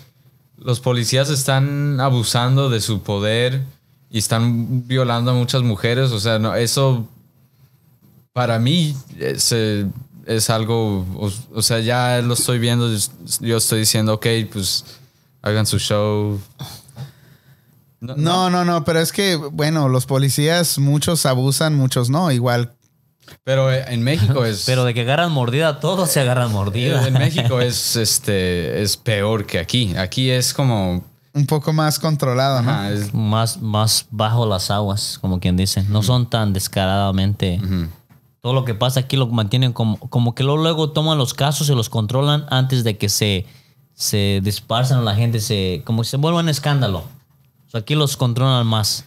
[0.59, 3.62] los policías están abusando de su poder
[4.11, 7.09] y están violando a muchas mujeres, o sea, no, eso
[8.35, 9.55] para mí es,
[10.26, 12.91] es algo, o, o sea, ya lo estoy viendo,
[13.41, 14.85] yo estoy diciendo, ok, pues
[15.41, 16.39] hagan su show.
[18.01, 22.30] No, no, no, pero es que, bueno, los policías, muchos abusan, muchos no.
[22.30, 22.72] Igual,
[23.45, 24.64] Pero eh, en México es...
[24.66, 27.07] Pero de que agarran mordida, todos se agarran mordida.
[27.07, 29.97] En México es este es peor que aquí.
[29.97, 32.70] Aquí es como un poco más controlado, ¿no?
[32.70, 35.82] ajá, es- más, más bajo las aguas, como quien dice.
[35.85, 37.59] No son tan descaradamente.
[38.45, 41.70] Todo lo que pasa aquí lo mantienen como, como que luego, luego toman los casos
[41.70, 43.47] y los controlan antes de que se,
[43.95, 46.99] se disparsan a la gente, se, como que se vuelvan escándalo.
[47.66, 49.07] O sea, aquí los controlan más.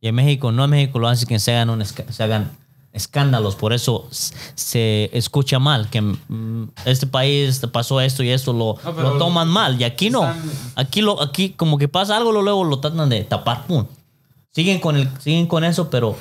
[0.00, 2.52] Y en México, no en México lo hacen que se hagan, un se hagan
[2.92, 3.56] escándalos.
[3.56, 4.06] Por eso
[4.54, 9.48] se escucha mal que mm, este país pasó esto y esto lo, No, lo toman
[9.48, 9.80] mal.
[9.80, 10.20] Y aquí no.
[10.30, 13.66] están- Aquí lo, aquí como que pasa algo, luego lo tratan de tapar.
[13.66, 13.84] Pum.
[14.52, 16.14] Siguen con el, siguen con eso, pero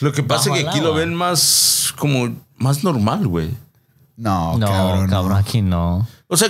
[0.00, 3.50] Lo que pasa es que aquí lo ven más como más normal, güey.
[4.16, 5.08] No, no, cabrón.
[5.08, 5.36] cabrón, no.
[5.36, 6.08] aquí no.
[6.26, 6.48] O sea,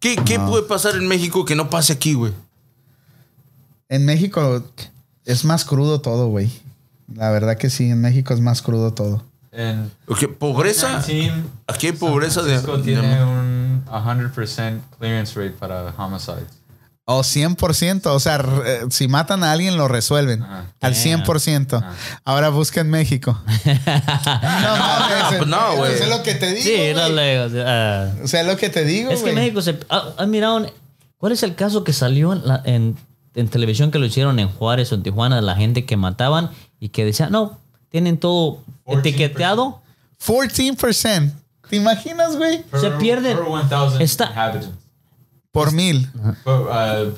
[0.00, 2.32] ¿qué, qué puede pasar en México que no pase aquí, güey?
[3.88, 4.62] En México
[5.24, 6.50] es más crudo todo, güey.
[7.14, 9.24] La verdad que sí, en México es más crudo todo.
[9.52, 9.90] En
[10.38, 10.92] pobreza.
[10.94, 12.58] 2019, Aquí hay San pobreza de.
[12.58, 16.57] Francisco tiene un 100% clearance rate para homicides.
[17.10, 20.92] O 100%, o sea, eh, si matan a alguien lo resuelven al Damn.
[21.24, 21.82] 100%.
[22.26, 23.40] Ahora busquen México.
[23.64, 25.94] no mames, No, güey.
[25.94, 26.62] Eso es lo que te digo.
[26.64, 28.12] Sí, no le- ah.
[28.22, 29.32] O sea, es lo que te digo, Es que.
[29.32, 29.78] México se.
[29.88, 30.58] ah, ¿Has mirado?
[30.64, 30.70] en-
[31.16, 32.96] ¿Cuál es el caso que salió en, la- en-
[33.34, 35.36] en televisión que lo hicieron en Juárez o en Tijuana?
[35.36, 38.98] de La gente que mataban y que decían, no, tienen todo 14%.
[38.98, 39.80] etiquetado.
[40.22, 41.32] 14%.
[41.70, 42.64] ¿Te imaginas, güey?
[42.80, 43.36] Se pierden.
[43.38, 44.68] Per 1000 Está- inhabitants.
[45.52, 46.08] Por mil.
[46.44, 47.12] Por, uh,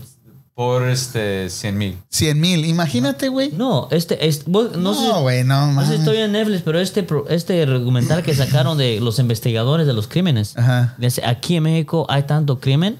[0.55, 1.99] por este 100 mil.
[2.11, 2.65] 100 mil.
[2.67, 3.51] Imagínate, güey.
[3.53, 4.27] No, este.
[4.29, 6.01] este vos- no, sé, No, güey, no, no sé si mames.
[6.01, 10.07] estoy en Netflix, pero este, pro- este documental que sacaron de los investigadores de los
[10.07, 10.57] crímenes.
[10.59, 10.95] Ajá.
[10.99, 12.99] Dice, aquí en México hay tanto crimen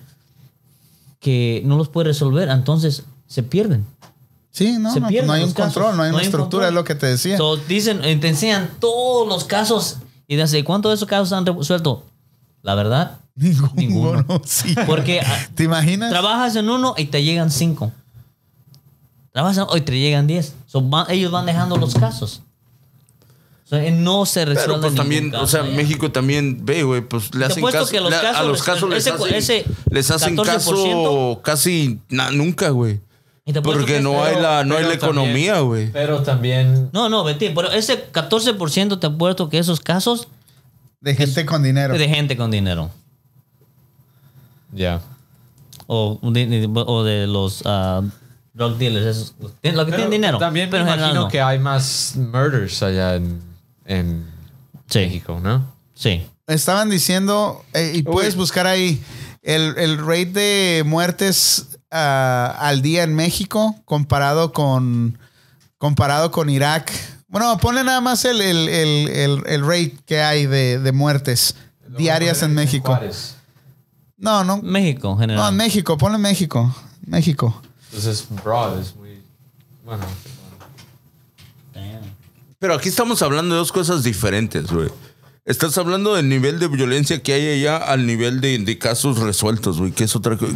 [1.21, 3.85] que no los puede resolver, entonces se pierden.
[4.53, 5.75] Sí, no, Se no, pierden no hay los un casos.
[5.75, 6.69] control, no hay No una hay un estructura, control.
[6.69, 7.37] es lo que te decía.
[7.37, 11.45] So, dicen, eh, te enseñan todos los casos y dice, ¿cuántos de esos casos han
[11.47, 12.05] resuelto?
[12.63, 13.73] La verdad, Ninguno.
[13.75, 14.43] ninguno.
[14.45, 14.75] sí.
[14.87, 16.11] porque ah, ¿Te imaginas?
[16.11, 17.93] trabajas en uno y te llegan cinco.
[19.33, 20.55] Trabajas en hoy te llegan diez.
[20.67, 22.43] So, ellos van dejando los casos.
[23.65, 25.75] So, eh, no se resuelve Pero pues ningún también, caso o sea, allá.
[25.77, 27.89] México también ve, güey, pues le Te hacen caso.
[27.91, 30.45] que a los le- a casos los les- casos les hacen, ese les hacen 14%.
[30.45, 33.01] caso casi na- nunca, güey.
[33.65, 35.91] Porque que no hay la, no hay la también- economía, güey.
[35.93, 36.91] Pero también.
[36.93, 40.29] No, no, Betty, pero ese 14% te apuesto que esos casos
[41.01, 41.97] De gente con dinero.
[41.97, 42.91] de gente con dinero.
[44.73, 45.01] Ya.
[45.87, 48.03] O de, de- o de los ah,
[48.55, 50.39] drug dealers, esos, los que que tienen dinero.
[50.39, 51.29] También pero me imagino no.
[51.29, 53.41] que hay más murders allá en,
[53.87, 54.27] en
[54.89, 55.73] Sí, México, ¿no?
[55.95, 56.27] sí.
[56.47, 59.01] Estaban diciendo, eh, y puedes buscar ahí,
[59.43, 65.17] el, el rate de muertes ah, al día en México comparado con,
[65.79, 66.91] comparado con Irak.
[67.31, 71.55] Bueno, ponle nada más el, el, el, el, el rate que hay de, de muertes
[71.97, 72.89] diarias en México.
[72.89, 73.37] Juárez.
[74.19, 74.61] No, no.
[74.63, 75.51] México en No, general.
[75.53, 76.75] en México, ponle México.
[77.07, 77.63] México.
[77.87, 79.23] Entonces es broad, es muy.
[79.85, 80.05] Bueno.
[82.59, 84.91] Pero aquí estamos hablando de dos cosas diferentes, güey.
[85.47, 89.79] Estás hablando del nivel de violencia que hay allá al nivel de, de casos resueltos,
[89.79, 90.53] güey, que es otra cosa.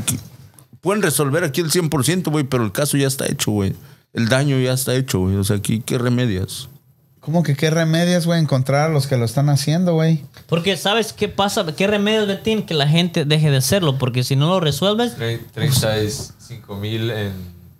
[0.82, 3.74] Pueden resolver aquí el 100%, güey, pero el caso ya está hecho, güey.
[4.14, 5.36] El daño ya está hecho, güey.
[5.36, 6.68] O sea, aquí, ¿qué remedias?
[7.20, 8.38] ¿Cómo que qué remedios, güey?
[8.40, 10.22] Encontrar a los que lo están haciendo, güey.
[10.46, 11.64] Porque ¿sabes qué pasa?
[11.74, 13.98] ¿Qué remedios de ti que la gente deje de hacerlo?
[13.98, 17.32] Porque si no lo resuelves, Tre- 35 mil en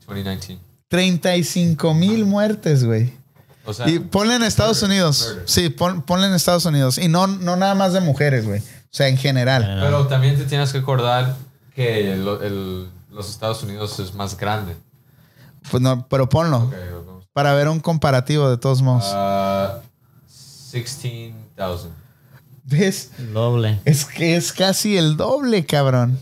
[0.07, 0.61] 2019.
[0.89, 3.13] 35 mil muertes, güey.
[3.67, 5.27] O sea, Y ponle en Estados Unidos.
[5.31, 5.43] murder.
[5.49, 6.99] Sí, pon- ponle en Estados Unidos.
[6.99, 8.61] Y no, no nada más de mujeres, güey.
[8.61, 8.63] O
[8.97, 9.79] sea, en general.
[9.83, 11.37] pero también te tienes que acordar
[11.75, 12.25] que el-
[13.11, 14.77] los Estados Unidos es más grande.
[15.71, 16.71] Pues no, pero ponlo.
[17.33, 19.05] Para ver un comparativo de todos modos.
[19.09, 19.81] Ah,
[20.73, 21.35] 16,000.
[22.65, 23.11] ¿Ves?
[23.33, 23.79] doble.
[23.85, 26.19] Es que es casi el doble, cabrón.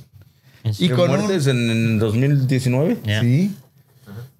[0.78, 2.98] Y ¿Qué con un- muertes en, en 2019?
[3.04, 3.20] Ya.
[3.20, 3.54] Sí.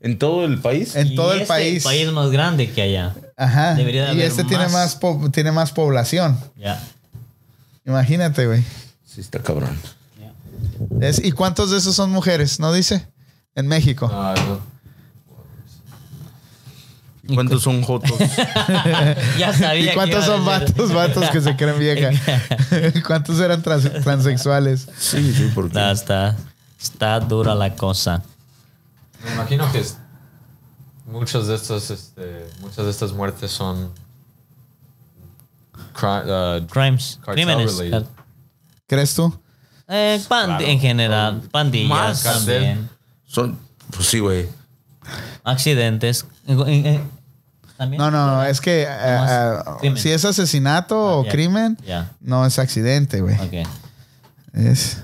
[0.01, 0.97] ¿En todo el país?
[0.97, 1.85] En Y todo el este país.
[1.85, 3.15] país más grande que allá.
[3.37, 3.75] Ajá.
[3.75, 4.97] Debería de y haber este tiene más.
[4.97, 6.37] po- tiene más población.
[6.57, 6.83] Ya.
[7.87, 8.65] Imagínate, güey.
[9.05, 9.79] Sí, está cabrón.
[11.01, 12.59] Es- ¿Y cuántos de esos son mujeres?
[12.59, 13.07] ¿No dice?
[13.55, 14.11] En México.
[14.13, 14.72] Ah, no.
[17.33, 18.13] ¿Y cuántos son jotos?
[19.39, 22.11] Ya sabía ¿Y cuántos son vatos, vatos que se creen vieja?
[23.07, 24.89] ¿Cuántos eran trans- transexuales?
[24.99, 25.69] sí, sí, porque...
[25.79, 26.37] Está, está,
[26.81, 28.23] está dura la cosa.
[29.25, 29.83] Me imagino que
[31.07, 33.91] muchas de estas, este, muchas de estas muertes son
[35.95, 37.77] cri- uh, Crimes, crímenes.
[37.79, 38.07] related.
[38.87, 39.33] ¿Crees tú?
[39.89, 40.65] Eh, pandi- Claro.
[40.67, 42.23] En general, pandillas Más.
[42.23, 42.89] también.
[43.27, 43.59] Son,
[43.95, 44.49] pues sí, güey.
[45.45, 46.27] Accidentes.
[47.77, 48.01] También.
[48.01, 51.79] No, no, es que eh, eh, si es asesinato Ah, o crimen,
[52.21, 53.37] no es accidente, güey.
[54.55, 55.03] Es...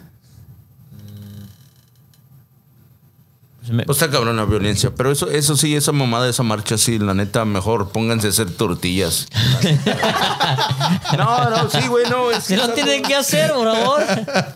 [3.71, 4.91] me- Pues está cabrón la violencia.
[4.97, 8.51] Pero eso, eso sí, esa mamada esa marcha, sí, la neta, mejor pónganse a hacer
[8.51, 9.29] tortillas.
[11.17, 12.31] no, no, sí, güey, no.
[12.31, 14.03] Es Si lo tienen que hacer, por favor.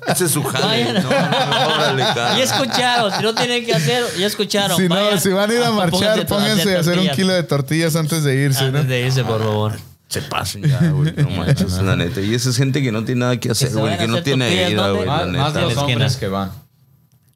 [0.09, 0.65] Ese es su jale.
[0.67, 0.95] Vayan.
[0.95, 2.37] No, no, órale, cara.
[2.39, 3.13] Ya escucharon.
[3.13, 4.77] Si no tienen que hacer, ya escucharon.
[4.77, 7.97] Si, no, si van a ir a marchar, pónganse a hacer un kilo de tortillas
[7.97, 8.79] antes de irse, ¿no?
[8.79, 9.73] Antes de irse, por favor.
[10.09, 11.13] Se pasen ya, güey.
[11.17, 12.21] No manches, la neta.
[12.21, 13.97] Y esa es gente que no tiene nada que hacer, güey.
[13.97, 15.07] Que no tiene vida, güey.
[15.07, 15.61] La más, más neta.
[15.67, 16.53] los hombres que van.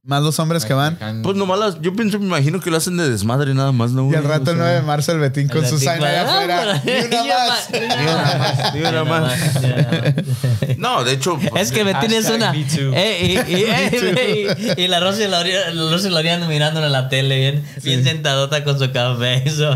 [0.06, 0.96] Más los hombres que van.
[1.24, 4.08] Pues nomás las, yo pienso, me imagino que lo hacen de desmadre nada más, ¿no?
[4.08, 5.90] Y al rato O el sea, 9 de marzo el Betín con El su Betín
[5.94, 6.82] sign allá afuera.
[6.84, 7.68] Y una más.
[7.72, 8.74] Ni una más.
[8.74, 9.32] Ni una más.
[10.78, 11.36] No, de hecho.
[11.56, 12.54] Es que tienes Hashtag una.
[12.54, 15.42] Eh, y, y, eh, y- y la Rosy la
[15.90, 19.42] Rosy Loriano mirándole en la tele, bien, bien sentadota con su café.
[19.48, 19.74] eso.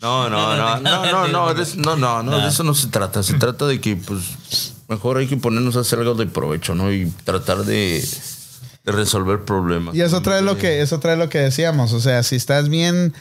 [0.00, 3.22] No, no, no, no, no, no, no, no, no, de eso no se trata.
[3.22, 6.92] Se trata de que, pues, mejor hay que ponernos a hacer algo de provecho, ¿no?
[6.92, 8.06] Y tratar de,
[8.86, 9.94] de resolver problemas.
[9.94, 11.92] Y eso trae lo que, eso trae lo que decíamos.
[11.92, 13.12] O sea, si estás bien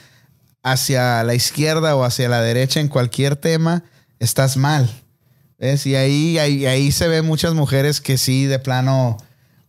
[0.63, 3.83] hacia la izquierda o hacia la derecha en cualquier tema,
[4.19, 4.89] estás mal.
[5.57, 5.85] ¿Ves?
[5.85, 9.17] Y ahí, ahí, ahí se ven muchas mujeres que sí, de plano,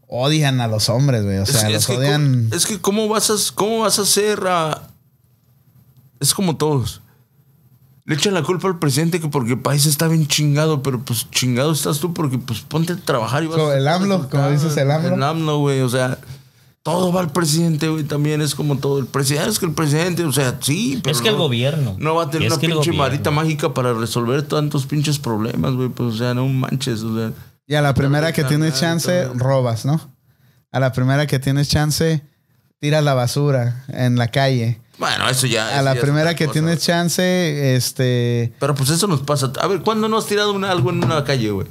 [0.09, 1.39] odian a los hombres, güey.
[1.39, 2.45] O sea, los que, odian.
[2.45, 4.89] ¿cómo- es que cómo vas a, cómo vas a hacer a-
[6.21, 7.03] Es como todos.
[8.07, 11.29] Le echan la culpa al presidente que porque el país está bien chingado, pero pues
[11.31, 14.77] chingado estás tú porque pues ponte a trabajar y vas a el AMLO, como dices,
[14.77, 15.15] el AMLO.
[15.17, 16.17] El AMLO, güey, o sea,
[16.85, 19.01] todo va al presidente, güey, también es como todo.
[19.01, 21.97] El presidente es que el presidente, o sea, sí, pero Es que el no- gobierno.
[21.99, 26.15] No va a tener una pinche varita mágica para resolver tantos pinches problemas, güey, pues
[26.15, 27.33] o sea, no manches, o sea.
[27.67, 30.01] Y a la primera que tienes chance, robas, ¿no?
[30.71, 32.23] A la primera que tienes chance,
[32.79, 34.81] tiras la basura en la calle.
[34.99, 35.69] Bueno, eso ya.
[35.69, 38.53] A eso la ya primera que cosa, tienes chance, este...
[38.59, 39.53] Pero pues eso nos pasa.
[39.61, 41.67] A ver, ¿cuándo no has tirado una- algo en una calle, güey?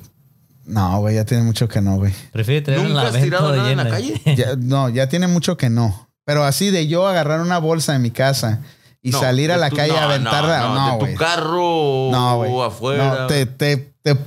[0.65, 2.13] No, güey, ya tiene mucho que no, güey.
[2.32, 4.21] Prefiero tener ¿Nunca la has tirado nada en la calle?
[4.36, 6.09] Ya- no, ya tiene mucho que no.
[6.26, 8.61] Pero así de yo agarrar una bolsa de mi casa
[9.01, 11.13] y No, salir a de la tu- calle no, a aventarla, No, no, de güey.
[11.13, 12.51] tu carro No, güey.
[12.51, 13.15] o afuera.
[13.21, 14.17] No, te, te, te-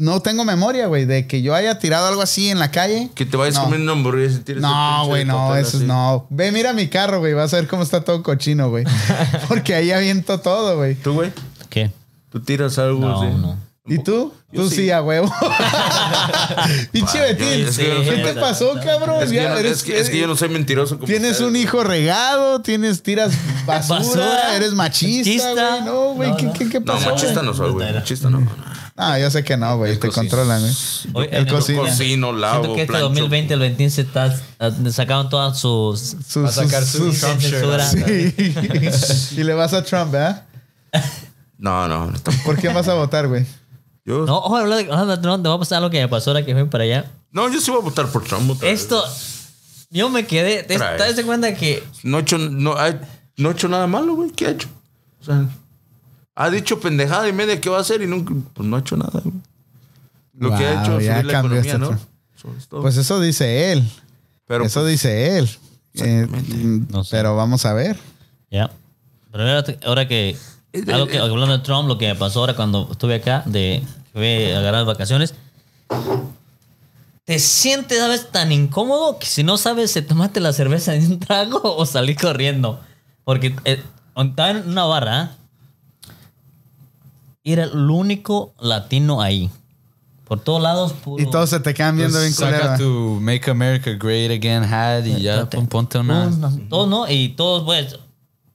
[0.00, 3.10] no tengo memoria, güey, de que yo haya tirado algo así en la calle.
[3.14, 3.64] Que te vayas No.
[3.64, 5.84] comiendo una hamburguesa y tires No, güey, no, eso es así.
[5.84, 6.26] no.
[6.30, 7.34] Ve, mira mi carro, güey.
[7.34, 8.84] Vas a ver cómo está todo cochino, güey.
[9.48, 10.94] Porque ahí aviento todo, güey.
[10.94, 11.32] ¿Tú, güey?
[11.68, 11.92] ¿Qué?
[12.30, 13.36] ¿Tú tiras algo No, así?
[13.36, 13.58] no.
[13.86, 14.32] ¿Y tú?
[14.52, 14.76] Yo tú sí.
[14.76, 14.90] sí.
[14.90, 15.32] a huevo.
[16.92, 17.64] Pinche Betín.
[17.66, 17.72] no
[18.04, 19.22] ¿Qué te pasó, cabrón?
[19.22, 21.06] Es que, yo Ya no, eres- es, que, es que yo no soy mentiroso como
[21.06, 23.32] Tienes ustedes, un hijo regado, tienes, tiras
[23.66, 25.82] basura, Basura, eres machista, güey.
[25.84, 26.52] No, güey, No, ¿qué, no.
[26.52, 27.10] qué, qué No, pasó?
[27.10, 27.92] machista no soy, güey.
[27.92, 28.46] Machista no.
[29.00, 29.06] No.
[29.06, 29.94] Ah, yo sé que no, güey.
[29.98, 30.14] Te cocino.
[30.28, 30.74] controlan, güey.
[31.14, 31.78] Hoy, El en cocina.
[31.80, 33.08] Cocino, lavo, Siento que este plancho.
[33.08, 36.16] 2020, el 21 se está, ah, sacaron todas sus...
[36.26, 37.84] Sus- a sacar sus- su sus-.
[39.32, 39.34] Sí.
[39.40, 40.44] y le vas a Trump, ¿verdad?
[41.58, 42.18] No, no, no.
[42.18, 42.44] tampoco.
[42.46, 43.44] ¿Por quién vas a votar, güey?
[44.04, 44.58] Yo, No, ojo,
[45.20, 47.10] Trump, te va a pasar lo que me pasó ahora que fui para allá.
[47.30, 48.50] no, yo sí voy a votar por Trump.
[48.50, 48.80] otra vez.
[48.80, 49.04] Esto,
[49.90, 52.74] yo me quedé, ¿te das cuenta que No he hecho, no,
[53.36, 54.30] no he hecho nada malo, güey.
[54.30, 54.68] ¿Qué ha hecho?
[55.20, 55.46] O sea,
[56.40, 58.96] ha dicho pendejada y media que va a hacer y nunca, pues no ha hecho
[58.96, 59.34] nada, güey.
[60.38, 61.98] Lo que ha hecho es ya subir la economía, este ¿no?
[62.34, 62.66] Eso es.
[62.66, 63.86] Pues eso dice él.
[64.46, 65.44] Pero eso pues, dice él.
[65.96, 66.92] Eh, Exactamente.
[66.92, 67.16] No sé.
[67.18, 67.98] Pero vamos a ver.
[68.50, 68.70] Ya.
[69.30, 69.44] Pero
[69.84, 70.34] ahora, que,
[70.90, 73.82] algo que hablando de Trump, lo que me pasó ahora cuando estuve acá, de
[74.14, 75.34] a agarrar vacaciones,
[77.24, 81.06] te sientes a veces tan incómodo que si no sabes si tomaste la cerveza de
[81.06, 82.80] un trago o salí corriendo.
[83.24, 83.82] Porque eh,
[84.16, 85.36] estaba en una barra ¿ah?
[87.44, 89.50] Era el único latino ahí.
[90.26, 91.22] Por todos lados, puro.
[91.22, 92.78] Y todos se te quedan viendo bien Pues saca culero.
[92.78, 96.24] tu Make America Great Again hat y ya pon- ponte una.
[96.30, 97.10] Todos, no, todos, ¿no?
[97.10, 97.96] Y todos, pues,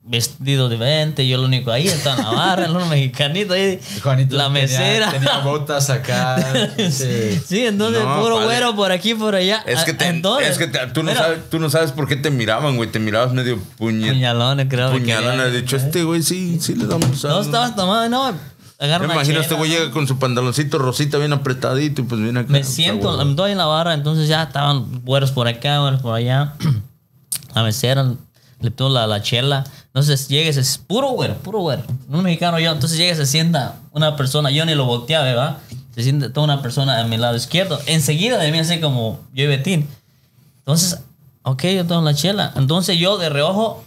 [0.02, 1.26] vestidos diferentes.
[1.28, 3.78] Yo el único ahí, la barra, el único mexicanito ahí.
[4.02, 5.10] Juanito la mesera.
[5.10, 6.38] Tenía, botas acá.
[6.90, 7.38] sí.
[7.44, 8.46] Sí, entonces No, puro vale.
[8.46, 9.62] güero por aquí, por allá.
[9.66, 12.16] Es que, te- Entonces, es que te- tú, no sabes, tú no sabes por qué
[12.16, 12.90] te miraban, güey.
[12.90, 14.92] Te mirabas medio puñet, Puñalones, creo.
[14.92, 15.32] que puñalón.
[15.32, 15.46] querían.
[15.48, 17.42] Has dicho, este güey sí, sí le damos No algo".
[17.42, 18.55] estabas tomando, no.
[18.78, 22.04] Agarra Me una imagino chela, este güey llega con su pantaloncito rosita bien apretadito y
[22.04, 22.52] pues viene acá.
[22.52, 26.14] Me siento, me doy en la barra, entonces ya estaban güeros por acá, güeros por
[26.14, 26.54] allá.
[27.54, 28.14] La mesera
[28.60, 29.64] le pido la, la chela.
[29.86, 31.84] Entonces llega es puro güero, puro güero.
[32.10, 32.70] Un mexicano yo.
[32.70, 35.58] Entonces llega se sienta una persona, yo ni lo volteaba, ¿verdad?
[35.94, 37.80] Se siente toda una persona a mi lado izquierdo.
[37.86, 39.88] Enseguida de mí, así como yo y Betín.
[40.58, 41.00] Entonces,
[41.42, 42.52] ok, yo tengo la chela.
[42.56, 43.82] Entonces yo de reojo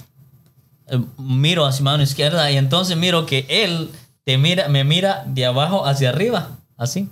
[0.87, 3.91] eh, miro hacia mi mano izquierda y entonces miro que él
[4.29, 7.09] te mira, me mira de abajo hacia arriba, así.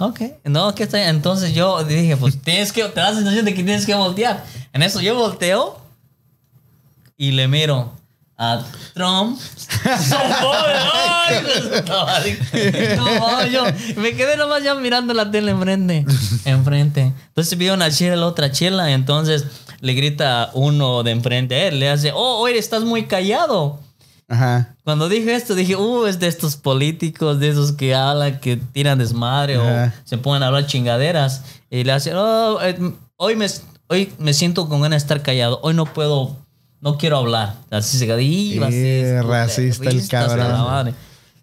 [0.00, 3.54] Ok, no, que está Entonces yo dije, pues tienes que, te da la sensación de
[3.54, 4.44] que tienes que voltear.
[4.72, 5.80] En eso yo volteo
[7.16, 7.92] y le miro
[8.36, 9.38] a Trump.
[9.84, 11.46] ¡Ay,
[11.86, 12.36] no, así.
[12.96, 13.62] No, yo
[13.98, 16.04] me quedé nomás ya mirando la tele enfrente.
[16.44, 17.12] Enfrente.
[17.28, 18.90] Entonces vi una chela, la otra chela.
[18.90, 19.44] Entonces
[19.78, 21.78] le grita uno de enfrente a él.
[21.78, 23.78] Le hace, oh, oye, estás muy callado.
[24.28, 24.74] Ajá.
[24.84, 28.98] Cuando dije esto, dije, uh, es de estos políticos, de esos que hablan, que tiran
[28.98, 29.94] desmadre Ajá.
[30.04, 31.42] o se ponen a hablar chingaderas.
[31.70, 32.78] Y le hacen, oh, eh,
[33.16, 33.46] hoy, me,
[33.88, 35.60] hoy me siento con ganas de estar callado.
[35.62, 36.36] Hoy no puedo,
[36.80, 37.54] no quiero hablar.
[37.70, 38.04] Así se.
[38.22, 40.46] "Y, Eh, racista, racista el cabrón.
[40.46, 40.94] se la madre".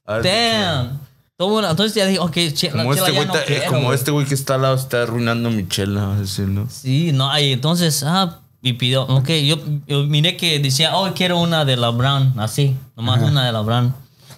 [0.05, 0.99] Ah, Damn.
[1.37, 3.43] Todo bueno, entonces ya dije, ok, che- la Como chela este ya güey, no eh,
[3.45, 3.95] quiero, como güey.
[3.95, 6.69] este güey que está al lado está arruinando mi chela, va a decir, ¿no?
[6.69, 11.37] Sí, no, y entonces, ah, y pidió, ok, yo, yo miré que decía, oh, quiero
[11.37, 13.93] una de la Brown, así, nomás una de la Brown.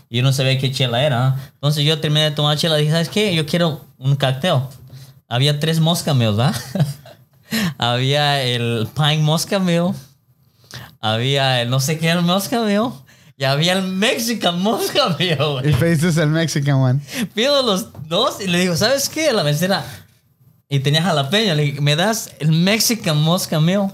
[0.09, 1.51] Y yo no sabía qué chela era.
[1.53, 3.33] Entonces yo terminé de tomar chela y dije, ¿sabes qué?
[3.33, 4.69] Yo quiero un cacteo.
[5.29, 6.53] Había tres mosca ¿verdad?
[7.77, 9.93] Había el Pine Mosca Mill.
[10.99, 12.91] Había el no sé qué era el Mosca Mill.
[13.37, 15.69] y había el Mexican Mosca Meal, güey.
[15.69, 16.99] Y pediste el Mexican one.
[17.33, 19.31] Pido los dos y le digo, ¿sabes qué?
[19.31, 19.85] La mesera.
[20.67, 21.55] Y tenía jalapeño.
[21.55, 23.93] Le dije, ¿me das el Mexican Mosca Meal?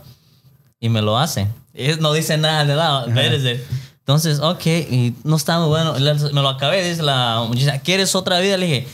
[0.84, 1.48] Y me lo hace.
[1.74, 3.06] Y no dice nada de nada.
[3.08, 3.64] espérese.
[4.00, 5.94] Entonces, ok, y no está muy bueno.
[5.94, 8.58] Me lo acabé, dice la muchacha, ¿quieres otra vida?
[8.58, 8.88] Le dije,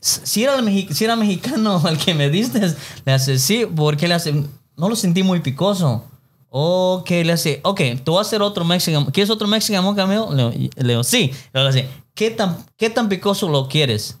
[0.00, 4.14] si era, el si era mexicano el que me diste, le hace, sí, porque le
[4.14, 6.06] hace, no lo sentí muy picoso.
[6.48, 10.06] Ok, le hace, ok, te voy a hacer otro Mexican, ¿quieres otro Mexican Mocha?
[10.06, 10.30] Le, digo,
[10.74, 11.32] le digo, sí.
[11.52, 14.16] Le hace, ¿qué tan, ¿qué tan picoso lo quieres?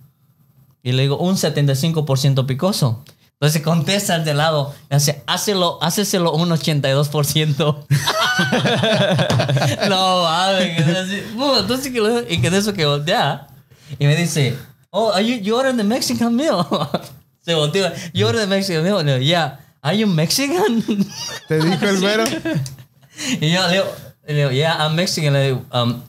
[0.82, 3.02] Y le digo, un 75% picoso.
[3.38, 7.58] Entonces contesta al de lado, hace, hácelo, háceselo un 82%.
[9.90, 10.80] no, mames.
[11.36, 11.92] Uh, Entonces
[12.30, 13.46] y que de eso que voltea.
[13.98, 14.56] Y me dice,
[14.88, 16.64] oh, are you, you ordered the Mexican meal?
[17.44, 19.04] Se voltea, you ordered the Mexican meal?
[19.04, 20.82] Le digo, yeah, are you Mexican?
[21.46, 22.24] Te dijo el güero.
[23.38, 23.86] y yo le digo,
[24.26, 25.34] le digo, yeah, I'm Mexican.
[25.34, 26.02] Le digo, um,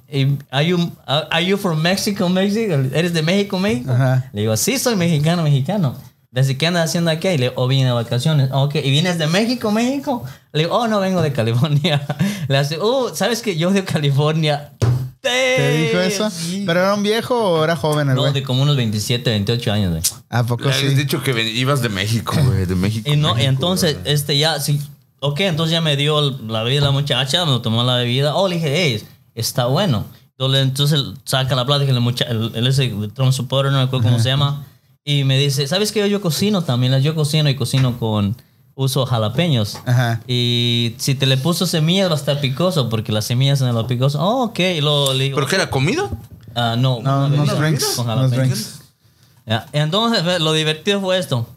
[0.49, 2.75] are you, are you from Mexico, Mexico?
[2.93, 3.91] ¿Eres de México, México?
[3.91, 4.29] Ajá.
[4.31, 5.93] Le digo, sí, soy mexicano, mexicano.
[6.37, 7.29] ¿Desde qué andas haciendo aquí?
[7.29, 8.49] Le digo, oh, vine de vacaciones.
[8.53, 10.23] Ok, ¿y vienes de México, México?
[10.53, 12.05] Le digo, oh, no, vengo de California.
[12.47, 14.71] Le hace, oh, ¿sabes que yo de California?
[15.19, 16.29] ¿Te dijo eso?
[16.29, 16.63] Sí.
[16.67, 18.33] ¿Pero era un viejo o era joven el No, güey?
[18.33, 20.03] de como unos 27, 28 años, güey.
[20.29, 22.67] ¿A poco Le habías dicho que ven- ibas de México, güey.
[22.67, 23.11] De México.
[23.11, 24.13] Y no, y México, entonces, güey.
[24.13, 24.79] este ya, sí.
[25.19, 28.35] Ok, entonces ya me dio la bebida la muchacha, me tomó la bebida.
[28.35, 29.03] Oh, le dije, hey,
[29.33, 30.05] está bueno.
[30.37, 34.05] Entonces, entonces saca la plática, el muchacho, el, el ese Trump supporter, no me acuerdo
[34.05, 34.63] cómo se llama.
[35.09, 36.09] Y me dice, ¿sabes qué?
[36.09, 36.99] Yo cocino también.
[37.01, 38.35] Yo cocino y cocino con
[38.75, 39.77] uso jalapeños.
[39.85, 40.21] Ajá.
[40.27, 43.87] Y si te le puso semillas va a estar picoso, porque las semillas son lo
[43.87, 44.21] picoso.
[44.21, 44.59] Oh, ok.
[44.59, 46.09] Y luego le digo, ¿Pero qué era comida?
[46.55, 47.85] ah, no, No, unos bebida drinks.
[47.95, 48.37] con jalapeños.
[48.49, 48.81] drinks.
[49.45, 51.47] Ya, Entonces, lo divertido fue esto.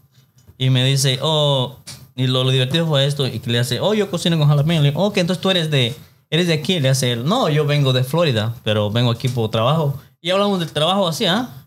[0.56, 1.76] Y me dice, oh,
[2.14, 3.26] y lo, lo divertido fue esto.
[3.26, 4.80] Y le hace, oh, yo cocino con jalapeño.
[4.80, 5.96] Le digo, ok, entonces tú eres de,
[6.30, 6.78] eres de aquí.
[6.78, 9.98] Le hace, él, no, yo vengo de Florida, pero vengo aquí por trabajo.
[10.22, 11.59] Y hablamos del trabajo así, ¿ah?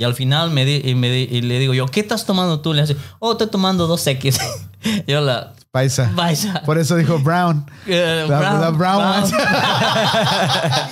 [0.00, 2.60] Y al final me, di- y me di- y le digo yo, ¿qué estás tomando
[2.60, 2.72] tú?
[2.72, 4.38] Le hace, oh, estoy tomando dos X.
[5.06, 6.10] yo la, Paisa.
[6.16, 6.62] Paisa.
[6.64, 7.66] Por eso dijo Brown.
[7.86, 9.30] Eh, La- la brown ones.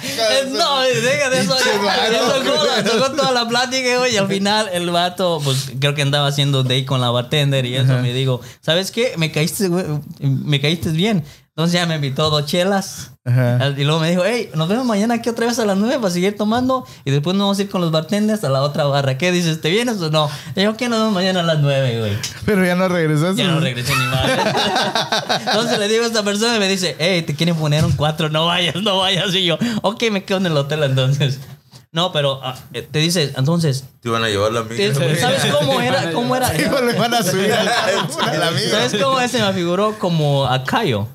[0.03, 1.57] Eh, no, deja de eso.
[1.57, 4.09] Eso tocó, toda la plática.
[4.09, 7.77] Y al final el vato, pues creo que andaba haciendo date con la bartender y
[7.77, 7.95] eso.
[8.03, 9.15] Me digo, ¿sabes qué?
[9.17, 9.71] Me caíste,
[10.21, 11.25] me caíste bien.
[11.59, 13.11] Entonces ya me invitó dos chelas.
[13.25, 13.75] Ajá.
[13.77, 16.13] Y luego me dijo, hey, nos vemos mañana aquí otra vez a las nueve para
[16.15, 16.87] seguir tomando.
[17.05, 19.19] Y después nos vamos a ir con los bartenders a la otra barra.
[19.19, 19.61] ¿Qué dices?
[19.61, 20.31] ¿Te vienes o no?
[20.55, 22.13] Le digo, que nos vemos mañana a las nueve, güey.
[22.47, 23.43] Pero ya no regresaste.
[23.43, 25.41] Ya no regresé ni más.
[25.49, 28.29] Entonces le digo a esta persona y me dice, hey, te quieren poner un 4,
[28.29, 29.35] no vayas, no vayas.
[29.35, 31.41] Y yo, ok, me quedo en el hotel entonces.
[31.91, 35.17] No, pero ah, eh, te dice, entonces, Te iban a llevar la ¿te- amiga.
[35.21, 36.13] ¿sabes cómo era?
[36.13, 36.57] ¿Cómo era?
[36.61, 38.71] Hijo, le van a subir al carro a la amiga.
[38.71, 41.09] ¿Sabes cómo ese me figuró como a Cayo?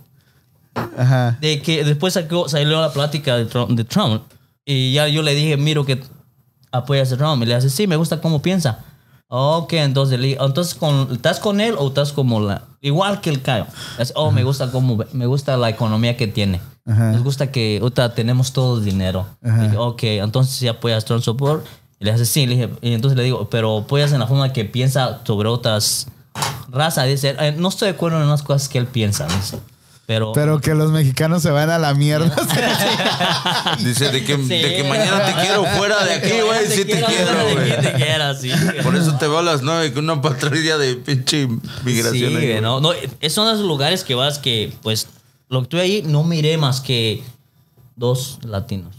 [0.97, 1.37] Ajá.
[1.41, 4.23] De que después sacó, salió la plática de Trump, de Trump
[4.65, 6.01] y ya yo le dije, miro que
[6.71, 7.43] apoyas a Trump.
[7.43, 8.79] Y le hace, sí, me gusta cómo piensa.
[9.27, 12.63] Ok, entonces entonces con, ¿estás con él o estás como la...
[12.81, 13.65] Igual que el Cayo.
[13.97, 16.61] Es, oh, me gusta cómo, me gusta la economía que tiene.
[16.85, 17.11] Ajá.
[17.13, 19.25] Nos gusta que ahorita tenemos todo el dinero.
[19.41, 21.65] Dije, ok, entonces si apoyas Trump support.
[21.99, 24.51] Y le hace, sí, le dije, y entonces le digo, pero apoyas en la forma
[24.53, 26.07] que piensa sobre otras
[26.69, 27.07] razas.
[27.07, 29.25] Dice, "Eh, no estoy de acuerdo en unas cosas que él piensa.
[29.27, 29.57] dice.
[30.05, 32.35] Pero, Pero que los mexicanos se van a la mierda.
[33.79, 34.49] Dice de que, Sí.
[34.49, 36.67] de que mañana te quiero fuera de aquí, güey.
[36.67, 37.81] Sí te quiero, güey.
[37.81, 38.51] te quiero, sí.
[38.83, 41.47] Por eso te veo a las nueve con una patrulla de pinche
[41.85, 42.31] migración.
[42.31, 45.07] Sí, ahí, no, no, es son esos lugares que vas que, pues,
[45.47, 47.23] lo que tuve ahí no miré más que
[47.95, 48.93] dos latinos.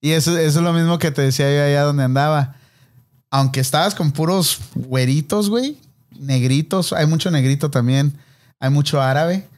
[0.00, 2.54] y eso, eso es lo mismo que te decía yo allá donde andaba.
[3.30, 5.76] Aunque estabas con puros güeritos, güey.
[6.16, 6.92] Negritos.
[6.92, 8.16] Hay mucho negrito también.
[8.60, 9.48] Hay mucho árabe.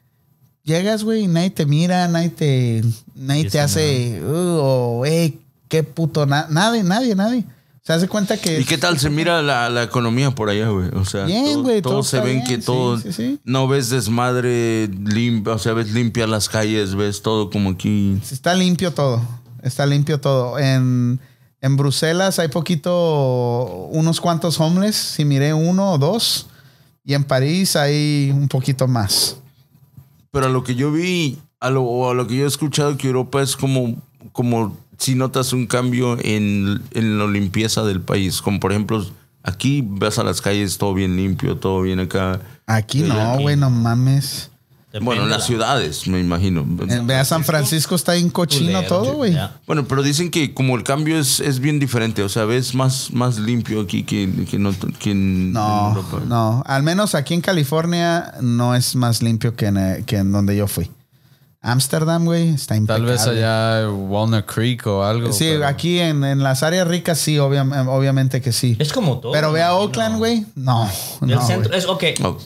[0.66, 2.82] Llegas, güey, y nadie te mira, nadie te,
[3.14, 7.44] nadie te hace, "Uh", o, hey, qué puto, na- nadie, nadie, nadie.
[7.82, 8.58] Se hace cuenta que...
[8.60, 10.88] ¿Y qué tal se mira la, la economía por allá, güey?
[10.94, 12.98] O sea, Bien, todo- güey, todo, todo se ven bien, que todo.
[12.98, 13.38] sí, sí.
[13.44, 18.20] No ves desmadre limpia, o sea, ves limpia las calles, ves todo como aquí.
[18.28, 19.22] Está limpio todo.
[19.62, 20.58] Está limpio todo.
[20.58, 21.20] En,
[21.60, 24.96] en Bruselas hay poquito, unos cuantos homeless.
[24.96, 26.48] Si miré uno o dos.
[27.04, 29.36] Y en París hay un poquito más.
[30.36, 32.98] Pero a lo que yo vi, a lo, o a lo que yo he escuchado,
[32.98, 34.02] que Europa es como,
[34.32, 38.42] como si notas un cambio en, en la limpieza del país.
[38.42, 39.02] Como por ejemplo,
[39.42, 42.42] aquí ves a las calles todo bien limpio, todo bien acá.
[42.66, 44.50] Aquí Sí, no, güey, no mames.
[44.86, 46.60] Depende bueno, en las la- ciudades, me imagino.
[46.88, 49.36] En- Ve a San Francisco está bien cochino todo, güey.
[49.66, 53.10] Bueno, pero dicen que como el cambio es, es bien diferente, o sea, ves más,
[53.12, 55.18] más limpio aquí que, que, no, que en,
[55.48, 56.22] en No, Europa.
[56.26, 56.62] no.
[56.66, 60.56] Al menos aquí en California no es más limpio que en, eh, que en donde
[60.56, 60.90] yo fui.
[61.62, 63.10] Ámsterdam, güey, está Tal impecable.
[63.10, 65.32] vez allá Walnut Creek o algo.
[65.32, 68.76] Sí, pero- aquí en, en las áreas ricas sí, obvia- obviamente que sí.
[68.78, 69.32] Es como todo.
[69.32, 69.74] Pero ve a.
[69.74, 70.46] Oakland, güey.
[70.54, 70.88] No,
[71.22, 72.04] El no, centro es ok.
[72.22, 72.38] Oh,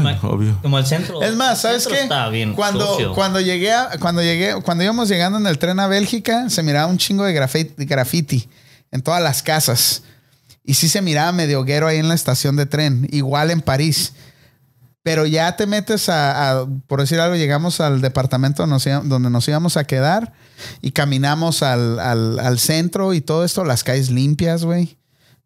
[0.00, 0.58] bueno, obvio.
[0.62, 1.22] Como el centro.
[1.22, 2.02] Es más, ¿sabes qué?
[2.02, 2.54] Está bien.
[2.54, 3.14] cuando, sucio.
[3.14, 6.86] cuando llegué a- cuando llegué, cuando íbamos llegando en el tren a Bélgica, se miraba
[6.86, 7.32] un chingo de
[7.76, 8.48] graffiti
[8.90, 10.02] en todas las casas.
[10.64, 14.12] Y sí se miraba medio guero ahí en la estación de tren, igual en París.
[15.02, 19.08] Pero ya te metes a, a- por decir algo, llegamos al departamento donde nos, íbamos-
[19.08, 20.32] donde nos íbamos a quedar
[20.80, 24.96] y caminamos al, al- al centro y todo esto, las calles limpias, güey.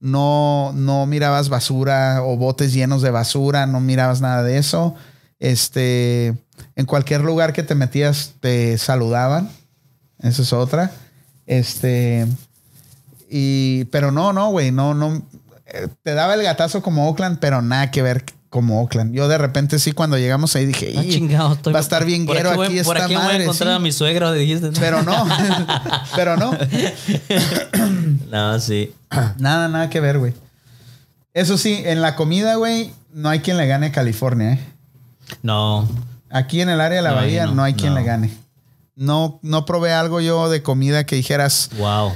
[0.00, 4.94] No, no mirabas basura o botes llenos de basura, no mirabas nada de eso.
[5.38, 6.34] Este,
[6.74, 9.50] en cualquier lugar que te metías te saludaban.
[10.20, 10.90] Esa es otra.
[11.46, 12.26] Este,
[13.28, 15.22] y, pero no, no, güey, no, no.
[15.66, 19.12] eh, Te daba el gatazo como Oakland, pero nada que ver como Oakland.
[19.14, 22.04] Yo de repente sí, cuando llegamos ahí dije, Ah, "Y, chingado, estoy- va a estar
[22.04, 23.74] bien guero aquí, voy- aquí Por esta aquí voy a madre, encontrar sí".
[23.76, 24.32] a mi suegro.
[24.78, 25.26] Pero no,
[26.16, 26.52] pero no.
[28.30, 28.94] No, sí.
[29.38, 30.34] Nada, nada que ver, güey.
[31.34, 34.60] Eso sí, en la comida, güey, no hay quien le gane a California, ¿eh?
[35.42, 35.88] No.
[36.30, 38.00] Aquí en el área de la No, bahía no, no, hay quien no.
[38.00, 38.30] le gane.
[38.94, 42.12] No, no probé algo yo de comida que dijeras, Wow.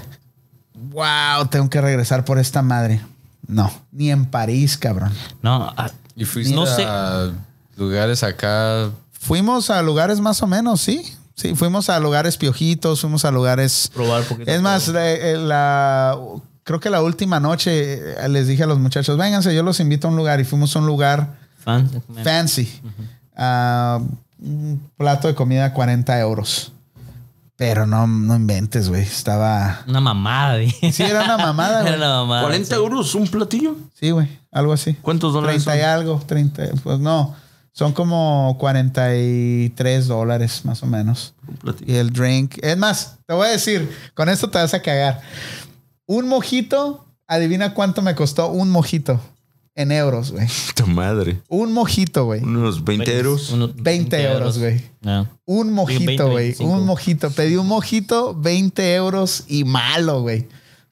[0.74, 3.00] wow, tengo que regresar por esta madre.
[3.46, 5.12] No, ni en París, cabrón.
[5.42, 5.72] No.
[6.20, 6.84] ¿Y fuiste No sé.
[6.86, 7.30] a
[7.76, 8.90] lugares acá?
[9.12, 11.02] Fuimos a lugares más o menos, sí.
[11.34, 13.90] Sí, fuimos a lugares piojitos, fuimos a lugares...
[13.94, 14.50] Probar poquito.
[14.50, 16.18] Es más, la, eh, la-
[16.64, 20.06] creo que la última noche eh, les dije a los muchachos, vénganse, yo los invito
[20.06, 21.88] a un lugar y fuimos a un lugar Fan.
[22.22, 22.70] fancy.
[23.34, 24.00] Ah,
[24.38, 26.72] un plato de comida 40 euros.
[27.60, 29.02] Pero no, no inventes, güey.
[29.02, 29.82] Estaba...
[29.86, 30.56] Una mamada.
[30.56, 30.90] dije.
[30.92, 31.96] Sí, era una mamada, Era güey.
[31.98, 32.42] una mamada.
[32.44, 33.76] 40 euros un platillo.
[33.92, 34.28] Sí, güey.
[34.50, 34.94] Algo así.
[34.94, 35.90] ¿Cuántos dólares 30 y son?
[35.90, 36.22] algo.
[36.26, 36.62] 30.
[36.82, 37.36] Pues no.
[37.72, 41.34] Son como 43 dólares, más o menos.
[41.46, 41.92] Un platillo.
[41.92, 42.56] Y el drink.
[42.62, 45.20] Es más, te voy a decir, con esto te vas a cagar.
[46.06, 49.20] Un mojito, adivina cuánto me costó un mojito
[49.74, 50.46] en euros, güey.
[50.68, 51.40] Puta madre.
[51.48, 52.42] Un mojito, güey.
[52.42, 53.50] Unos 20 euros.
[53.50, 54.82] Unos 20 euros, güey.
[55.00, 55.28] No.
[55.44, 56.44] Un mojito, 20, güey.
[56.46, 56.70] 25.
[56.70, 57.30] Un mojito.
[57.30, 60.48] Pedí un mojito, 20 euros y malo, güey.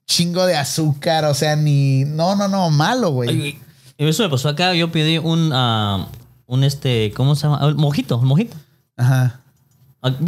[0.06, 2.04] Chingo de azúcar, o sea, ni.
[2.04, 3.28] No, no, no, malo, güey.
[3.28, 3.58] Ay,
[3.98, 4.74] Eso me pasó acá.
[4.74, 6.08] Yo pedí un, ah,
[6.46, 7.58] un este, ¿cómo se llama?
[7.60, 8.56] Ah, Mojito, un mojito.
[8.96, 9.40] Ajá.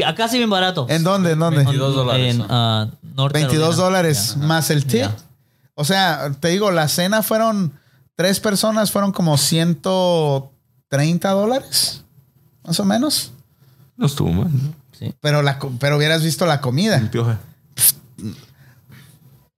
[0.05, 0.87] Acá sí bien barato.
[0.91, 1.31] ¿En dónde?
[1.33, 1.59] ¿En dónde?
[1.65, 2.47] 22 dólares, En ¿no?
[2.51, 3.85] ah, Norte 22 Carolina.
[3.85, 5.07] dólares más el tip.
[5.75, 7.73] O sea, te digo, la cena fueron.
[8.21, 12.05] Tres personas fueron como 130 dólares.
[12.67, 13.33] Más o menos.
[13.97, 14.75] No estuvo mal, ¿no?
[14.93, 15.15] Sí.
[15.23, 17.01] Pero, la, co- pero hubieras visto la comida.
[17.11, 17.39] Pioja.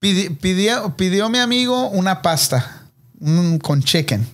[0.01, 2.82] Pidi- pidió, pidió mi amigo una pasta
[3.18, 4.24] un- con chicken.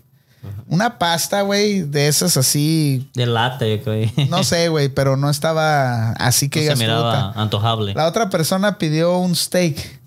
[0.66, 3.10] Una pasta, güey, de esas así.
[3.14, 4.10] De lata, yo creo.
[4.28, 7.94] No sé, güey, pero no estaba así que No se miraba antojable.
[7.94, 10.00] La otra persona pidió un steak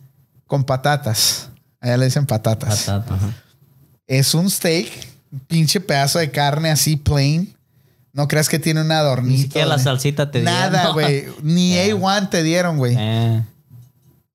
[0.46, 1.50] con patatas.
[1.80, 2.84] Allá le dicen patatas.
[2.84, 3.16] Patata.
[4.20, 4.88] Es un steak,
[5.32, 7.56] un pinche pedazo de carne así plain.
[8.12, 9.38] No creas que tiene un adornito.
[9.38, 11.28] Ni siquiera la salsita te dieron, Nada, güey.
[11.44, 12.96] Ni A1 te dieron, güey.
[13.00, 13.42] Eh,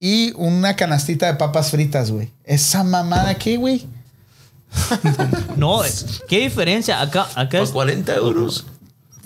[0.00, 2.30] Y una canastita de papas fritas, güey.
[2.44, 3.86] Esa mamada, ¿qué, güey?
[5.56, 5.82] No,
[6.28, 7.00] qué diferencia.
[7.02, 7.70] Acá, acá ¿Por es.
[7.70, 8.66] 40 euros?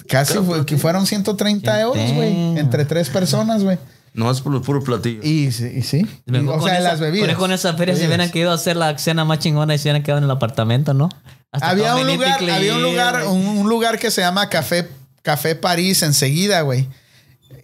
[0.09, 2.59] Casi fue- que fueron 130 euros, güey.
[2.59, 3.79] Entre tres personas, güey.
[4.13, 5.21] No, es por el puro platillo.
[5.23, 6.07] Y, sí, y sí.
[6.27, 7.29] Y, o con sea, esa- las bebidas.
[7.31, 10.03] con- Con esa feria se hubieran querido hacer la cena más chingona y se hubieran
[10.03, 11.09] quedado en el apartamento, ¿no?
[11.53, 14.89] Hasta Había un lugar, había un lugar, un, un lugar que se llama Café,
[15.23, 16.89] Café París enseguida, güey.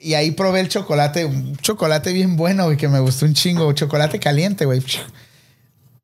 [0.01, 3.73] Y ahí probé el chocolate, un chocolate bien bueno, güey, que me gustó un chingo.
[3.73, 4.82] Chocolate caliente, güey.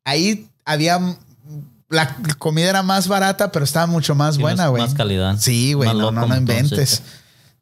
[0.05, 0.99] Ahí había.
[1.89, 4.83] La comida era más barata, pero estaba mucho más buena, más- güey.
[4.83, 5.37] más calidad.
[5.39, 5.89] Sí, güey.
[5.93, 6.71] No, no, no inventes.
[6.71, 7.03] entonces.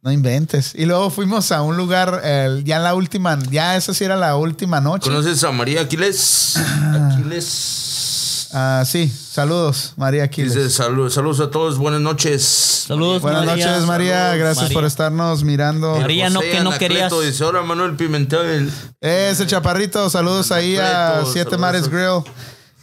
[0.03, 0.73] No inventes.
[0.73, 4.15] Y luego fuimos a un lugar, el- ya en la última, ya esa sí era
[4.15, 5.09] la última noche.
[5.09, 6.55] ¿Conoces a María Aquiles?
[6.57, 8.47] Aquiles.
[8.53, 10.55] Ah, sí, saludos, María Aquiles.
[10.55, 12.43] Dice salud- saludos a todos, buenas noches.
[12.87, 13.67] Saludos, Buenas María.
[13.67, 14.15] noches, María.
[14.17, 14.73] Saludos, Gracias María.
[14.75, 15.95] por estarnos mirando.
[15.99, 16.79] María, no, que no Anacleto
[17.19, 18.69] querías- Dice, ahora Manuel Pimentel.
[18.99, 21.59] Ese chaparrito, saludos ahí a Siete saludos.
[21.59, 22.23] Mares Grill,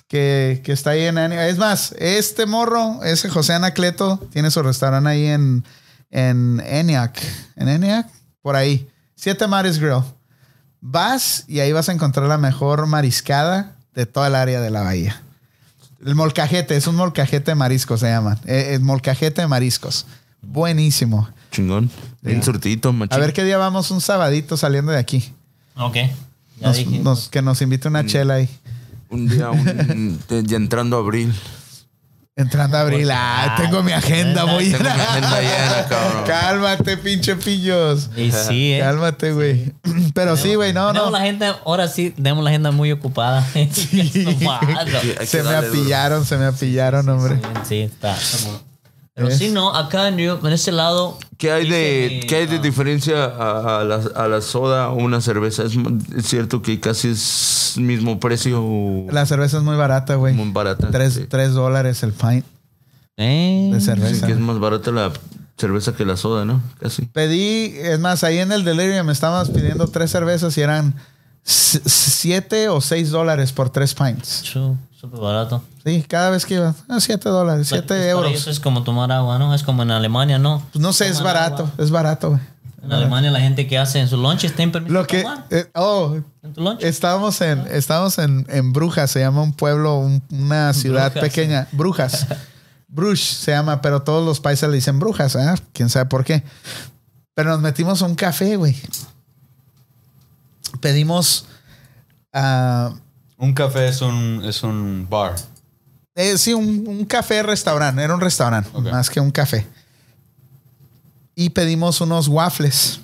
[0.07, 1.19] que, que está ahí en...
[1.19, 5.65] Es más, este morro, ese José Anacleto, tiene su restaurante ahí en,
[6.11, 7.21] en ENIAC.
[7.57, 8.07] ¿En ENIAC?
[8.43, 8.89] Por ahí.
[9.15, 10.03] Siete Mares Grill.
[10.81, 14.83] Vas y ahí vas a encontrar la mejor mariscada de toda el área de la
[14.83, 15.21] bahía.
[16.05, 18.39] El molcajete, es un molcajete de mariscos, se llama.
[18.47, 20.07] Eh, El molcajete de mariscos.
[20.41, 21.29] Buenísimo.
[21.51, 21.91] Chingón.
[22.23, 23.15] Bien surtidito, machín.
[23.15, 25.33] A ver qué día vamos un sabadito saliendo de aquí.
[25.75, 25.95] Ok.
[26.61, 26.99] Ya Nos- dije.
[27.01, 28.49] nos- que nos invite una chela ahí.
[29.11, 31.35] Un día, un- de- ya entrando abril.
[32.39, 33.11] Entrando a abril.
[33.13, 35.03] Ay, tengo mi agenda muy Tengo mi llena.
[35.03, 36.25] agenda llena, cabrón.
[36.25, 38.11] Cálmate, pinche pillos.
[38.17, 38.79] Y sí, ¿eh?
[38.81, 39.73] Cálmate, güey.
[40.15, 41.19] Pero sí, güey, no, Tenemos no.
[41.19, 43.45] la gente, ahora sí, tenemos la agenda muy ocupada.
[43.73, 44.05] Sí.
[45.27, 45.59] Se me duro.
[45.69, 47.41] apillaron, se me apillaron, hombre.
[47.69, 48.17] Sí, está.
[49.19, 51.19] Pero Es- sí, no, acá en, New- en ese lado.
[51.37, 54.89] ¿Qué hay de, dice, ¿qué hay de ah, diferencia a, a la, a la soda
[54.91, 55.65] o una cerveza?
[55.65, 55.73] ¿Es,
[56.17, 58.65] es cierto que casi es mismo precio
[59.11, 60.35] La cerveza es muy barata, güey.
[60.35, 60.89] muy barata?
[60.91, 61.27] Tres, Sí.
[61.29, 62.45] tres dólares el pint
[63.17, 64.27] eh, de cerveza.
[64.27, 65.13] que es más barata la
[65.57, 66.63] cerveza que la soda, ¿no?
[66.81, 67.03] Casi.
[67.07, 70.95] Pedí, es más, ahí en el Delirium me estábamos pidiendo tres cervezas y eran
[71.45, 74.43] siete o seis dólares por tres pints.
[74.45, 75.63] chu, Súper barato.
[75.85, 78.31] Sí, cada vez que iba, ah, siete dólares, Pues siete para euros.
[78.31, 79.55] ellos es como tomar agua, ¿no?
[79.55, 80.63] Es como en Alemania, ¿no?
[80.73, 81.73] Pues no sé, es barato, agua.
[81.79, 82.41] es barato, güey.
[82.83, 85.47] En Alemania la gente que hace en su lunch está en permiso Lo que, tomar
[85.51, 86.83] eh, oh, en tu lunch.
[86.83, 91.29] estábamos en, estábamos en, en Brujas, se llama un pueblo, un- una ciudad Brujas.
[91.29, 92.27] pequeña, Brujas.
[92.89, 95.55] Bruges se llama, pero todos los países le dicen Brujas, ¿eh?
[95.75, 96.43] Quién sabe por qué.
[97.35, 98.75] Pero nos metimos a un café, güey.
[100.81, 101.47] Pedimos,
[102.33, 102.93] ah,
[103.39, 105.37] Un café es un, es un bar.
[106.15, 109.67] eh, sí, un, un café restaurante, era un restaurante, más que un café.
[111.37, 113.01] Y pedimos unos waffles.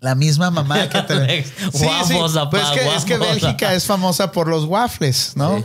[0.00, 1.44] La misma mamá que te...
[1.74, 3.18] Waffles, papá, Pues es que, es que.
[3.18, 5.62] Bélgica es famosa por los waffles, ¿no?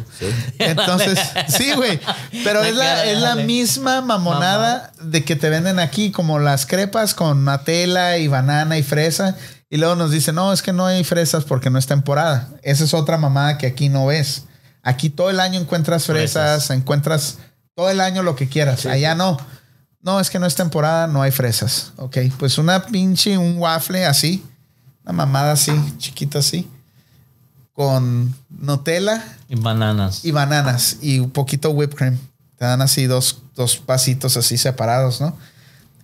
[0.60, 2.00] Entonces, sí, güey.
[2.44, 7.16] Pero es la, es la misma mamonada de que te venden aquí, como las crepas
[7.16, 9.36] con Nutella y banana y fresa.
[9.76, 12.48] Y luego nos dicen, no, es que no hay fresas porque no es temporada.
[12.64, 14.46] Esa es otra mamada que aquí no ves.
[14.84, 17.40] Aquí todo el año encuentras fresas, encuentras
[17.76, 18.86] todo el año lo que quieras.
[18.86, 19.38] Allá no.
[20.00, 21.92] No, es que no es temporada, no hay fresas.
[21.98, 24.46] Ok, pues una pinche, un waffle así,
[25.04, 26.70] una mamada así, chiquita así,
[27.74, 30.24] con Nutella Y bananas.
[30.24, 32.18] y bananas y un poquito whipped cream.
[32.58, 35.38] Te dan así dos, dos pasitos así separados, ¿no?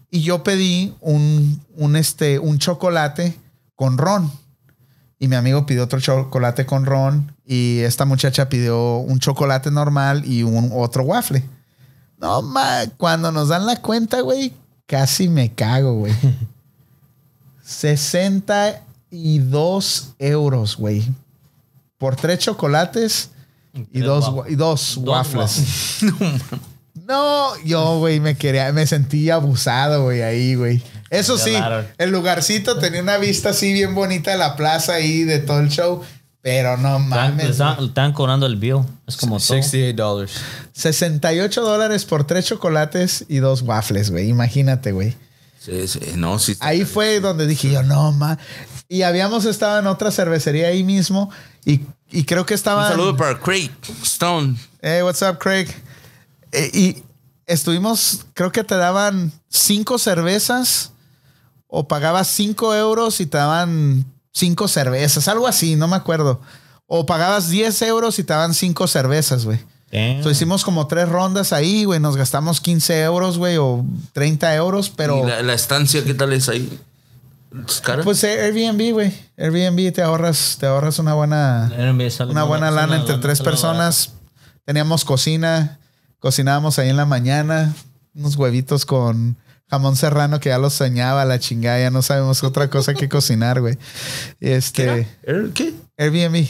[0.10, 3.40] Y yo pedí un, un, este, un chocolate
[3.82, 4.32] con ron.
[5.18, 7.36] Y mi amigo pidió otro chocolate con ron.
[7.48, 11.44] Y esta muchacha pidió un chocolate normal y un otro waffle.
[12.20, 14.54] No, ma, cuando nos dan la cuenta, güey,
[14.86, 16.14] casi me cago, güey.
[17.64, 21.04] 62 euros, güey.
[21.98, 23.32] Por tres chocolates
[23.92, 26.02] y dos, y dos, dos waffles.
[27.08, 30.84] No, yo, güey, me quería, me sentí abusado, güey, ahí, güey.
[31.12, 31.54] Eso sí,
[32.00, 35.70] el lugarcito tenía una vista así bien bonita de la plaza ahí, de todo el
[35.70, 36.02] show.
[36.42, 37.52] Pero no mames.
[37.52, 38.80] están- están cobrando el bill.
[39.06, 39.42] Es como todo.
[39.62, 40.32] 68 dólares.
[40.74, 44.28] 68 dólares por tres chocolates y dos waffles, güey.
[44.30, 45.16] Imagínate, güey.
[45.60, 46.56] Sí, sí, no, sí.
[46.60, 48.40] Ahí fue donde dije yo, no, ma.
[48.90, 51.30] Y habíamos estado en otra cervecería ahí mismo
[51.64, 52.90] y, y creo que Un estaban...
[52.90, 53.70] saludo para Craig
[54.02, 54.56] Stone.
[54.82, 55.68] Hey, what's up, Craig?
[56.52, 57.04] Eh, y
[57.46, 60.91] estuvimos, creo que te daban cinco cervezas
[61.74, 66.42] o pagabas cinco euros y te daban cinco cervezas, algo así, no me acuerdo.
[66.86, 69.60] O pagabas 10 euros y te daban cinco cervezas, güey.
[69.92, 72.02] Entonces hicimos como tres rondas ahí, güey.
[72.02, 76.34] Nos gastamos 15 euros, güey, o 30 euros, pero ¿Y la, la estancia qué tal
[76.34, 76.80] es ahí?
[77.66, 78.04] ¿Es cara?
[78.04, 79.14] pues eh, Airbnb, güey.
[79.38, 81.72] Airbnb te ahorras, te ahorras una buena,
[82.30, 84.14] una buena lana entre tres personas.
[84.66, 85.80] Teníamos cocina,
[86.20, 87.74] cocinábamos ahí en la mañana,
[88.14, 89.38] unos huevitos con
[89.72, 93.62] jamón serrano que ya los soñaba la chingada, ya no sabemos otra cosa que cocinar,
[93.62, 93.78] güey.
[94.40, 95.74] Este, ¿Er- ¿Qué?
[95.98, 96.46] Airbnb.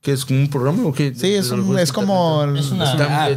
[0.00, 1.14] ¿Qué es como un programa o qué?
[1.14, 3.28] Sí, es, un- es como Es Ah,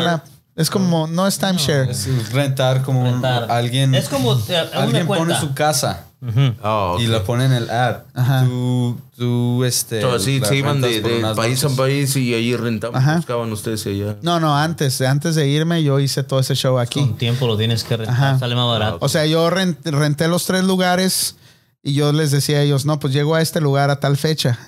[0.00, 0.24] una
[0.60, 1.90] es como no es timeshare.
[1.90, 3.50] Es rentar como un- Rentar.
[3.50, 3.94] alguien.
[3.94, 5.40] Es como, eh, alguien pone cuenta.
[5.40, 6.54] su casa Ujú.
[6.62, 7.00] Ah, ok.
[7.00, 8.02] y la pone en el ad.
[8.14, 8.44] Ajá.
[8.44, 10.00] Tú, tú, este.
[10.02, 13.16] So, sí, se iban de, de país a país y ahí rentaban, Ajá.
[13.16, 14.16] buscaban ustedes allá.
[14.22, 17.00] No, no, antes, antes de irme yo hice todo ese show aquí.
[17.00, 18.14] Con tiempo lo tienes que rentar.
[18.14, 18.38] Ajá.
[18.38, 18.98] Sale más barato.
[19.00, 21.36] O sea, yo ren- renté los tres lugares
[21.82, 24.58] y yo les decía a ellos, no, pues llego a este lugar a tal fecha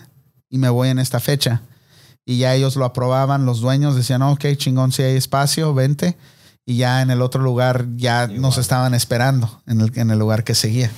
[0.49, 1.61] y me voy en esta fecha.
[2.25, 6.17] Y ya ellos lo aprobaban, los dueños decían, ok, chingón, si hay espacio, vente.
[6.65, 10.45] Y ya en el otro lugar ya nos estaban esperando, en el, en el lugar
[10.45, 10.91] que seguía.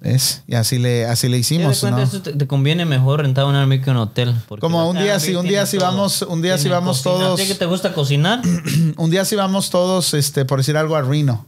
[0.00, 0.42] ¿Ves?
[0.46, 1.98] Y así le, así le Sí, hicimos, ¿no?
[1.98, 4.34] eso te, te conviene mejor rentar un Airbnb que un hotel.
[4.60, 5.88] Como un día sí, un día sí todo.
[5.90, 7.24] vamos- un día sí Tienen vamos cocina.
[7.26, 8.42] todos- ¿A ti que te gusta cocinar?
[8.98, 11.46] Un día sí vamos todos, este, por decir algo, a Reno.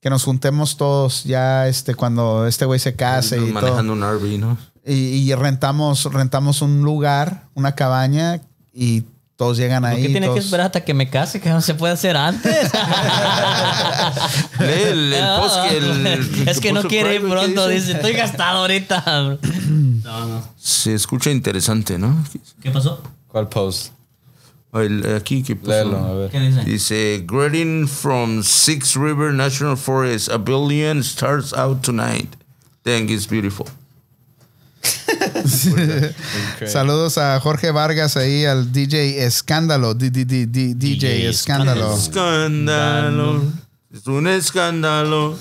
[0.00, 3.52] Que nos juntemos todos ya este, cuando este güey se case y todo.
[3.52, 4.56] manejando un RV, ¿no?
[4.86, 8.40] y, y rentamos, rentamos un lugar, una cabaña
[8.74, 9.04] y
[9.36, 10.02] todos llegan ¿Por ahí.
[10.02, 11.40] qué tiene que esperar hasta que me case?
[11.40, 12.70] Que no se puede hacer antes.
[14.60, 17.68] El, el post el, el es que no quiere ir private, ¿qué pronto.
[17.68, 19.38] Dice, estoy gastado ahorita.
[19.68, 20.48] no, no.
[20.58, 22.22] Se escucha interesante, ¿no?
[22.62, 23.02] ¿Qué pasó?
[23.28, 23.92] ¿Cuál post?
[24.74, 25.72] El- aquí que puso.
[25.72, 26.30] A ver.
[26.30, 26.64] ¿Qué dice?
[26.64, 30.28] Dice, greeting from Six River National Forest.
[30.28, 32.28] A billion starts out tonight.
[32.84, 33.66] Thank it's beautiful.
[36.66, 39.94] Saludos a Jorge Vargas ahí, al DJ Escándalo.
[39.94, 41.94] D- D- D- D- DJ DJ Escándalo.
[41.94, 43.42] Escándalo.
[43.92, 45.36] Es un escándalo.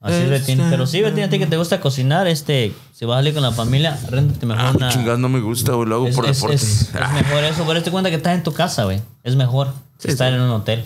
[0.00, 0.60] Así Betín.
[0.68, 3.42] Pero sí, Betín, a ti que te gusta cocinar, este, si vas a salir con
[3.42, 4.90] la familia, réntate mejor Ah, una.
[4.90, 5.88] chingada, no me gusta, güey.
[5.88, 6.56] Lo hago Es, por es- deporte.
[6.56, 9.00] es- es mejor eso, pero te cuenta que estás en tu casa, güey.
[9.22, 10.84] Es mejor que estar en un hotel.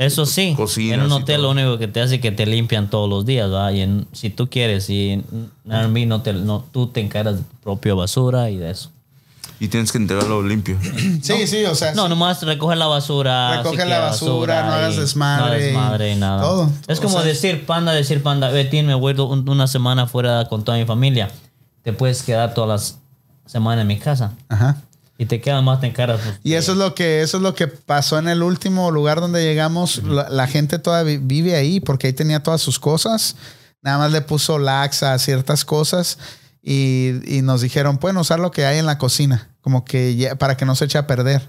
[0.00, 0.56] Eso sí,
[0.92, 3.52] en un hotel lo único que te hace es que te limpian todos los días,
[3.52, 3.70] ¿va?
[3.70, 7.42] Y en- si tú quieres, y en Airbnb no te, no, tú te encargas de
[7.42, 8.90] tu propia basura y de eso.
[9.58, 10.78] Y tienes que entregarlo limpio.
[11.22, 11.92] Sí, sí, o sea.
[11.92, 12.08] No, sí.
[12.08, 13.58] nomás recoger la basura.
[13.58, 16.40] Recoge si la queda basura, no hagas desmadre No y- desmadre y nada.
[16.42, 18.48] todo, Es todo, como o sea- decir panda, decir panda.
[18.48, 21.28] Betín, me voy un- una semana fuera con toda mi familia.
[21.82, 22.98] Te puedes quedar todas las
[23.44, 24.32] semanas en mi casa.
[24.48, 24.78] Ajá.
[25.20, 26.18] Y te quedas más, te encargas.
[26.22, 29.20] pues, Y eso es lo que eso es lo que pasó en el último lugar
[29.20, 30.02] donde llegamos.
[30.02, 33.36] La, la gente todavía vive ahí porque ahí tenía todas sus cosas.
[33.82, 36.16] Nada más le puso laxa a ciertas cosas
[36.62, 40.36] y, y nos dijeron pueden usar lo que hay en la cocina, como que ya-
[40.36, 41.42] para que no se eche a perder.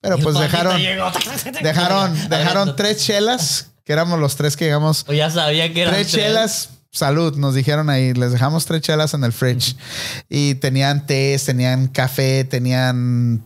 [0.00, 0.80] Pero Y pues dejaron
[1.62, 5.04] dejaron dejaron tres chelas que éramos los tres que llegamos.
[5.04, 8.14] Pues ya sabía que eran Tres chelas, salud, nos dijeron ahí.
[8.14, 9.76] Les dejamos tres chelas en el fridge.
[10.28, 13.44] Y tenían tés, tenían café, tenían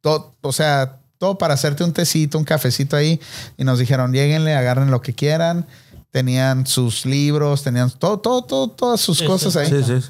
[0.00, 3.20] todo, o sea, todo para hacerte un tecito, un cafecito ahí.
[3.56, 5.66] Y nos dijeron, lléguenle, agarren lo que quieran.
[6.10, 9.58] Tenían sus libros, tenían todo, todo, todo, todas sus Sí, cosas sí.
[9.58, 9.68] ahí.
[9.68, 10.08] Sí, sí.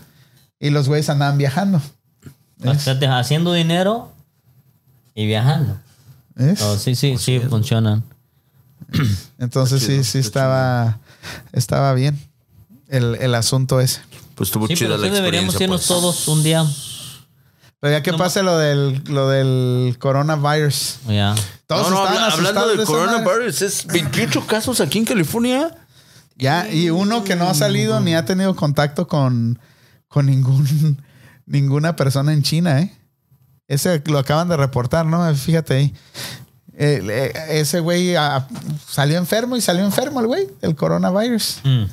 [0.61, 1.81] Y los güeyes andaban viajando.
[2.59, 4.13] Bastante haciendo dinero
[5.15, 5.79] y viajando.
[6.63, 8.05] Oh, sí, sí, sí, funcionan.
[9.39, 10.99] Entonces sí, sí estaba,
[11.53, 12.19] estaba bien
[12.89, 14.01] el, el asunto ese.
[14.35, 15.65] Pues estuvo Sí, chida pero la sí deberíamos experiencia.
[15.65, 15.89] irnos pues.
[15.89, 16.65] todos un día.
[17.81, 20.97] Pero ya que No pase lo del, lo del coronavirus.
[21.09, 21.35] Ya.
[21.67, 25.75] Todos No, no, estaban habla- hablando del de coronavirus, es 28 casos aquí en California.
[26.37, 29.59] Ya, y uno que no ha salido ni ha tenido contacto con,
[30.09, 31.03] con ningún,
[31.47, 32.95] ninguna persona en China, ¿eh?
[33.69, 35.35] Ese lo acaban de reportar, ¿no?
[35.35, 35.95] Fíjate ahí.
[36.79, 38.47] Eh, ese güey ah,
[38.87, 41.59] salió enfermo y salió enfermo el güey, el coronavirus.
[41.65, 41.85] Mm.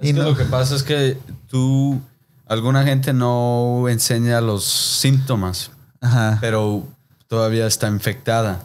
[0.00, 1.18] Y Es que no- lo que pasa es que
[1.48, 2.00] tú,
[2.46, 5.70] alguna gente no enseña los síntomas,
[6.00, 6.38] Ajá.
[6.40, 6.84] pero
[7.26, 8.62] todavía está infectada.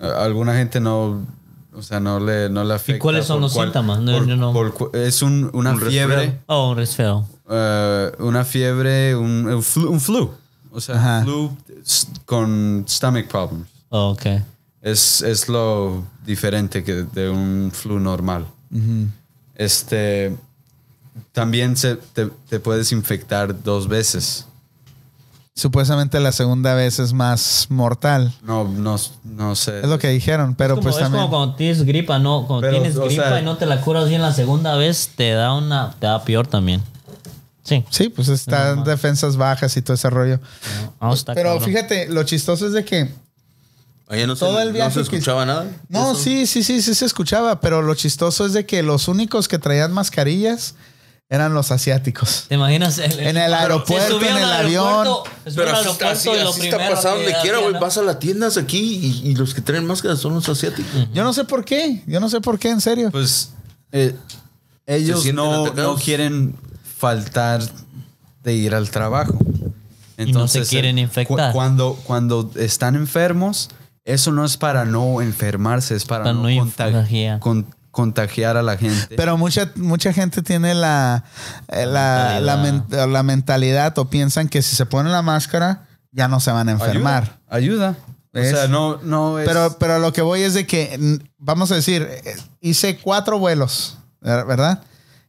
[0.00, 1.24] Alguna gente no,
[1.74, 3.00] o sea, no le, no le afecta.
[3.00, 4.00] cuáles son por los síntomas?
[4.00, 6.38] No, por- no- por es un- una Un fiebre, resfriado.
[6.46, 7.26] Oh, un resfriado.
[7.50, 10.30] eh, una fiebre, un, un flu, un flu.
[10.72, 11.22] O sea, Ajá.
[11.24, 11.56] flu
[12.26, 13.68] con stomach problems.
[13.90, 14.26] Oh, ok.
[14.82, 18.46] Es, es lo diferente que de un flu normal.
[19.54, 20.34] Este
[21.32, 24.46] también se, te, te puedes infectar dos veces.
[25.56, 28.34] Supuestamente la segunda vez es más mortal.
[28.42, 29.78] No, no, no sé.
[29.80, 31.22] Es lo que dijeron, pero es como, pues es también.
[31.26, 32.44] como cuando tienes gripa, ¿no?
[32.48, 35.30] Cuando Pero, tienes gripa sea- y no te la curas bien la segunda vez, te
[35.30, 36.82] da una, te da peor también.
[37.62, 37.84] Sí.
[37.88, 40.40] Sí, pues están defensas bajas y todo ese rollo.
[41.00, 41.68] No, está Pero cabrón.
[41.68, 43.08] fíjate, lo chistoso es de que
[44.06, 45.66] Allá no se, Todo el no viaje se que- escuchaba nada.
[45.88, 49.48] No, sí, sí, sí, sí se escuchaba, pero lo chistoso es de que los únicos
[49.48, 50.74] que traían mascarillas
[51.30, 52.44] eran los asiáticos.
[52.48, 52.98] ¿Te imaginas?
[52.98, 55.08] El, En el aeropuerto, en el avión.
[55.54, 57.72] Pero al así, está- así- así está pasando que donde quiera, güey.
[57.80, 60.92] Vas a las tiendas aquí y, y los que traen máscaras son los asiáticos.
[61.12, 63.10] Yo no sé por qué, yo no sé por qué, en serio.
[63.10, 63.50] Pues
[63.92, 64.14] eh,
[64.86, 66.54] ellos no, no quieren
[66.98, 67.62] faltar
[68.42, 69.36] de ir al trabajo.
[70.18, 71.50] Y no se quieren eh, infectar.
[71.50, 73.70] cu- cuando, cuando están enfermos,
[74.04, 77.40] eso no es para no enfermarse, es para, Para no, no conta- contagiar.
[77.40, 79.16] con- contagiar a la gente.
[79.16, 81.24] Pero mucha, mucha gente tiene la,
[81.68, 86.28] eh, la, la, men- la mentalidad o piensan que si se ponen la máscara ya
[86.28, 87.38] no se van a enfermar.
[87.48, 87.88] Ayuda.
[87.88, 87.96] ayuda.
[88.32, 88.52] ¿Ves?
[88.52, 89.46] O sea, no, no es.
[89.48, 93.96] Pero, pero lo que voy es de que, vamos a decir, eh, hice cuatro vuelos,
[94.20, 94.82] ver- ¿verdad?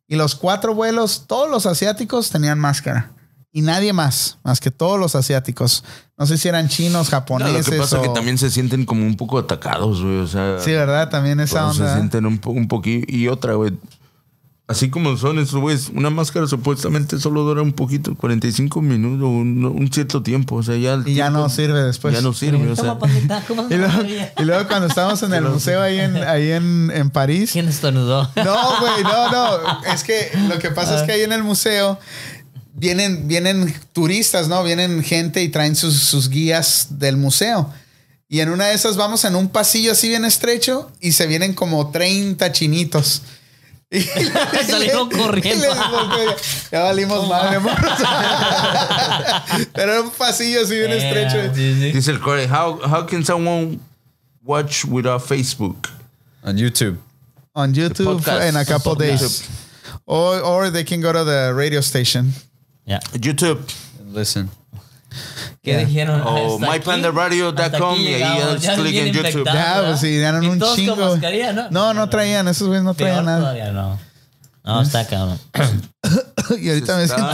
[0.07, 3.11] Y los cuatro vuelos, todos los asiáticos tenían máscara.
[3.57, 5.85] Y nadie más, más que todos los asiáticos.
[6.17, 8.83] No sé si eran chinos, No, lo japoneses que pasa es que también se sienten
[8.85, 10.17] como un poco atacados, güey.
[10.17, 11.09] O sea, Sí, ¿verdad?
[11.09, 11.95] También esa cuando se onda.
[11.95, 13.05] sienten un, po- un poquito.
[13.07, 13.71] Y otra, güey.
[14.67, 19.63] Así como son esos güeyes, una máscara supuestamente solo dura un poquito, 45 minutos, un,
[19.63, 20.55] un cierto tiempo.
[20.55, 20.95] O sea, ya.
[20.95, 22.13] el Y ya tiempo no sirve después.
[22.15, 22.85] Ya no sirve, o sea.
[22.85, 23.93] Toma, pandita, ¿cómo Y luego,
[24.39, 27.51] y luego cuando estábamos en el museo ahí en, ahí en, en París.
[27.53, 28.23] ¿Quién estornudó?
[28.35, 29.83] No, güey, no, no.
[29.93, 31.99] Es que lo que pasa es que ahí en el museo
[32.77, 34.63] vienen, vienen turistas, ¿no?
[34.63, 37.73] Vienen gente y traen sus, sus guías del museo.
[38.27, 41.53] Y en una de esas vamos en un pasillo así bien estrecho y se vienen
[41.53, 43.21] como 30 chinitos.
[44.67, 45.67] Salieron Y corriendo.
[45.67, 47.59] les ya valimos madre.
[49.73, 51.53] Pero era un pasillo así bien Eh, estrecho.
[51.93, 53.79] Dice el Corey, how, how can someone
[54.43, 55.87] watch without Facebook?
[56.43, 56.97] On YouTube.
[57.53, 58.49] On YouTube podcast.
[58.49, 59.43] in a couple days.
[60.05, 62.33] Or, or they can go to the radio station.
[62.85, 62.99] Ya.
[63.19, 63.65] YouTube
[64.13, 64.49] Listen.
[65.63, 65.79] ¿Qué Yeah.
[65.85, 66.21] dijeron?
[66.21, 69.45] o aquí- mypandaradio.com y ahí Ya clic en YouTube.
[69.45, 70.95] Ya, pues sí, eran Y un todos con chingo.
[71.11, 71.69] mascarilla, ¿no?
[71.71, 73.39] No, no traían, esos güeyes no Peor traían nada.
[73.39, 73.99] todavía, no.
[74.63, 75.39] No, está cabrón.
[76.61, 77.27] Y ahorita me siento.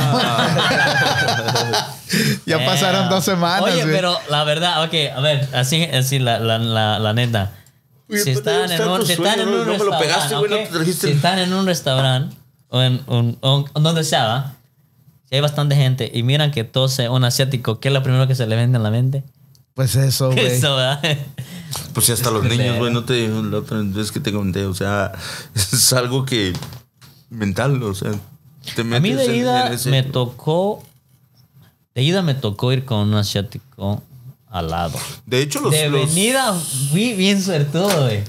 [2.45, 3.61] Ya Eh, pasaron dos semanas.
[3.63, 3.95] Oye, güey.
[3.95, 7.51] pero la verdad, ok, a ver, así, así la, la, la, la neta.
[8.09, 9.61] Oye, si están en un, si están en ¿no?
[9.61, 11.07] un No me lo restaurante, pegaste, güey, no ok, te trajiste.
[11.07, 12.35] si están en un restaurante
[12.69, 13.37] o en un,
[13.73, 14.53] donde sea, ¿va?
[15.31, 18.35] Si hay bastante gente y miran que tose un asiático, ¿qué es lo primero que
[18.35, 19.23] se le vende en la mente?
[19.73, 20.45] Pues eso, güey.
[20.45, 21.01] Eso, ¿verdad?
[21.93, 24.73] Pues sí, hasta los niños, güey, no te la otra vez que te conté, o
[24.73, 25.13] sea,
[25.55, 26.51] es algo que
[27.29, 28.11] mental, o sea,
[28.75, 30.83] te A mí de en- ida en ese- me tocó,
[31.95, 34.03] de ida me tocó ir con un asiático
[34.49, 34.99] al lado.
[35.25, 36.53] De hecho, los, de los- venida
[36.91, 38.23] fui bien suertudo, güey.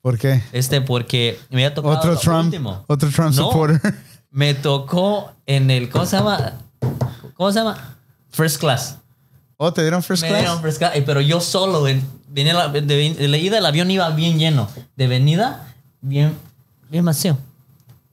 [0.00, 0.42] ¿Por qué?
[0.52, 2.84] Este, porque me había tocado Otro Trump, último.
[2.86, 3.94] otro Trump No, supporter.
[4.30, 6.52] Me tocó en el, ¿cómo se llama?
[7.34, 7.96] ¿Cómo se llama?
[8.30, 8.98] First class.
[9.56, 10.40] Oh, ¿te dieron first Me class?
[10.42, 12.00] dieron first class, eh, pero yo solo, güey.
[12.28, 14.68] Venía la- de, de la ida el avión iba bien lleno.
[14.96, 16.34] De venida, bien,
[16.90, 17.38] bien vacío.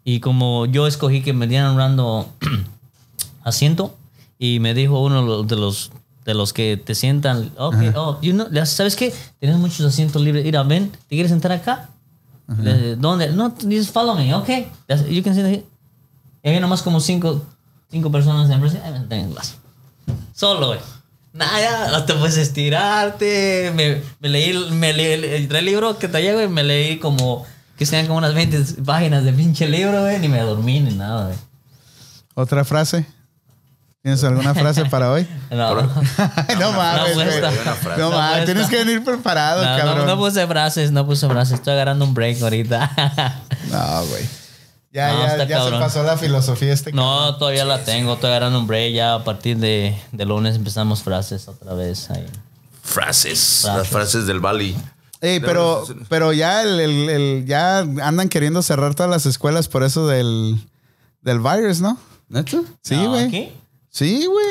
[0.03, 2.29] Y como yo escogí que me dieran dando
[3.43, 3.95] asiento,
[4.39, 5.91] y me dijo uno de los
[6.25, 9.13] de los que te sientan, ok, oh, you know, ¿sabes qué?
[9.39, 10.43] Tienes muchos asientos libres.
[10.43, 11.89] Mira, ven, ¿te quieres sentar acá?
[12.59, 13.29] Le- ¿Dónde?
[13.31, 14.47] No, just follow me, ok.
[14.87, 15.63] That's- You can sit here.
[16.45, 17.43] Y había nomás como cinco,
[17.89, 18.63] cinco personas en.
[18.83, 19.55] Ay, me en clase.
[20.31, 20.79] Solo, güey.
[21.33, 23.73] Nada, hasta puedes estirarte.
[23.75, 27.47] Me, me leí, me leí, el, el libro que traía, güey, me leí como,
[27.79, 31.25] que sean como unas 20 páginas de pinche libro, güey, ni me dormí ni nada,
[31.25, 31.37] güey.
[32.35, 33.07] ¿Otra frase?
[34.03, 35.27] ¿Tienes alguna frase para hoy?
[35.49, 37.15] No, no, no mames.
[37.97, 40.05] No Una mames, tienes que venir preparado, no, cabrón.
[40.05, 41.55] no puse frases, no puse frases.
[41.55, 43.41] Estoy agarrando un break ahorita.
[43.71, 44.44] No, güey.
[44.95, 45.79] Ya, No, ya, ya se cabrón.
[45.81, 46.93] pasó la filosofía este.
[46.93, 48.13] no, todavía la tengo.
[48.13, 48.93] Agarrando un break.
[48.93, 52.25] Ya a partir de, de lunes empezamos frases otra vez ahí.
[52.81, 53.87] frases, las Frases.
[53.91, 54.75] frases del Bali.
[55.21, 59.83] Ey, pero, pero ya el, el- el- ya andan queriendo cerrar todas las escuelas por
[59.83, 60.55] eso del,
[61.21, 61.97] del virus, ¿no?
[62.29, 62.61] ¿Neta?
[62.81, 63.25] Sí, No, güey.
[63.25, 63.51] ¿aquí?
[63.89, 64.45] Sí, güey.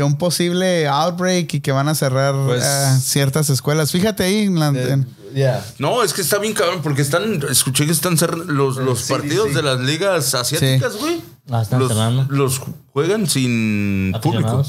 [0.00, 3.90] Ah, Que un posible outbreak y que van a cerrar Pues- ah, ciertas escuelas.
[3.92, 5.64] Fíjate ahí en la- en- Yeah.
[5.78, 9.54] No, es que está bien cabrón porque están, escuché que están cerrando los, los partidos
[9.54, 11.20] de las ligas asiáticas, güey.
[11.46, 12.26] La están los, cerrando.
[12.30, 12.60] los
[12.92, 14.64] juegan sin público.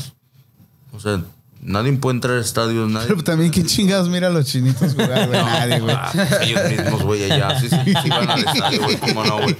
[0.93, 1.19] O sea,
[1.63, 3.07] nadie puede entrar a estadios, nadie.
[3.07, 5.41] Pero también, ¿qué chingados mira a los chinitos jugar, güey?
[5.43, 5.95] Nadie, güey.
[5.97, 6.11] Ah,
[6.43, 7.59] ellos mismos, güey, allá.
[7.59, 8.97] Sí, sí, sí van al estadio, güey.
[8.97, 9.55] ¿Cómo no, güey?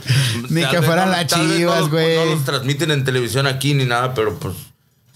[0.49, 2.15] Ni Tal que fueran no- las Chivas, no güey.
[2.17, 4.53] No los transmiten en televisión aquí ni nada, pero pues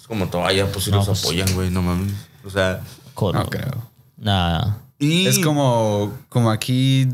[0.05, 2.13] es como todo allá, pues No, los pues- apoyan, güey, no mames.
[2.45, 2.81] O sea,
[3.15, 3.39] Coro.
[3.39, 3.73] No creo.
[4.17, 4.75] Nah.
[4.99, 7.07] y Es como, como aquí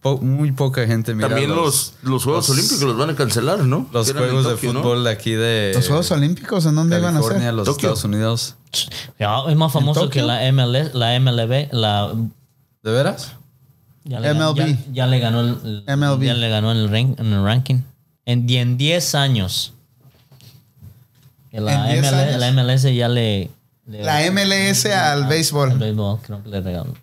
[0.00, 3.58] po- muy poca gente mira también los, los Juegos los- Olímpicos los van a cancelar,
[3.64, 3.88] ¿no?
[3.92, 7.18] los eran juegos de fútbol de aquí de ¿Los Juegos Olímpicos en dónde iban a
[7.20, 7.54] California, ser?
[7.54, 7.88] los Tokio.
[7.88, 8.54] Estados Unidos.
[9.18, 12.12] Ya, es más famoso que la MLS, la MLB, la
[12.82, 13.32] ¿De veras?
[14.04, 14.66] ya le, ganó- MLB.
[14.66, 16.22] Ya, ya le ganó el, el- MLB.
[16.24, 17.80] ya le ganó el, rank- en el ranking.
[18.24, 19.74] En, y en 10 años.
[21.60, 22.40] La, ¿En 10 MLS, años?
[22.40, 23.50] la MLS ya le,
[23.86, 25.78] le- La MLS al al béisbol.
[25.78, 26.94] béisbol, creo que le regaló.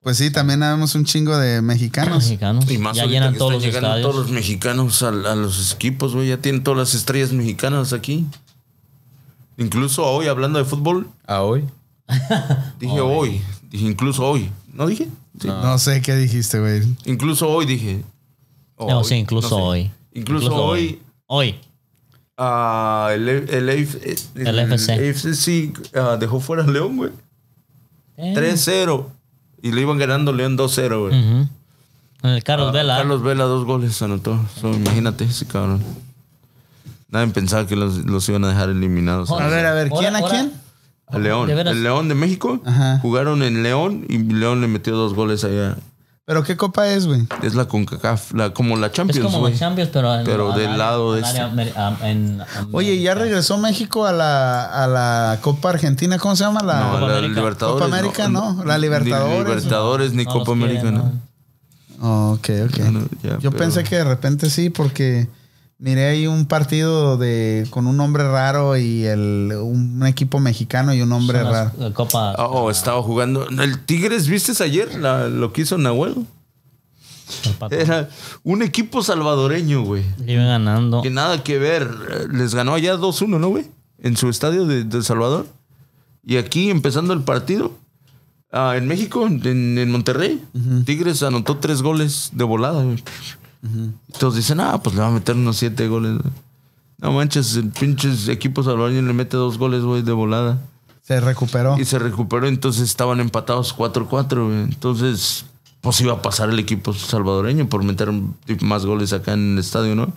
[0.00, 2.18] Pues sí, también habemos un chingo de mexicanos.
[2.24, 2.70] Mexicanos.
[2.70, 4.08] Y más ya llenan que todos los llegando estadios.
[4.10, 6.28] todos los mexicanos a, a los equipos, güey.
[6.28, 8.24] Ya tienen todas las estrellas mexicanas aquí.
[9.58, 11.64] Incluso hoy, hablando de fútbol, ¿A hoy?
[12.78, 13.40] dije hoy.
[13.70, 14.50] Dije incluso hoy.
[14.72, 15.08] ¿No dije?
[15.40, 15.48] Sí.
[15.48, 16.82] No sé qué dijiste, güey.
[17.04, 18.02] Incluso hoy dije.
[18.78, 19.62] No, Hoy, sí, incluso no sé.
[19.62, 19.90] hoy.
[20.12, 21.00] Incluso, hoy.
[21.26, 21.56] Hoy.
[22.38, 23.68] Ah, el, el, el,
[24.34, 25.72] El FC.
[26.18, 27.10] Dejó fuera a León, güey.
[28.16, 28.34] Eh.
[28.36, 29.06] 3-0.
[29.62, 31.48] Y le iban ganando León 2-0, güey.
[32.42, 32.96] Carlos Ah, Vela.
[32.96, 34.38] Carlos Vela, dos goles anotó.
[34.60, 35.82] So, imagínate ese cabrón.
[37.08, 39.30] Nadie pensaba que los, los iban a dejar eliminados.
[39.30, 40.52] A ver, a ver, ¿quién a quién?
[41.06, 41.48] A León.
[41.48, 42.60] El León de México.
[42.64, 42.98] Ajá.
[43.00, 45.76] Jugaron en León y León le metió dos goles allá.
[46.28, 47.24] ¿Pero qué copa es, güey?
[47.44, 49.52] Es la CONCACAF, la, como la Es Champions, como güey.
[49.52, 51.38] los Champions, pero, en- Pero del área- lado de este.
[51.40, 52.42] área en-
[52.72, 56.18] Oye, ¿ya regresó México a la, a la Copa Argentina?
[56.18, 56.62] ¿Cómo se llama?
[56.64, 57.40] La No, Copa la América.
[57.40, 57.84] Libertadores.
[57.84, 58.64] Copa América, no.
[58.64, 59.38] La Libertadores.
[59.38, 61.12] Ni Libertadores ni Copa América, quieren, no.
[62.02, 62.78] Oh, ok, ok.
[62.80, 65.28] No, no, ya, Yo pero- pensé que de repente sí, porque
[65.78, 71.02] miré ahí un partido de con un nombre raro y el, un equipo mexicano y
[71.02, 71.94] un hombre Son raro.
[71.94, 72.34] Copa.
[72.38, 73.48] Oh, estaba jugando.
[73.48, 76.14] El Tigres, ¿viste ayer la- lo que hizo Nahuel?
[77.70, 78.08] Era
[78.44, 80.04] un equipo salvadoreño, güey.
[80.26, 81.02] Iban ganando.
[81.02, 81.90] Que nada que ver.
[82.32, 83.66] Les ganó allá 2-1, ¿no, güey?
[83.98, 85.46] En su estadio de, de El Salvador.
[86.24, 87.72] Y aquí, empezando el partido,
[88.52, 89.44] ah, en México, en,
[89.78, 90.42] en Monterrey,
[90.84, 93.02] Tigres anotó tres goles de volada, güey.
[94.12, 96.18] Entonces dicen, ah, pues le va a meter unos siete goles.
[96.18, 96.32] güey.
[96.98, 100.58] No manches, el pinche equipo salvadoreño le mete dos goles, güey, de volada.
[101.02, 101.78] Se recuperó.
[101.78, 104.62] Y se recuperó, entonces estaban empatados 4-4, güey.
[104.62, 105.44] Entonces,
[105.82, 108.10] pues iba a pasar el equipo salvadoreño por meter
[108.62, 110.12] más goles acá en el estadio, ¿no?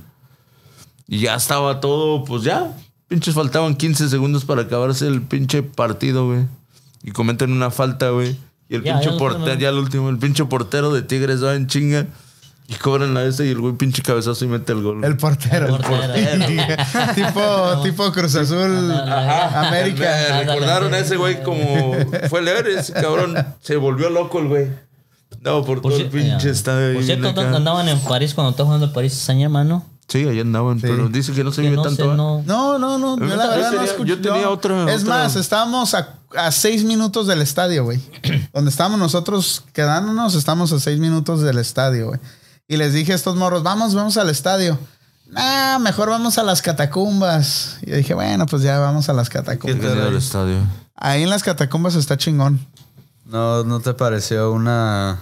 [1.08, 2.76] Y ya estaba todo, pues ya.
[3.08, 6.46] Pinches faltaban 15 segundos para acabarse el pinche partido, güey.
[7.04, 8.38] Y cometen una falta, güey.
[8.70, 11.68] Y el Ya, pinche portero, ya el último, el pinche portero de Tigres va en
[11.68, 12.06] chinga.
[12.72, 15.04] Y cobran la esa y el güey pinche cabezazo y mete el gol.
[15.04, 15.76] El portero.
[15.76, 16.46] El portero.
[17.16, 19.68] tipo, tipo Cruz Azul Ajá.
[19.70, 20.04] América.
[20.04, 21.96] Me recordaron a ese güey como
[22.30, 23.36] fue leer ese cabrón.
[23.62, 24.68] Se volvió loco el güey.
[25.42, 26.94] No, por, todo el pinche estadio.
[26.94, 27.56] Por cierto, acá.
[27.56, 29.86] andaban en París cuando estaba jugando París Sañama, ¿no?
[30.08, 32.04] Sí, ahí andaban, pero dice que no se Que vive no tanto.
[32.04, 32.16] sé, ¿eh?
[32.16, 32.42] no.
[32.46, 33.18] No, no, no.
[33.20, 34.10] Yo la Yo verdad no tenía- escuché.
[34.10, 38.00] yo tenía otra- Es otra- más, estábamos a, a seis minutos del estadio, güey.
[38.54, 42.20] Donde estábamos nosotros quedándonos, estamos a seis minutos del estadio, güey.
[42.70, 44.80] Y les dije a estos morros, vamos, vamos al estadio.
[45.28, 47.78] Nah, mejor vamos a las catacumbas.
[47.82, 49.82] Y yo dije, bueno, pues ya vamos a las catacumbas.
[49.82, 50.60] tenía el estadio.
[50.96, 52.64] Ahí en las catacumbas está chingón.
[53.26, 55.20] ¿No, ¿No te pareció una.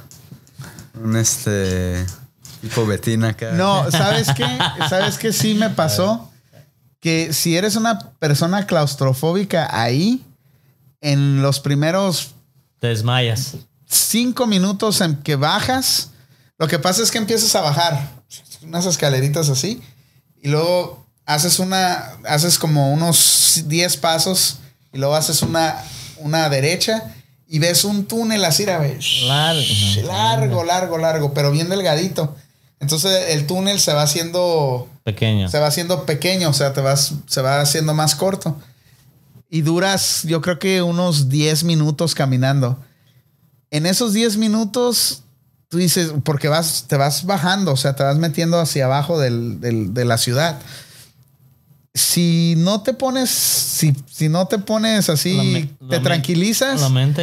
[1.01, 2.05] Un este.
[2.61, 3.51] Tipo Betina acá?
[3.53, 4.45] No, ¿sabes qué?
[4.89, 6.29] ¿Sabes qué sí me pasó?
[6.99, 10.25] Que si eres una persona claustrofóbica ahí,
[10.99, 12.31] en los primeros
[12.79, 13.55] Te desmayas.
[13.85, 16.09] cinco minutos en que bajas,
[16.57, 18.21] lo que pasa es que empiezas a bajar
[18.63, 19.81] unas escaleritas así
[20.41, 24.59] y luego haces una, haces como unos 10 pasos
[24.93, 25.83] y luego haces una,
[26.19, 27.13] una derecha
[27.47, 30.07] y ves un túnel así, güey, Largo.
[30.07, 32.35] largo, largo, largo, pero bien delgadito.
[32.79, 35.49] Entonces el túnel se va haciendo Pequeño.
[35.49, 38.59] se va haciendo pequeño, o sea, te vas, se va haciendo más corto.
[39.49, 42.83] Y duras, yo creo que unos 10 minutos caminando.
[43.71, 45.23] En esos 10 minutos,
[45.69, 49.59] tú dices, porque vas, te vas bajando, o sea, te vas metiendo hacia abajo del-
[49.59, 50.59] del- de la ciudad.
[51.93, 55.35] Si no te pones, si, si no te pones así,
[55.89, 56.79] te tranquilizas,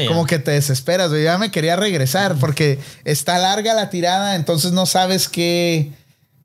[0.08, 1.10] como que te desesperas.
[1.10, 1.22] güey.
[1.22, 5.92] Ya me quería regresar porque está larga la tirada, entonces no sabes qué,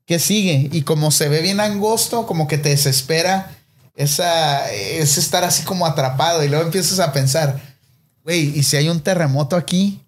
[0.06, 0.68] qué sigue.
[0.70, 3.50] Y como se ve bien angosto, como que te desespera
[3.96, 6.44] esa, es estar así como atrapado.
[6.44, 7.60] Y luego empiezas a pensar,
[8.22, 10.00] güey, ¿y si hay un terremoto aquí?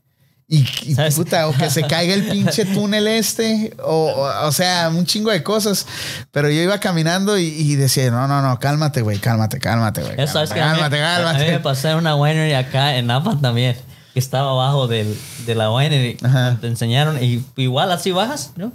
[0.48, 4.90] Y, y puta, o que se caiga el pinche túnel este, o, o, o sea,
[4.90, 5.86] un chingo de cosas.
[6.30, 10.16] Pero yo iba caminando y, y decía, no, no, no, cálmate, güey, cálmate, cálmate, güey.
[10.16, 11.60] Cálmate, a mí, cálmate, a mí me cálmate.
[11.60, 13.76] pasó en una winery acá en Napa también.
[14.12, 16.18] Que estaba abajo del, de la winery.
[16.22, 16.58] Ajá.
[16.60, 17.22] Te enseñaron.
[17.22, 18.52] Y igual así bajas.
[18.56, 18.72] ¿no?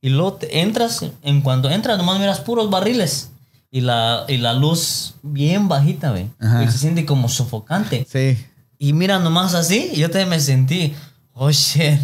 [0.00, 1.04] Y luego te entras.
[1.22, 3.30] En cuanto entras, nomás miras puros barriles.
[3.72, 6.28] Y la, y la luz bien bajita, güey.
[6.64, 8.06] Y se siente como sofocante.
[8.08, 8.38] Sí.
[8.82, 10.92] Y mira nomás así, y yo también me sentí,
[11.34, 12.00] oh shit.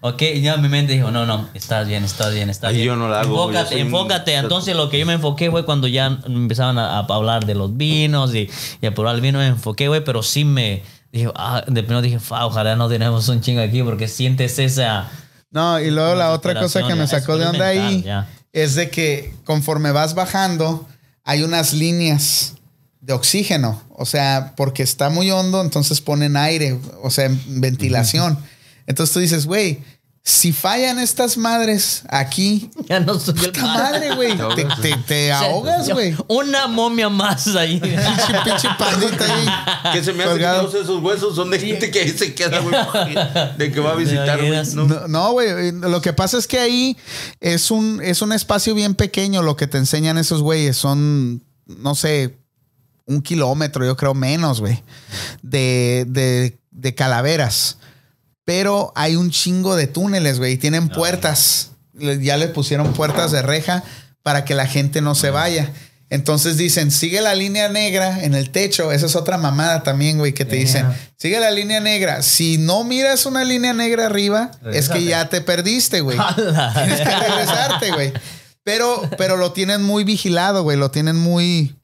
[0.00, 2.84] Ok, y ya mi mente dijo, no, no, estás bien, estás bien, estás bien.
[2.84, 4.34] yo no la hago, Enfócate, soy enfócate.
[4.34, 7.76] Entonces lo que yo me enfoqué, güey, cuando ya empezaban a, a hablar de los
[7.76, 8.50] vinos y,
[8.82, 10.82] y a probar el vino, me enfoqué, güey, pero sí me
[11.12, 15.08] dije, ah, de primero dije, fa, ojalá no tenemos un chingo aquí porque sientes esa...
[15.52, 18.74] No, y luego la otra cosa que me sacó de ya, onda ahí mental, es
[18.74, 20.88] de que conforme vas bajando,
[21.22, 22.55] hay unas líneas
[23.06, 23.80] de oxígeno.
[23.90, 28.36] O sea, porque está muy hondo, entonces ponen aire, o sea, ventilación.
[28.86, 29.80] Entonces tú dices, güey,
[30.24, 35.88] si fallan estas madres aquí, Ya no soy el madre, güey, te, te- te ahogas,
[35.88, 36.16] güey.
[36.26, 37.78] Una momia más ahí.
[37.80, 39.92] Pinche, pinche pandita ahí.
[39.92, 42.58] Que se me hace que todos esos huesos son de gente que ahí se queda,
[42.58, 42.74] güey.
[43.56, 44.60] De que va a visitar, güey.
[45.08, 45.30] No.
[45.30, 45.70] Güey.
[45.70, 46.96] Lo que pasa es que ahí
[47.40, 49.42] es un, es un espacio bien pequeño.
[49.42, 52.36] Lo que te enseñan esos güeyes son, no sé,
[53.06, 54.82] un kilómetro, yo creo menos, güey,
[55.42, 57.78] de, de, de calaveras.
[58.44, 60.52] Pero hay un chingo de túneles, güey.
[60.52, 61.70] y Tienen puertas.
[61.94, 63.82] Le- Ya le pusieron puertas de reja
[64.22, 65.72] para que la gente no se vaya.
[66.10, 68.92] Entonces dicen, sigue la línea negra en el techo.
[68.92, 72.22] Esa es otra mamada también, güey, que te dicen, sigue la línea negra.
[72.22, 76.16] Si no miras una línea negra arriba, es que ya te perdiste, güey.
[76.74, 78.12] Tienes que regresarte, güey.
[78.62, 80.76] Pero, pero lo tienen muy vigilado, güey.
[80.76, 81.75] Lo tienen muy,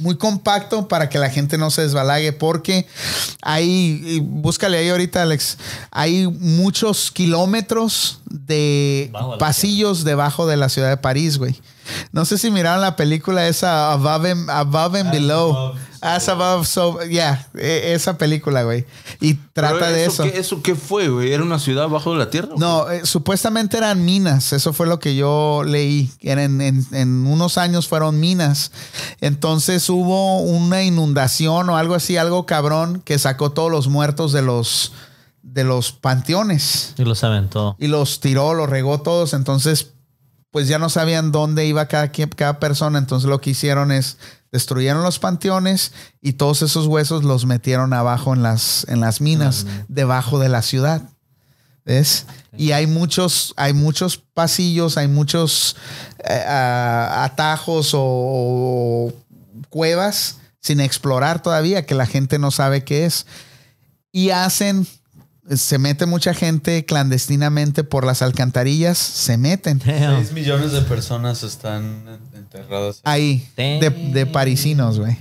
[0.00, 2.32] muy compacto para que la gente no se desbalague.
[2.32, 2.86] Porque
[3.42, 5.58] hay, búscale ahí ahorita, Alex,
[5.90, 11.54] hay muchos kilómetros de pasillos debajo de la ciudad de París, güey.
[12.12, 15.74] No sé si miraron la película esa Above and, Above and Below.
[16.02, 18.86] As above, so yeah, e- esa película, güey.
[19.20, 20.22] Y trata de eso.
[20.22, 21.30] ¿Qué, ¿Eso qué fue, güey?
[21.30, 22.48] ¿Era una ciudad bajo la tierra?
[22.56, 24.54] No, eh, supuestamente eran minas.
[24.54, 26.10] Eso fue lo que yo leí.
[26.20, 28.72] En, en unos años fueron minas.
[29.20, 34.40] Entonces hubo una inundación o algo así, algo cabrón, que sacó todos los muertos de
[34.40, 34.94] los,
[35.42, 36.94] de los panteones.
[36.96, 37.76] Y lo saben todo.
[37.78, 39.34] Y los tiró, los regó todos.
[39.34, 39.88] Entonces,
[40.50, 42.98] pues ya no sabían dónde iba cada, cada persona.
[42.98, 44.18] Entonces lo que hicieron es
[44.52, 49.66] destruyeron los panteones y todos esos huesos los metieron abajo en las, en las minas,
[49.88, 51.02] debajo de la ciudad.
[51.84, 52.26] ¿Ves?
[52.56, 55.76] Y hay muchos, hay muchos pasillos, hay muchos
[56.18, 59.12] eh, ah, atajos o, o
[59.70, 63.26] cuevas sin explorar todavía que la gente no sabe qué es.
[64.12, 64.86] Y hacen,
[65.56, 69.78] se mete mucha gente clandestinamente por las alcantarillas, se meten.
[69.78, 70.16] Damn.
[70.18, 73.00] 6 millones de personas están enterradas.
[73.04, 75.16] ahí de, de parisinos, güey.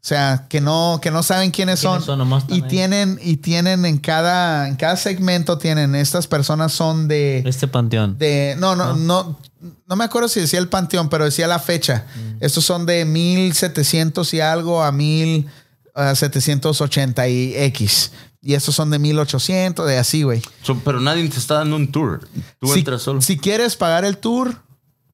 [0.00, 1.94] O sea, que no, que no saben quiénes son.
[1.94, 6.72] ¿Quiénes son nomás y tienen, y tienen en cada, en cada segmento tienen, estas personas
[6.72, 8.16] son de, Este panteón.
[8.16, 9.38] de, no, no, no,
[9.86, 12.06] no me acuerdo si decía el panteón, pero decía la fecha.
[12.40, 18.12] Estos son de 1700 y algo a 1780 y X.
[18.40, 20.42] Y estos son de 1800, de así, güey.
[20.62, 22.28] So, pero nadie te está dando un tour.
[22.60, 23.20] Tú si, entras solo.
[23.20, 24.56] si quieres pagar el tour,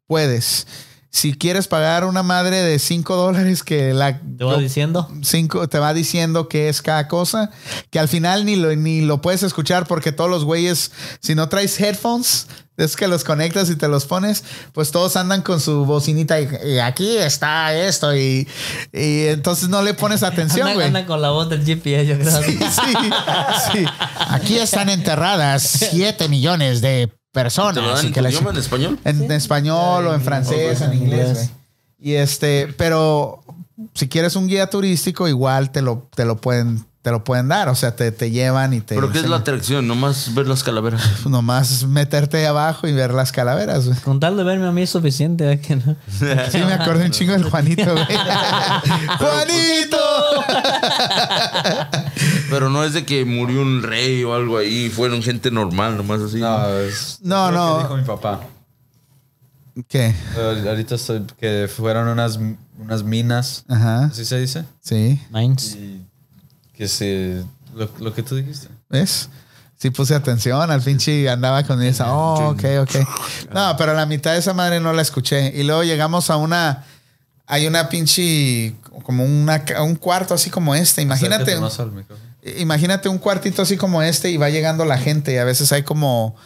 [0.07, 0.67] puedes.
[1.11, 5.09] Si quieres pagar una madre de 5 dólares que la ¿Te va diciendo?
[5.23, 7.53] cinco, te va diciendo qué es cada cosa,
[7.91, 10.91] que al final ni lo, ni lo puedes escuchar porque todos los güeyes,
[11.21, 14.43] si no traes headphones, es que los conectas y te los pones,
[14.73, 18.49] pues todos andan con su bocinita y, y aquí está esto y,
[18.93, 20.87] y entonces no le pones atención, Anda, güey.
[20.89, 22.43] anda con la voz del GPS, yo creo.
[22.43, 23.11] Sí, sí,
[23.73, 23.85] sí.
[24.29, 28.05] Aquí están enterradas 7 millones de ¿Te lo personas.
[28.05, 28.99] en que tu la idioma chi- en español?
[29.05, 31.49] en español o en francés, en inglés, güey.
[32.01, 33.43] Y este, pero
[33.95, 37.69] si quieres un guía turístico, igual te lo, te lo pueden, te lo pueden dar.
[37.69, 38.95] O sea, te, te llevan y te.
[38.95, 39.87] ¿Pero qué es la atracción?
[39.87, 41.03] Nomás ver las calaveras.
[41.27, 43.99] Nomás meterte ahí abajo y ver las calaveras, güey.
[44.01, 45.53] Con tal de verme a mí es suficiente.
[45.53, 45.61] ¿eh?
[45.61, 45.97] Que no.
[46.51, 48.07] Sí, me acordé un chingo del Juanito, güey.
[49.19, 49.99] ¡Juanito!
[52.49, 54.89] Pero no es de que murió un rey o algo ahí.
[54.89, 56.41] Fueron gente normal, nomás así.
[56.41, 57.77] No, es No, lo no.
[57.77, 58.41] que dijo mi papá.
[59.89, 60.15] ¿Qué?
[60.67, 62.39] Ahorita estoy que fueron unas,
[62.79, 64.07] unas minas, Ajá.
[64.07, 64.65] así se dice.
[64.81, 65.21] Sí.
[65.31, 65.75] Mines.
[65.75, 66.07] Y
[66.77, 67.45] que se.
[67.75, 68.69] Lo, lo que tú dijiste.
[68.89, 69.29] ¿Ves?
[69.77, 72.15] Sí puse atención al pinche andaba con esa.
[72.15, 72.95] Oh, ok, ok.
[73.53, 75.53] No, pero la mitad de esa madre no la escuché.
[75.55, 76.85] Y luego llegamos a una.
[77.47, 78.75] Hay una pinche.
[79.03, 81.03] Como una, un cuarto así como este.
[81.03, 81.59] Imagínate.
[81.61, 81.93] Más al.
[82.59, 85.33] Imagínate un cuartito así como este y va llegando la gente.
[85.35, 86.37] Y a veces hay como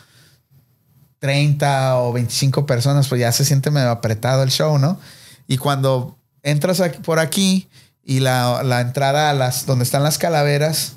[1.21, 3.09] 30 o 25 personas.
[3.09, 4.99] Pues ya se siente medio apretado el show, ¿no?
[5.47, 7.69] Y cuando entras aquí- por aquí
[8.09, 10.95] y la, la entrada a las donde están las calaveras,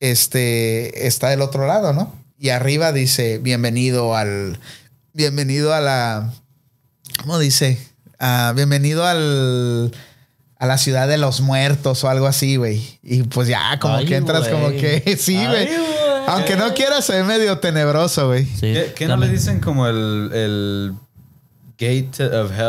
[0.00, 2.14] este está del otro lado, ¿no?
[2.38, 4.58] Y arriba dice bienvenido al
[5.12, 6.32] bienvenido a la
[7.20, 7.78] ¿cómo dice?
[8.18, 9.94] Ah, bienvenido al
[10.58, 13.00] a la ciudad de los muertos o algo así, güey.
[13.02, 15.68] Y pues ya como Ay, que entras como que sí, güey.
[16.26, 18.46] Aunque no quieras ve medio tenebroso, güey.
[18.46, 20.94] Sí, ¿Qué, qué no le dicen como el, el
[21.78, 22.62] Gate of Hell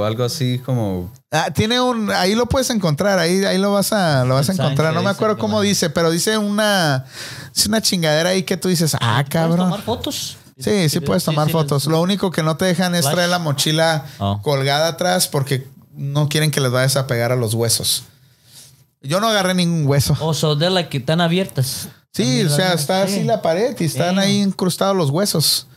[0.00, 1.12] o algo así como...
[1.30, 4.52] Ah, tiene un, ahí lo puedes encontrar, ahí, ahí lo vas a, lo vas a
[4.52, 4.94] encontrar.
[4.94, 7.04] No me acuerdo cómo dice, pero dice una,
[7.54, 9.58] es una chingadera ahí que tú dices, ah, ¿Puedes cabrón.
[9.70, 10.36] tomar fotos?
[10.58, 11.86] Sí, sí puedes tomar sí, fotos.
[11.86, 14.40] Lo único que no te dejan es traer la mochila Oh.
[14.42, 18.04] colgada atrás porque no quieren que les vayas a pegar a los huesos.
[19.00, 20.16] Yo no agarré ningún hueso.
[20.20, 21.88] O so, de la que están abiertas.
[22.12, 23.14] Sí, o sea, las- está sí.
[23.18, 25.68] así la pared y están ahí incrustados los huesos.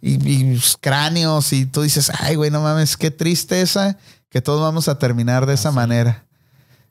[0.00, 3.96] Y, y cráneos y tú dices, ay, güey, no mames, qué tristeza
[4.28, 6.24] que todos vamos a terminar de esa manera.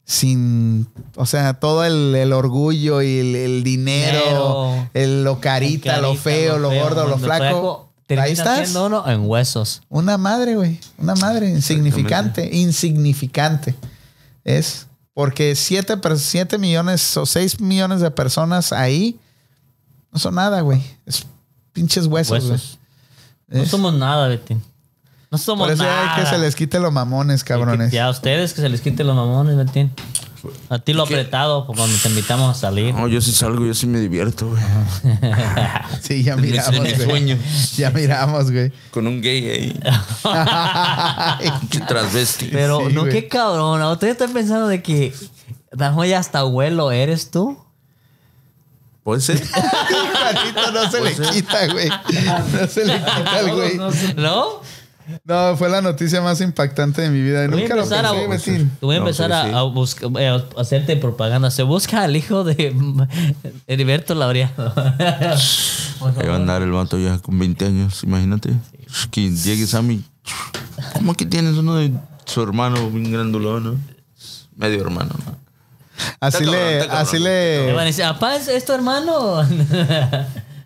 [0.07, 4.89] Sin, o sea, todo el, el orgullo y el, el dinero, Dinero.
[4.93, 7.89] el, lo carita, lo feo, lo, gordo, lo flaco.
[8.09, 8.75] Ahí estás.
[8.75, 9.81] uno en huesos.
[9.89, 10.79] Una madre, güey.
[10.99, 12.55] Una madre insignificante.
[12.55, 13.73] Insignificante.
[14.43, 14.85] Es
[15.15, 19.19] porque siete, per- siete millones o seis millones de personas ahí
[20.11, 20.83] no son nada, güey.
[21.07, 21.25] Es
[21.75, 22.51] pinches huesos, güey.
[22.53, 22.79] Huesos.
[23.47, 24.63] No Es- somos nada, Betín.
[25.29, 26.15] No somos Por eso nada.
[26.15, 27.91] hay que se les quite los mamones, cabrones.
[27.91, 29.91] Ya a ustedes que se les quite los mamones, Betín.
[30.69, 32.93] A ti lo apretado por cuando te invitamos a salir.
[32.93, 34.61] No, yo sí salgo, yo sí me divierto, güey.
[36.01, 36.95] Sí, ya miramos, güey.
[36.95, 37.37] sueño.
[37.77, 38.71] Ya miramos, güey.
[38.91, 39.79] Con un gay ahí.
[41.87, 42.49] Transvesti.
[42.51, 43.13] Pero Sí, no, güey.
[43.13, 43.81] qué cabrón.
[43.83, 45.13] Ustedes están pensando de que
[45.71, 47.57] Dajo ya hasta abuelo eres tú.
[49.05, 49.39] Puede ser.
[50.73, 51.87] No se le quita, güey.
[51.87, 53.77] No se le quita al güey.
[54.17, 54.45] ¿No?
[55.23, 57.45] No, fue la noticia más impactante de mi vida.
[57.47, 58.71] Voy a Nunca lo empezar a, pensé, Betín.
[58.81, 59.49] voy a No, empezar sí, a, sí.
[59.53, 61.51] a buscar, eh, a hacerte propaganda.
[61.51, 62.75] Se busca al hijo de
[63.67, 64.73] Heriberto Laureano.
[64.75, 68.49] Ahí va a andar el vato ya con 20 años, imagínate.
[69.11, 70.03] Que llegue Sammy.
[70.93, 71.91] ¿Cómo que tienes uno de
[72.25, 73.75] su hermano bien grandulón, no?
[74.55, 75.44] Medio hermano, ¿no?
[76.19, 77.85] Así cabrón, le, así Me van a le.
[77.85, 79.41] decir, papá, ¿es, es tu hermano?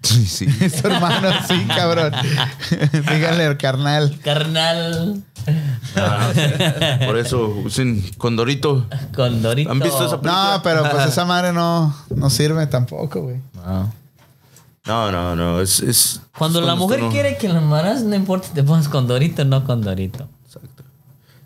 [0.01, 0.47] Sí, sí.
[0.61, 2.13] Es tu hermano, sí, cabrón.
[3.11, 4.17] Díganle, carnal.
[4.23, 5.21] Carnal.
[7.05, 8.85] Por eso usen Condorito.
[9.13, 9.69] Con Dorito.
[9.69, 10.53] ¿Han visto esa película?
[10.55, 13.41] No, pero pues esa madre no, no sirve tampoco, güey.
[14.85, 15.59] No, no, no.
[15.59, 18.87] Es, es Cuando la mujer no- quiere que la embarazo, no importa si te pones
[18.87, 20.27] con Dorito o no con Dorito.
[20.45, 20.83] Exacto.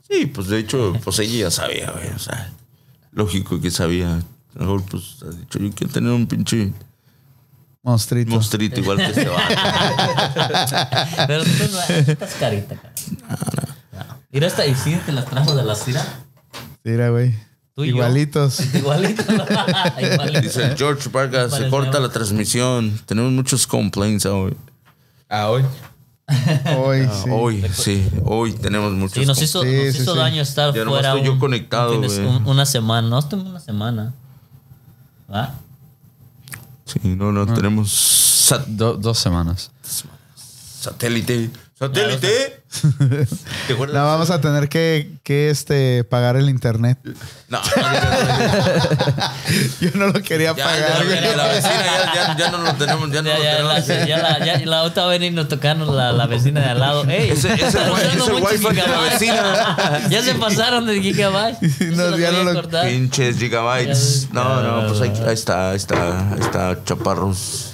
[0.07, 2.09] Sí, pues de hecho, pues ella ya sabía, güey.
[2.15, 2.51] O sea,
[3.13, 4.15] lógico que sabía.
[4.15, 4.21] A
[4.55, 6.71] lo mejor, pues, ha dicho, yo quiero tener un pinche
[7.81, 8.31] Monstruito.
[8.31, 9.43] monstruito igual que este vato.
[11.27, 12.93] Pero tú no- estás carita, cara.
[13.91, 14.17] No.
[14.31, 16.03] Mira esta, y sí te las trajo de la cira.
[16.83, 17.33] Mira, güey.
[17.75, 17.95] Tú y yo.
[17.95, 18.59] Igualitos.
[18.75, 19.23] Igualito.
[19.33, 20.41] Igualito.
[20.41, 22.99] Dice el George Vargas, se corta la transmisión.
[23.05, 24.55] Tenemos muchos complaints hoy.
[25.29, 25.63] Ah, hoy.
[26.77, 27.29] Hoy, Ah, sí.
[27.29, 30.19] Hoy, sí, hoy tenemos muchos Sí, nos hizo, Sí, nos sí, hizo sí.
[30.19, 31.09] daño estar Ya fuera.
[31.09, 32.37] estoy yo conectado, un fin de- güey.
[32.37, 33.07] un- una semana.
[33.09, 34.13] No, estuve una semana.
[35.31, 35.53] ¿Va?
[36.85, 37.53] Sí, no, no, Ah.
[37.53, 39.71] tenemos sat- Do- dos semanas.
[40.79, 41.49] satélite.
[41.79, 42.62] ¿Satélite?
[43.67, 43.95] ¿Te acuerdas?
[43.95, 46.97] No, vamos a tener que, que este, pagar el internet.
[47.49, 47.61] No,
[49.79, 53.11] Yo no lo quería ya, pagar, ya, la vecina ya, ya, ya no lo tenemos,
[53.11, 55.47] ya no Ya, lo ya, la, ya, la, ya, la otra va a venir a
[55.47, 57.03] tocarnos la, la vecina de al lado.
[57.09, 59.19] Ey, Ese- ese están wi- usando ese muchos wifi de la gigabytes.
[59.19, 60.07] vecina.
[60.09, 61.73] ya se pasaron de gigabytes.
[61.77, 62.87] Sí, Eso no, lo ya no lo- cortar.
[62.87, 64.27] Pinches gigabytes.
[64.31, 67.72] No, no, pues ahí está, ahí está, ahí está, chaparros.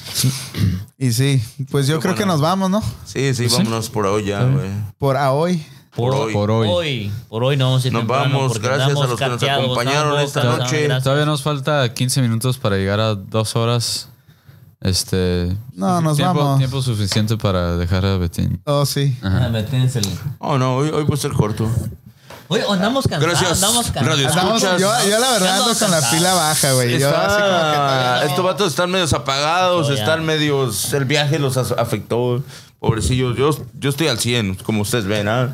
[0.98, 1.42] Y sí,
[1.72, 2.82] pues yo creo que nos vamos, ¿no?
[3.06, 4.70] Sí, sí, vámonos por hoy ya, güey.
[4.98, 5.66] Por a hoy.
[5.96, 6.34] Por hoy.
[6.34, 6.68] Por hoy.
[6.70, 9.20] Hoy, por hoy no vamos a ir Nos temprano vamos, porque gracias a andamos los
[9.20, 10.84] que nos cateados, acompañaron esta noche.
[10.84, 11.04] gracias.
[11.04, 14.10] Todavía nos falta 15 minutos para llegar a dos horas.
[14.82, 15.58] Este.
[15.74, 16.58] No, nos tiempo, vamos.
[16.60, 18.62] Tiempo suficiente para dejar a Betín.
[18.66, 19.18] Oh, sí.
[19.22, 20.08] Ah, tienes el-
[20.38, 21.70] Oh, no, hoy, hoy a ser corto.
[22.50, 24.08] Oye, andamos cansados, Gracias, andamos cansados.
[24.10, 24.82] Radio Andamos- Escuchas.
[24.82, 27.00] yo, yo la verdad ando con la pila baja, güey.
[27.00, 28.28] Yo Está- así como que todavía no.
[28.30, 30.92] Estos vatos están medios apagados, están medios.
[30.94, 32.44] El viaje los afectó.
[32.80, 35.54] Pobrecillos, yo, yo estoy al 100, como ustedes ven, ¿ah?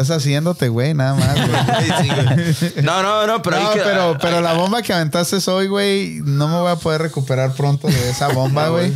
[0.00, 2.48] Estás haciéndote, güey, nada más, güey.
[2.54, 2.72] Sí, sí.
[2.82, 6.48] No, no, no, pero no, que- pero, pero la bomba que aventaste hoy, güey, no
[6.48, 8.92] me voy a poder recuperar pronto de esa bomba, güey.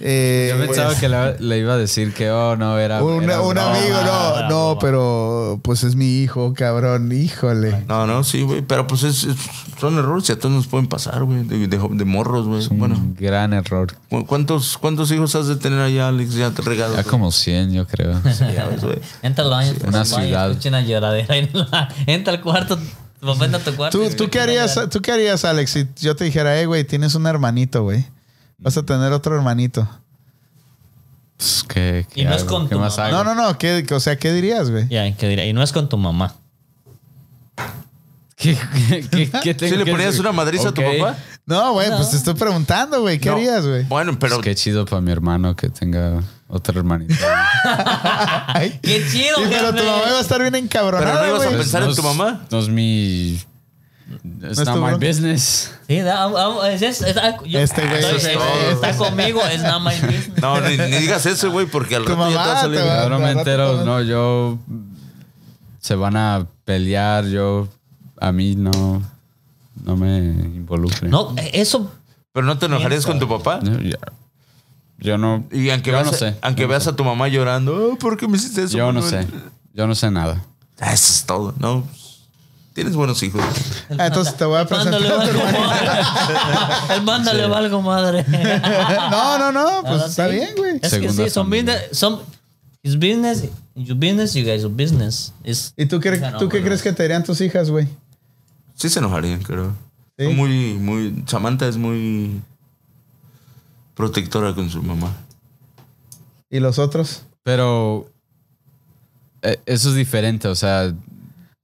[0.00, 3.02] Eh, Yo pensaba pues, que le, le iba a decir que, oh, no, era.
[3.02, 3.74] un, era un broma.
[3.76, 7.84] amigo, no, no, pero pues es mi hijo, cabrón, híjole.
[7.88, 8.62] No, no, sí, güey.
[8.62, 9.36] Pero pues es, es-
[9.80, 11.42] son errores y a todos nos pueden pasar, güey.
[11.44, 12.60] De, de, de morros, güey.
[12.60, 13.94] Es un Bueno, gran error.
[14.08, 16.34] ¿cu- ¿cuántos, ¿cuántos hijos has de tener allá, Alex?
[16.34, 16.94] Ya te regalo.
[16.96, 18.20] Ya como 100, yo creo.
[18.54, 18.98] Ya ves, güey.
[19.22, 20.50] Baño, una vaya, ciudad.
[20.50, 21.34] escucha una lloradera.
[21.34, 23.98] ahí en la- Entra al cuarto, a tu cuarto.
[23.98, 24.78] ¿Tú, tú, qué harías.
[24.90, 28.04] ¿Tú qué harías, Alex, si yo te dijera, eh, güey, tienes un hermanito, güey?
[28.58, 29.88] Vas a tener otro hermanito.
[31.36, 33.08] Pues, ¿qué, qué Y no es con ¿Qué tu más mamá.
[33.08, 33.24] hago?
[33.24, 34.88] No, no, no, ¿qué, o sea, ¿qué dirías, güey?
[34.88, 35.44] Ya, ¿qué dirá?
[35.44, 36.34] Y no es con tu mamá.
[38.36, 38.56] ¿Qué,
[38.88, 40.20] qué, qué, qué tengo ¿Sí le ponías decir?
[40.20, 41.16] una madriza a tu papá?
[41.46, 43.36] No, güey, pues te estoy preguntando, güey, ¿qué No.
[43.36, 43.84] harías, güey?
[43.84, 44.36] Bueno, pero.
[44.36, 47.14] Pues qué chido para mi hermano que tenga otro hermanito.
[48.46, 48.78] Ay.
[48.82, 51.50] ¡Qué chido, Sí, pero tu mamá iba a estar bien Pero encabronada, no ibas a
[51.50, 52.46] pensar en tu No mamá.
[52.50, 53.40] No es mi.
[54.40, 55.72] It's es not my business.
[55.88, 55.98] Sí,
[57.44, 60.30] yo- Este güey, eh, está conmigo, es nada más business.
[60.40, 62.80] No, ni, ni digas eso, güey, porque al rato ya te va mamá a salir.
[62.80, 64.58] te Ahora me entero, no, yo.
[65.80, 67.68] Se van a pelear, yo.
[68.20, 69.02] A mí no.
[69.84, 71.08] No me involucre.
[71.08, 71.90] No, eh, eso.
[72.32, 73.60] Pero no te enojarías con tu papá.
[73.62, 73.98] Ya-
[74.98, 75.44] yo no.
[75.52, 76.36] Y aunque, yo veas, no sé.
[76.42, 76.90] aunque Yo no veas sé.
[76.90, 78.76] a tu mamá llorando, "Oh, ¿por qué me hiciste eso?
[78.76, 79.32] Yo no Manuel?" sé.
[79.74, 80.42] Yo no sé nada.
[80.80, 81.86] Ah, Eso es todo, ¿no?
[82.74, 83.42] Tienes buenos hijos.
[83.98, 85.66] Ah, entonces te voy a presentar Mándale a tu algo, hermanito.
[85.70, 86.94] madre.
[86.96, 88.24] El mándale algo, madre.
[89.10, 90.34] No, no, no, pues está sí.
[90.34, 90.72] bien, güey.
[90.76, 91.82] Es que Segunda sí, son business.
[91.92, 92.20] Son,
[92.82, 93.44] his business,
[93.74, 95.32] your business, you guys are business.
[95.42, 97.88] Es- ¿Y tú, qué, No, tú qué crees que te dirían tus hijas, güey?
[98.74, 99.72] Sí se enojarían, creo.
[100.18, 100.26] Sí.
[100.28, 101.22] Muy, muy.
[101.26, 102.40] Samantha es muy
[103.96, 105.12] protectora con su mamá.
[106.50, 107.22] ¿Y los otros?
[107.42, 108.08] Pero.
[109.42, 110.92] eh, Eso es diferente, o sea.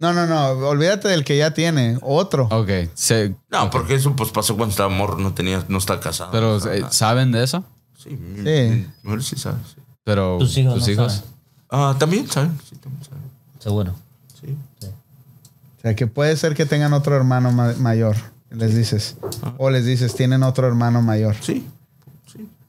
[0.01, 2.49] No, no, no, olvídate del que ya tiene, otro.
[2.51, 2.69] Ok.
[2.95, 6.33] se- No, porque eso pues pasó cuando estaba morro, no tenía, no está casado.
[6.33, 6.83] pero, no eh.
[6.91, 7.65] ¿saben de eso?
[7.97, 8.17] sí, Sí.
[8.17, 9.59] mi mujer sí sabe.
[9.73, 9.81] sí.
[10.03, 10.39] Pero.
[10.39, 11.23] Tus hijos no saben.
[11.71, 12.59] Ah, también saben.
[12.69, 13.23] Sí, también saben.
[13.61, 13.95] Seguro.
[14.41, 14.57] Sí.
[14.83, 18.17] O sea, que puede ser que tengan otro hermano ma- mayor.
[18.51, 19.17] Les dices.
[19.59, 21.37] O les dices, tienen otro hermano mayor.
[21.41, 21.67] Sí.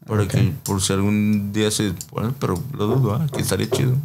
[0.05, 1.93] Para que, por si algún día se.
[2.11, 3.27] Bueno, pero lo dudo, ¿ah?
[3.33, 3.95] que estaría chido.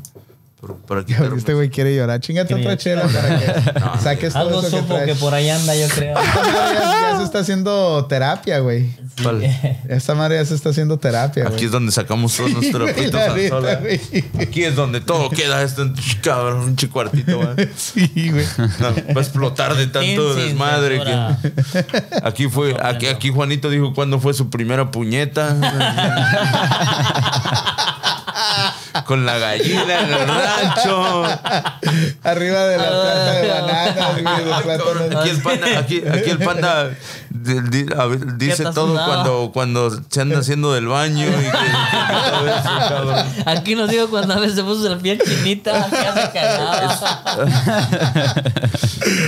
[1.06, 2.20] Quitarme- Este güey quiere llorar.
[2.20, 5.18] Chingate otra chela para que saques todo Algo eso que supo que, traes.
[5.18, 6.14] por ahí anda, yo creo.
[6.48, 8.90] Ya, ya se está haciendo terapia, güey.
[9.22, 9.42] ¿Cuál?
[9.88, 11.54] Esta madre ya se está haciendo terapia, güey.
[11.56, 14.00] Aquí es donde sacamos todos nuestros trapitos güey.
[14.40, 15.90] Aquí es donde todo queda esto,
[16.22, 17.54] cabrón, un chicuartito, ¿va?
[17.76, 18.44] Sí, güey.
[18.80, 24.18] No, va a explotar de tanto desmadre que aquí fue aquí, aquí Juanito dijo cuándo
[24.20, 25.56] fue su primera puñeta
[29.08, 31.24] con la gallina en el rancho
[32.24, 34.24] Arriba de la planta de bananas, güey.
[34.24, 35.16] de Ay, cabrón, plátanos.
[35.16, 36.90] aquí el panda aquí, aquí el panda
[37.30, 43.26] dice todo cuando cuando se anda haciendo del baño y que- que cabrón.
[43.46, 47.06] Aquí nos digo cuando a veces se puso la piel chinita, ya se.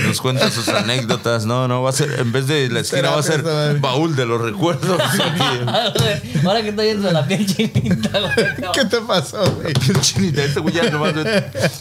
[0.07, 1.45] Nos cuenta sus anécdotas.
[1.45, 3.79] No, no, va a ser, en vez de la esquina, va a ser madre.
[3.79, 4.99] baúl de los recuerdos.
[5.01, 6.39] Aquí.
[6.45, 8.31] Ahora que estoy viendo la piel chinita, güey.
[8.73, 9.73] ¿Qué te pasó, güey?
[9.73, 10.43] Piel chinita.
[10.43, 11.13] Este güey ya nomás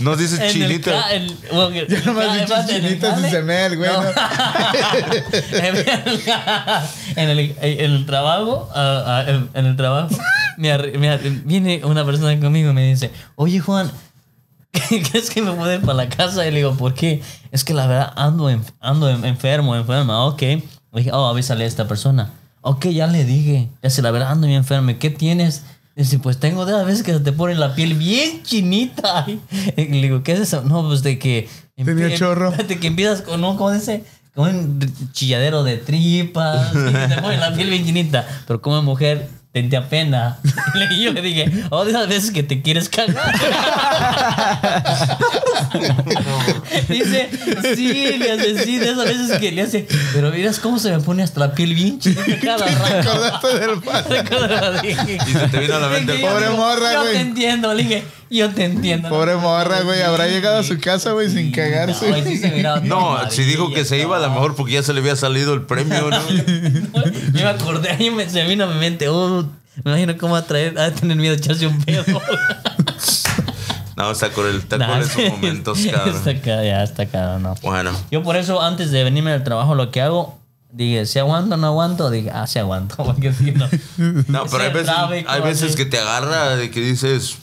[0.01, 0.91] no dice En el chinita.
[0.93, 3.67] ca- el- bueno, Ya nomás ca- dices además, en el chinitas y jale- se mea
[3.67, 4.03] el güey, ¿no?
[7.17, 8.69] en, el, en el trabajo,
[9.27, 10.09] en, en el trabajo,
[10.57, 13.91] me me viene una persona conmigo y me dice, oye Juan,
[15.11, 16.47] ¿crees que me puedo ir para la casa?
[16.47, 17.23] Y le digo, ¿por qué?
[17.51, 20.25] Es que la verdad ando, en- ando en- enfermo, enferma.
[20.27, 20.43] Ok.
[20.43, 20.63] Le
[20.93, 22.31] dije, oh, avísale a esta persona.
[22.63, 23.69] Ok, ya le dije.
[23.83, 24.91] Ya se la verdad ando bien enfermo.
[24.91, 25.63] ¿Y ¿Qué tienes?
[25.97, 29.27] Dice, pues tengo de las veces que se te pone la piel bien chinita.
[29.77, 30.63] Y le digo, ¿qué es eso?
[30.63, 31.49] No, pues de que...
[31.77, 32.51] Tenía chorro.
[32.53, 33.57] De que empiezas con, ¿no?
[33.57, 34.05] ¿Cómo dice?
[34.41, 34.81] Un
[35.13, 36.73] chilladero de tripas.
[36.75, 38.27] y te pone la piel bien chinita.
[38.47, 40.39] Pero como mujer, te apena.
[40.91, 43.17] Y yo le dije, oh, de esas veces que te quieres cagar.
[46.89, 47.29] Dice,
[47.75, 49.87] sí, le hace, sí, de esas veces que le hace.
[50.15, 53.11] Pero miras cómo se me pone hasta la piel bien chinita cada ¿Te rato.
[53.11, 54.97] acordaste del padre?
[55.27, 57.13] Y se te vino a la mente Yo Pobre digo, morra, Yo güey.
[57.15, 59.09] te entiendo, le dije, yo te entiendo.
[59.09, 60.03] Pobre morra, güey.
[60.03, 62.09] Habrá llegado a su casa, güey, sin cagarse.
[62.11, 64.75] No, sí se miraba No, todo si dijo que se iba, a lo mejor porque
[64.75, 66.21] ya se le había salido el premio, ¿no?
[66.29, 69.43] Yo me acordé, ahí me, se me vino a mi mente, oh,
[69.83, 72.05] me imagino cómo va a traer, a tener miedo de echarse un pedo.
[74.01, 76.17] No, está con el está Nah, con esos momentos, cabrón.
[76.17, 77.55] Está ya está no.
[77.63, 80.39] Bueno, Yo por eso, antes de venirme del trabajo, lo que hago,
[80.73, 83.69] dije, si aguanto o no aguanto, dije, ah, si aguanto, porque si no.
[84.29, 84.95] no, pero hay veces,
[85.27, 87.39] hay veces que te agarra de que dices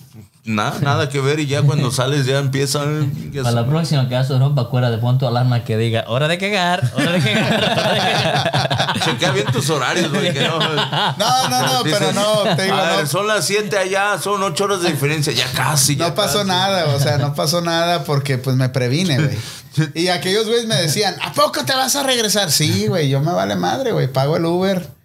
[0.48, 2.84] nada, nada que ver y ya cuando sales ya empieza.
[3.32, 6.06] ya Para la próxima que hagas tu ropa, acuérdate, de pon tu alarma que diga,
[6.08, 9.00] hora de cagar, hora de cagar, hora de cagar.
[9.06, 10.34] Chequea bien tus horarios, güey.
[10.34, 10.58] que no,
[11.18, 14.42] No, no, no, pero no, te digo, a ver, no, son las 7 allá, son
[14.42, 15.96] 8 horas de diferencia, ya casi.
[15.96, 16.50] ya no pasó casi.
[16.50, 19.38] nada, o sea, no pasó nada porque pues me previne, güey.
[19.94, 22.52] Y aquellos güeyes me decían, ¿a poco te vas a regresar?
[22.52, 24.97] Sí, güey, yo me vale madre, güey, pago el Uber.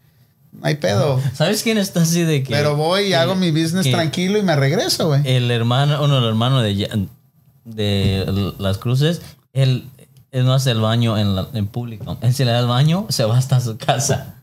[0.53, 1.21] No hay pedo.
[1.35, 2.51] ¿Sabes quién está así de que...
[2.53, 5.23] Pero voy y que- hago mi business que tranquilo y me regreso, güey.
[5.25, 7.09] El hermano, uno de los hermanos de,
[7.65, 9.23] de las cruces,
[9.55, 9.89] él,
[10.31, 12.19] él no hace el baño en, la- en público.
[12.21, 14.35] Él se le da el baño, se va hasta su casa.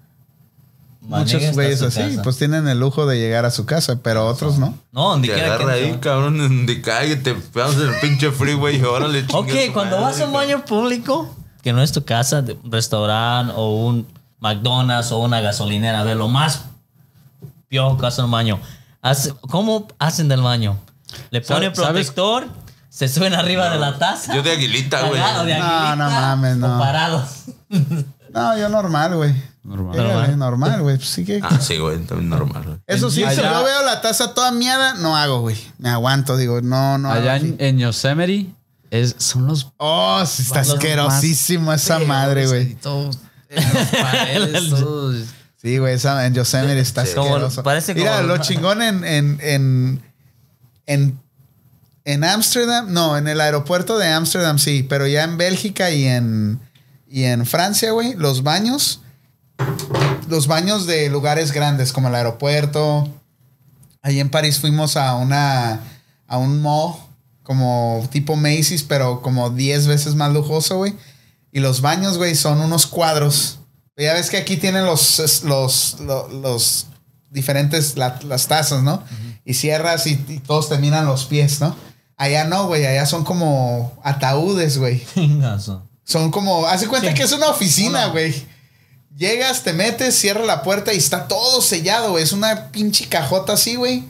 [1.01, 2.21] Muchos güeyes así, casa.
[2.21, 4.77] pues tienen el lujo de llegar a su casa, pero otros no.
[4.91, 5.99] No, donde Te quiera que agarra ahí, entre.
[6.01, 10.21] cabrón, donde cae, te pegas en el pinche freeway y órale, Ok, cuando madre, vas
[10.21, 14.05] a un baño público, que no es tu casa, de un restaurante o un
[14.39, 16.61] McDonald's o una gasolinera, de lo más
[17.67, 18.59] piojo que hace un baño.
[19.01, 20.77] Hace- ¿Cómo hacen del baño?
[21.31, 22.47] Le ponen protector,
[22.89, 24.33] se suben arriba de la taza.
[24.35, 25.19] Yo de aguilita, güey.
[25.19, 26.75] No, aguilita, no mames, no.
[26.75, 27.29] o parados.
[28.31, 29.33] No, yo normal, güey.
[29.63, 30.37] Normal.
[30.37, 30.97] Normal, güey.
[30.97, 31.39] Pues sí que.
[31.41, 32.63] Ah, sí, güey, también normal.
[32.63, 32.77] güey.
[32.85, 35.57] Eso sí, si yo veo la taza toda miada, no hago, güey.
[35.79, 37.11] Me aguanto, digo, no, no.
[37.11, 38.53] Allá en, en Yosemite
[38.91, 42.75] es, son los Oh, sí, está asquerosísimo esa madre, güey.
[42.75, 43.17] Todos
[43.49, 45.25] en las paredes, todos.
[45.61, 47.13] Sí, güey, esa en Yosemite está Sí.
[47.15, 47.63] Como- asqueroso.
[47.63, 50.01] parece como- Mira, lo chingón en en en
[50.85, 51.19] en
[52.05, 56.59] en Ámsterdam, no, en el aeropuerto de Ámsterdam sí, pero ya en Bélgica y en
[57.07, 59.01] y en Francia, güey, los baños
[60.29, 63.09] los baños de lugares grandes como el aeropuerto.
[64.01, 65.81] Ahí en París fuimos a una
[66.27, 66.93] a un mall
[67.43, 70.93] como tipo Macy's, pero como 10 veces más lujoso, güey.
[71.51, 73.59] Y los baños, güey, son unos cuadros.
[73.97, 76.87] Ya ves que aquí tienen los, los, lo- los,
[77.29, 79.03] diferentes, la- las tazas, ¿no?
[79.45, 81.75] Y cierras y, y todos te miran los pies, ¿no?
[82.17, 85.03] Allá no, güey, allá son como ataúdes, güey.
[86.03, 87.13] Son como, hace cuenta Sí.
[87.13, 88.33] que es una oficina, güey.
[89.15, 92.23] Llegas, te metes, cierra la puerta y está todo sellado, güey.
[92.23, 94.05] Es una pinche cajota así, güey.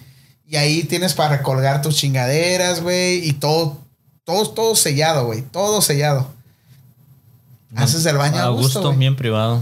[0.46, 3.28] Y ahí tienes para colgar tus chingaderas, güey.
[3.28, 3.80] Y todo,
[4.24, 5.42] todo, todo sellado, güey.
[5.42, 6.34] Todo sellado.
[7.76, 9.62] Haces el baño a, A gusto, bien privado.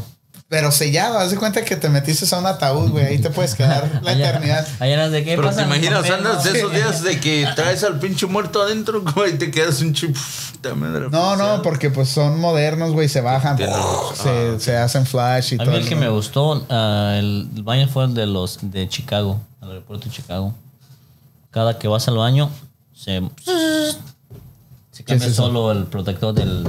[0.50, 3.06] Pero sellado, haz de cuenta que te metiste a un ataúd, güey.
[3.06, 4.66] Ahí te puedes quedar la Allá- eternidad.
[4.80, 5.64] Allá eras de qué Pero te pasa.
[5.66, 9.52] imaginas, andas de esos días de que traes al pinche muerto adentro, güey, y te
[9.52, 10.16] quedas un chip.
[11.12, 13.10] No, no, porque pues son modernos, güey.
[13.10, 14.16] Se bajan, Tienes razón.
[14.16, 15.72] se, se hacen flash y A todo.
[15.72, 19.42] mí el que me gustó, ah, el, el baño fue el de los de Chicago,
[19.60, 20.54] al aeropuerto de Chicago.
[21.52, 22.50] Cada que vas al baño,
[22.96, 23.22] se,
[24.92, 26.68] se ¿Qué es cambia solo el protector del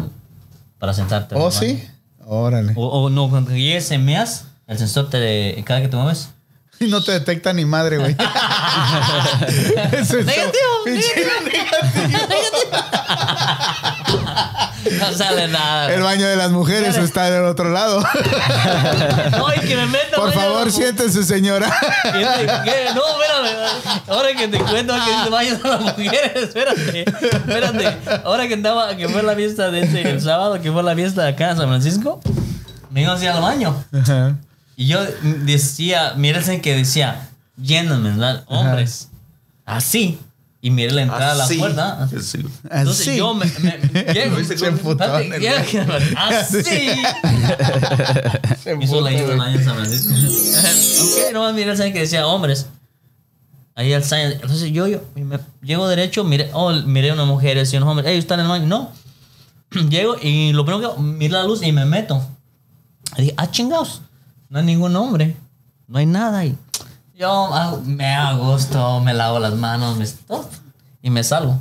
[0.79, 1.35] para sentarte.
[1.35, 1.83] en Oh, sí.
[2.27, 2.73] Órale.
[2.77, 5.19] O, o no, cuando llegues en meas, el sensor te
[5.65, 6.31] cada que te mueves.
[6.81, 8.15] Y no te detecta ni madre, güey.
[9.93, 11.25] Es Negativo, pinche-
[14.99, 15.93] No sale nada.
[15.93, 18.03] El baño de las mujeres está del otro lado.
[19.33, 21.69] No, y que me meta Por de favor, las siéntese, señora.
[22.03, 22.87] ¿Qué te- qué?
[22.95, 24.03] No, espérame.
[24.09, 27.01] Ahora que te cuento que dice baño de las mujeres, espérate.
[27.03, 27.99] Espérate.
[28.25, 31.23] Ahora que andaba, que fue la fiesta de ese, el sábado, que fue la fiesta
[31.23, 32.21] de acá en San Francisco,
[32.91, 33.85] me iba hacia al baño.
[34.77, 37.29] Y yo decía, mírense que decía,
[37.63, 38.45] gentlemen, ¿verdad?
[38.49, 39.09] hombres.
[39.67, 40.19] Así.
[40.61, 41.57] Y miré la entrada a la Así.
[41.57, 42.09] puerta.
[42.21, 42.39] Sí.
[42.65, 43.17] Entonces Así.
[43.17, 44.37] yo me, me, llego.
[44.37, 46.63] Pinche putón, Espérate, llego, Así.
[48.63, 50.15] Se Hizo la año en San Francisco.
[51.05, 52.67] ok, no miré el sign que decía hombres.
[53.77, 54.33] Ahí el sign.
[54.33, 58.11] Entonces yo, yo me, llego derecho, miré, oh, miré una mujer y un hombre.
[58.11, 58.67] Ellos están en el baño.
[58.67, 58.91] No.
[59.89, 62.21] Llego y lo primero que miré la luz y me meto.
[63.17, 64.03] Y dije, ah, chingados.
[64.49, 65.37] No hay ningún hombre.
[65.87, 66.57] No hay nada ahí.
[67.19, 70.49] Yo ah, me hago gusto, me lavo las manos, me, todo,
[71.03, 71.59] y me salgo.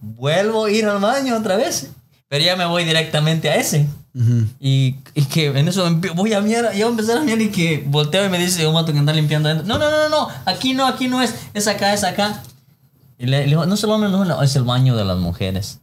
[0.00, 1.90] Vuelvo a ir al baño otra vez.
[2.28, 3.86] Pero ya me voy directamente a ese.
[4.58, 8.24] y, y que en eso voy a mirar, yo empecé a mirar y que volteo
[8.24, 9.68] y me dice un vato que anda limpiando adentro.
[9.68, 12.42] No, no, no, no, no, aquí no, aquí no es, es acá, es acá.
[13.18, 15.18] Y le, le digo, no es el hombre, no, no, es el baño de las
[15.18, 15.80] mujeres.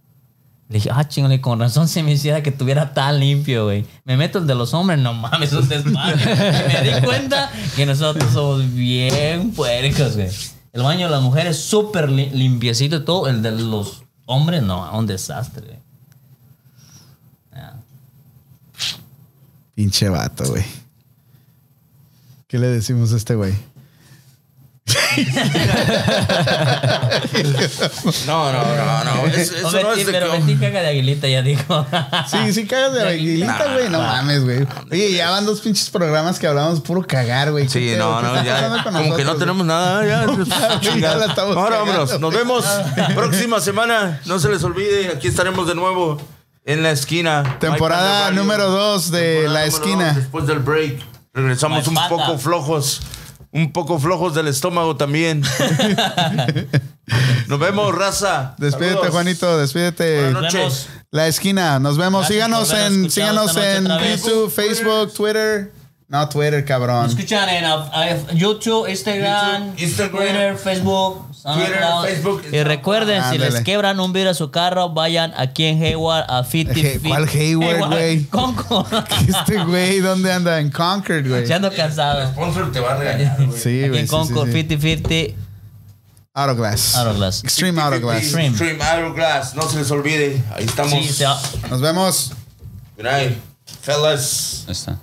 [0.68, 3.86] Le dije, ah, chingale, con razón se me hiciera que tuviera tan limpio, güey.
[4.04, 6.26] Me meto el de los hombres, no mames, es un desmadre.
[6.68, 10.30] me di cuenta que nosotros somos bien puercos, güey.
[10.74, 13.28] El baño de las mujeres súper li- limpiecito y todo.
[13.28, 15.80] El de los hombres, no, un desastre, güey.
[19.76, 20.64] Pinche vato, güey.
[22.48, 23.54] ¿Qué le decimos a este güey?
[28.28, 29.26] No, no, no, no.
[29.34, 31.86] Es- eso no es de pero que- metí caga de aguilita, ya dijo.
[32.30, 33.90] Sí, sí cagas de aguilita, güey.
[33.90, 34.68] No mames, güey.
[34.91, 37.68] Oye, ya van dos pinches programas que hablamos puro cagar, güey.
[37.68, 38.84] Sí, ¿Qué no, no, ya.
[38.84, 40.80] Como que no tenemos nada, ya.
[40.82, 41.16] chingada.
[41.18, 42.20] la estamos Ahora cagando, vámonos.
[42.20, 42.66] Nos vemos
[43.16, 44.22] próxima semana.
[44.26, 46.22] No se les olvide, aquí estaremos de nuevo
[46.66, 47.57] en la esquina.
[47.60, 48.78] Temporada número Radio.
[48.78, 50.07] dos de Temporada La Esquina.
[50.07, 50.99] dos, después del break.
[51.34, 52.10] Regresamos My un pata.
[52.10, 53.02] poco flojos.
[53.56, 55.41] Un poco flojos del estómago también.
[57.48, 58.53] Nos vemos, raza.
[58.57, 59.14] Despídete, Saludos.
[59.14, 60.23] Juanito, despídete.
[60.23, 60.90] Buenas noches.
[61.10, 62.27] La esquina, nos vemos.
[62.27, 63.88] Gracias síganos en, síganos en.
[63.88, 65.72] YouTube, Facebook, Twitter.
[66.07, 67.07] No, Twitter, cabrón.
[67.07, 71.84] Escuchan en uh, uh, YouTube, Instagram, YouTube, Instagram, Twitter, Facebook, Twitter.
[72.06, 73.49] Facebook, Y recuerden, si Ándale.
[73.52, 77.27] les quebran un vidrio a su carro, vayan aquí en Hayward a 50 Je- ¿cuál
[77.27, 78.23] Hayward, güey?
[78.30, 78.86] Conco.
[79.27, 80.60] Este güey, ¿dónde anda?
[80.60, 81.48] En Concord, güey.
[81.48, 82.27] Ya ando cansado.
[82.34, 83.60] Sponsor te va a regañar, güey.
[83.60, 84.02] Sí, Aquí güey.
[84.02, 84.64] en sí, sí, Concord, sí.
[84.64, 85.36] 50-50.
[86.36, 86.95] Autoglass.
[86.98, 87.44] Autoglass.
[87.44, 88.18] Extreme Autoglass.
[88.22, 88.48] Extreme.
[88.49, 89.56] Extreme Hourglass.
[89.56, 90.44] No se les olvide.
[90.56, 91.03] Ahí estamos.
[91.03, 91.23] Sí,
[91.69, 92.32] Nos vemos.
[92.95, 93.38] Good night,
[93.82, 94.65] fellas.
[94.68, 94.99] Ahí está.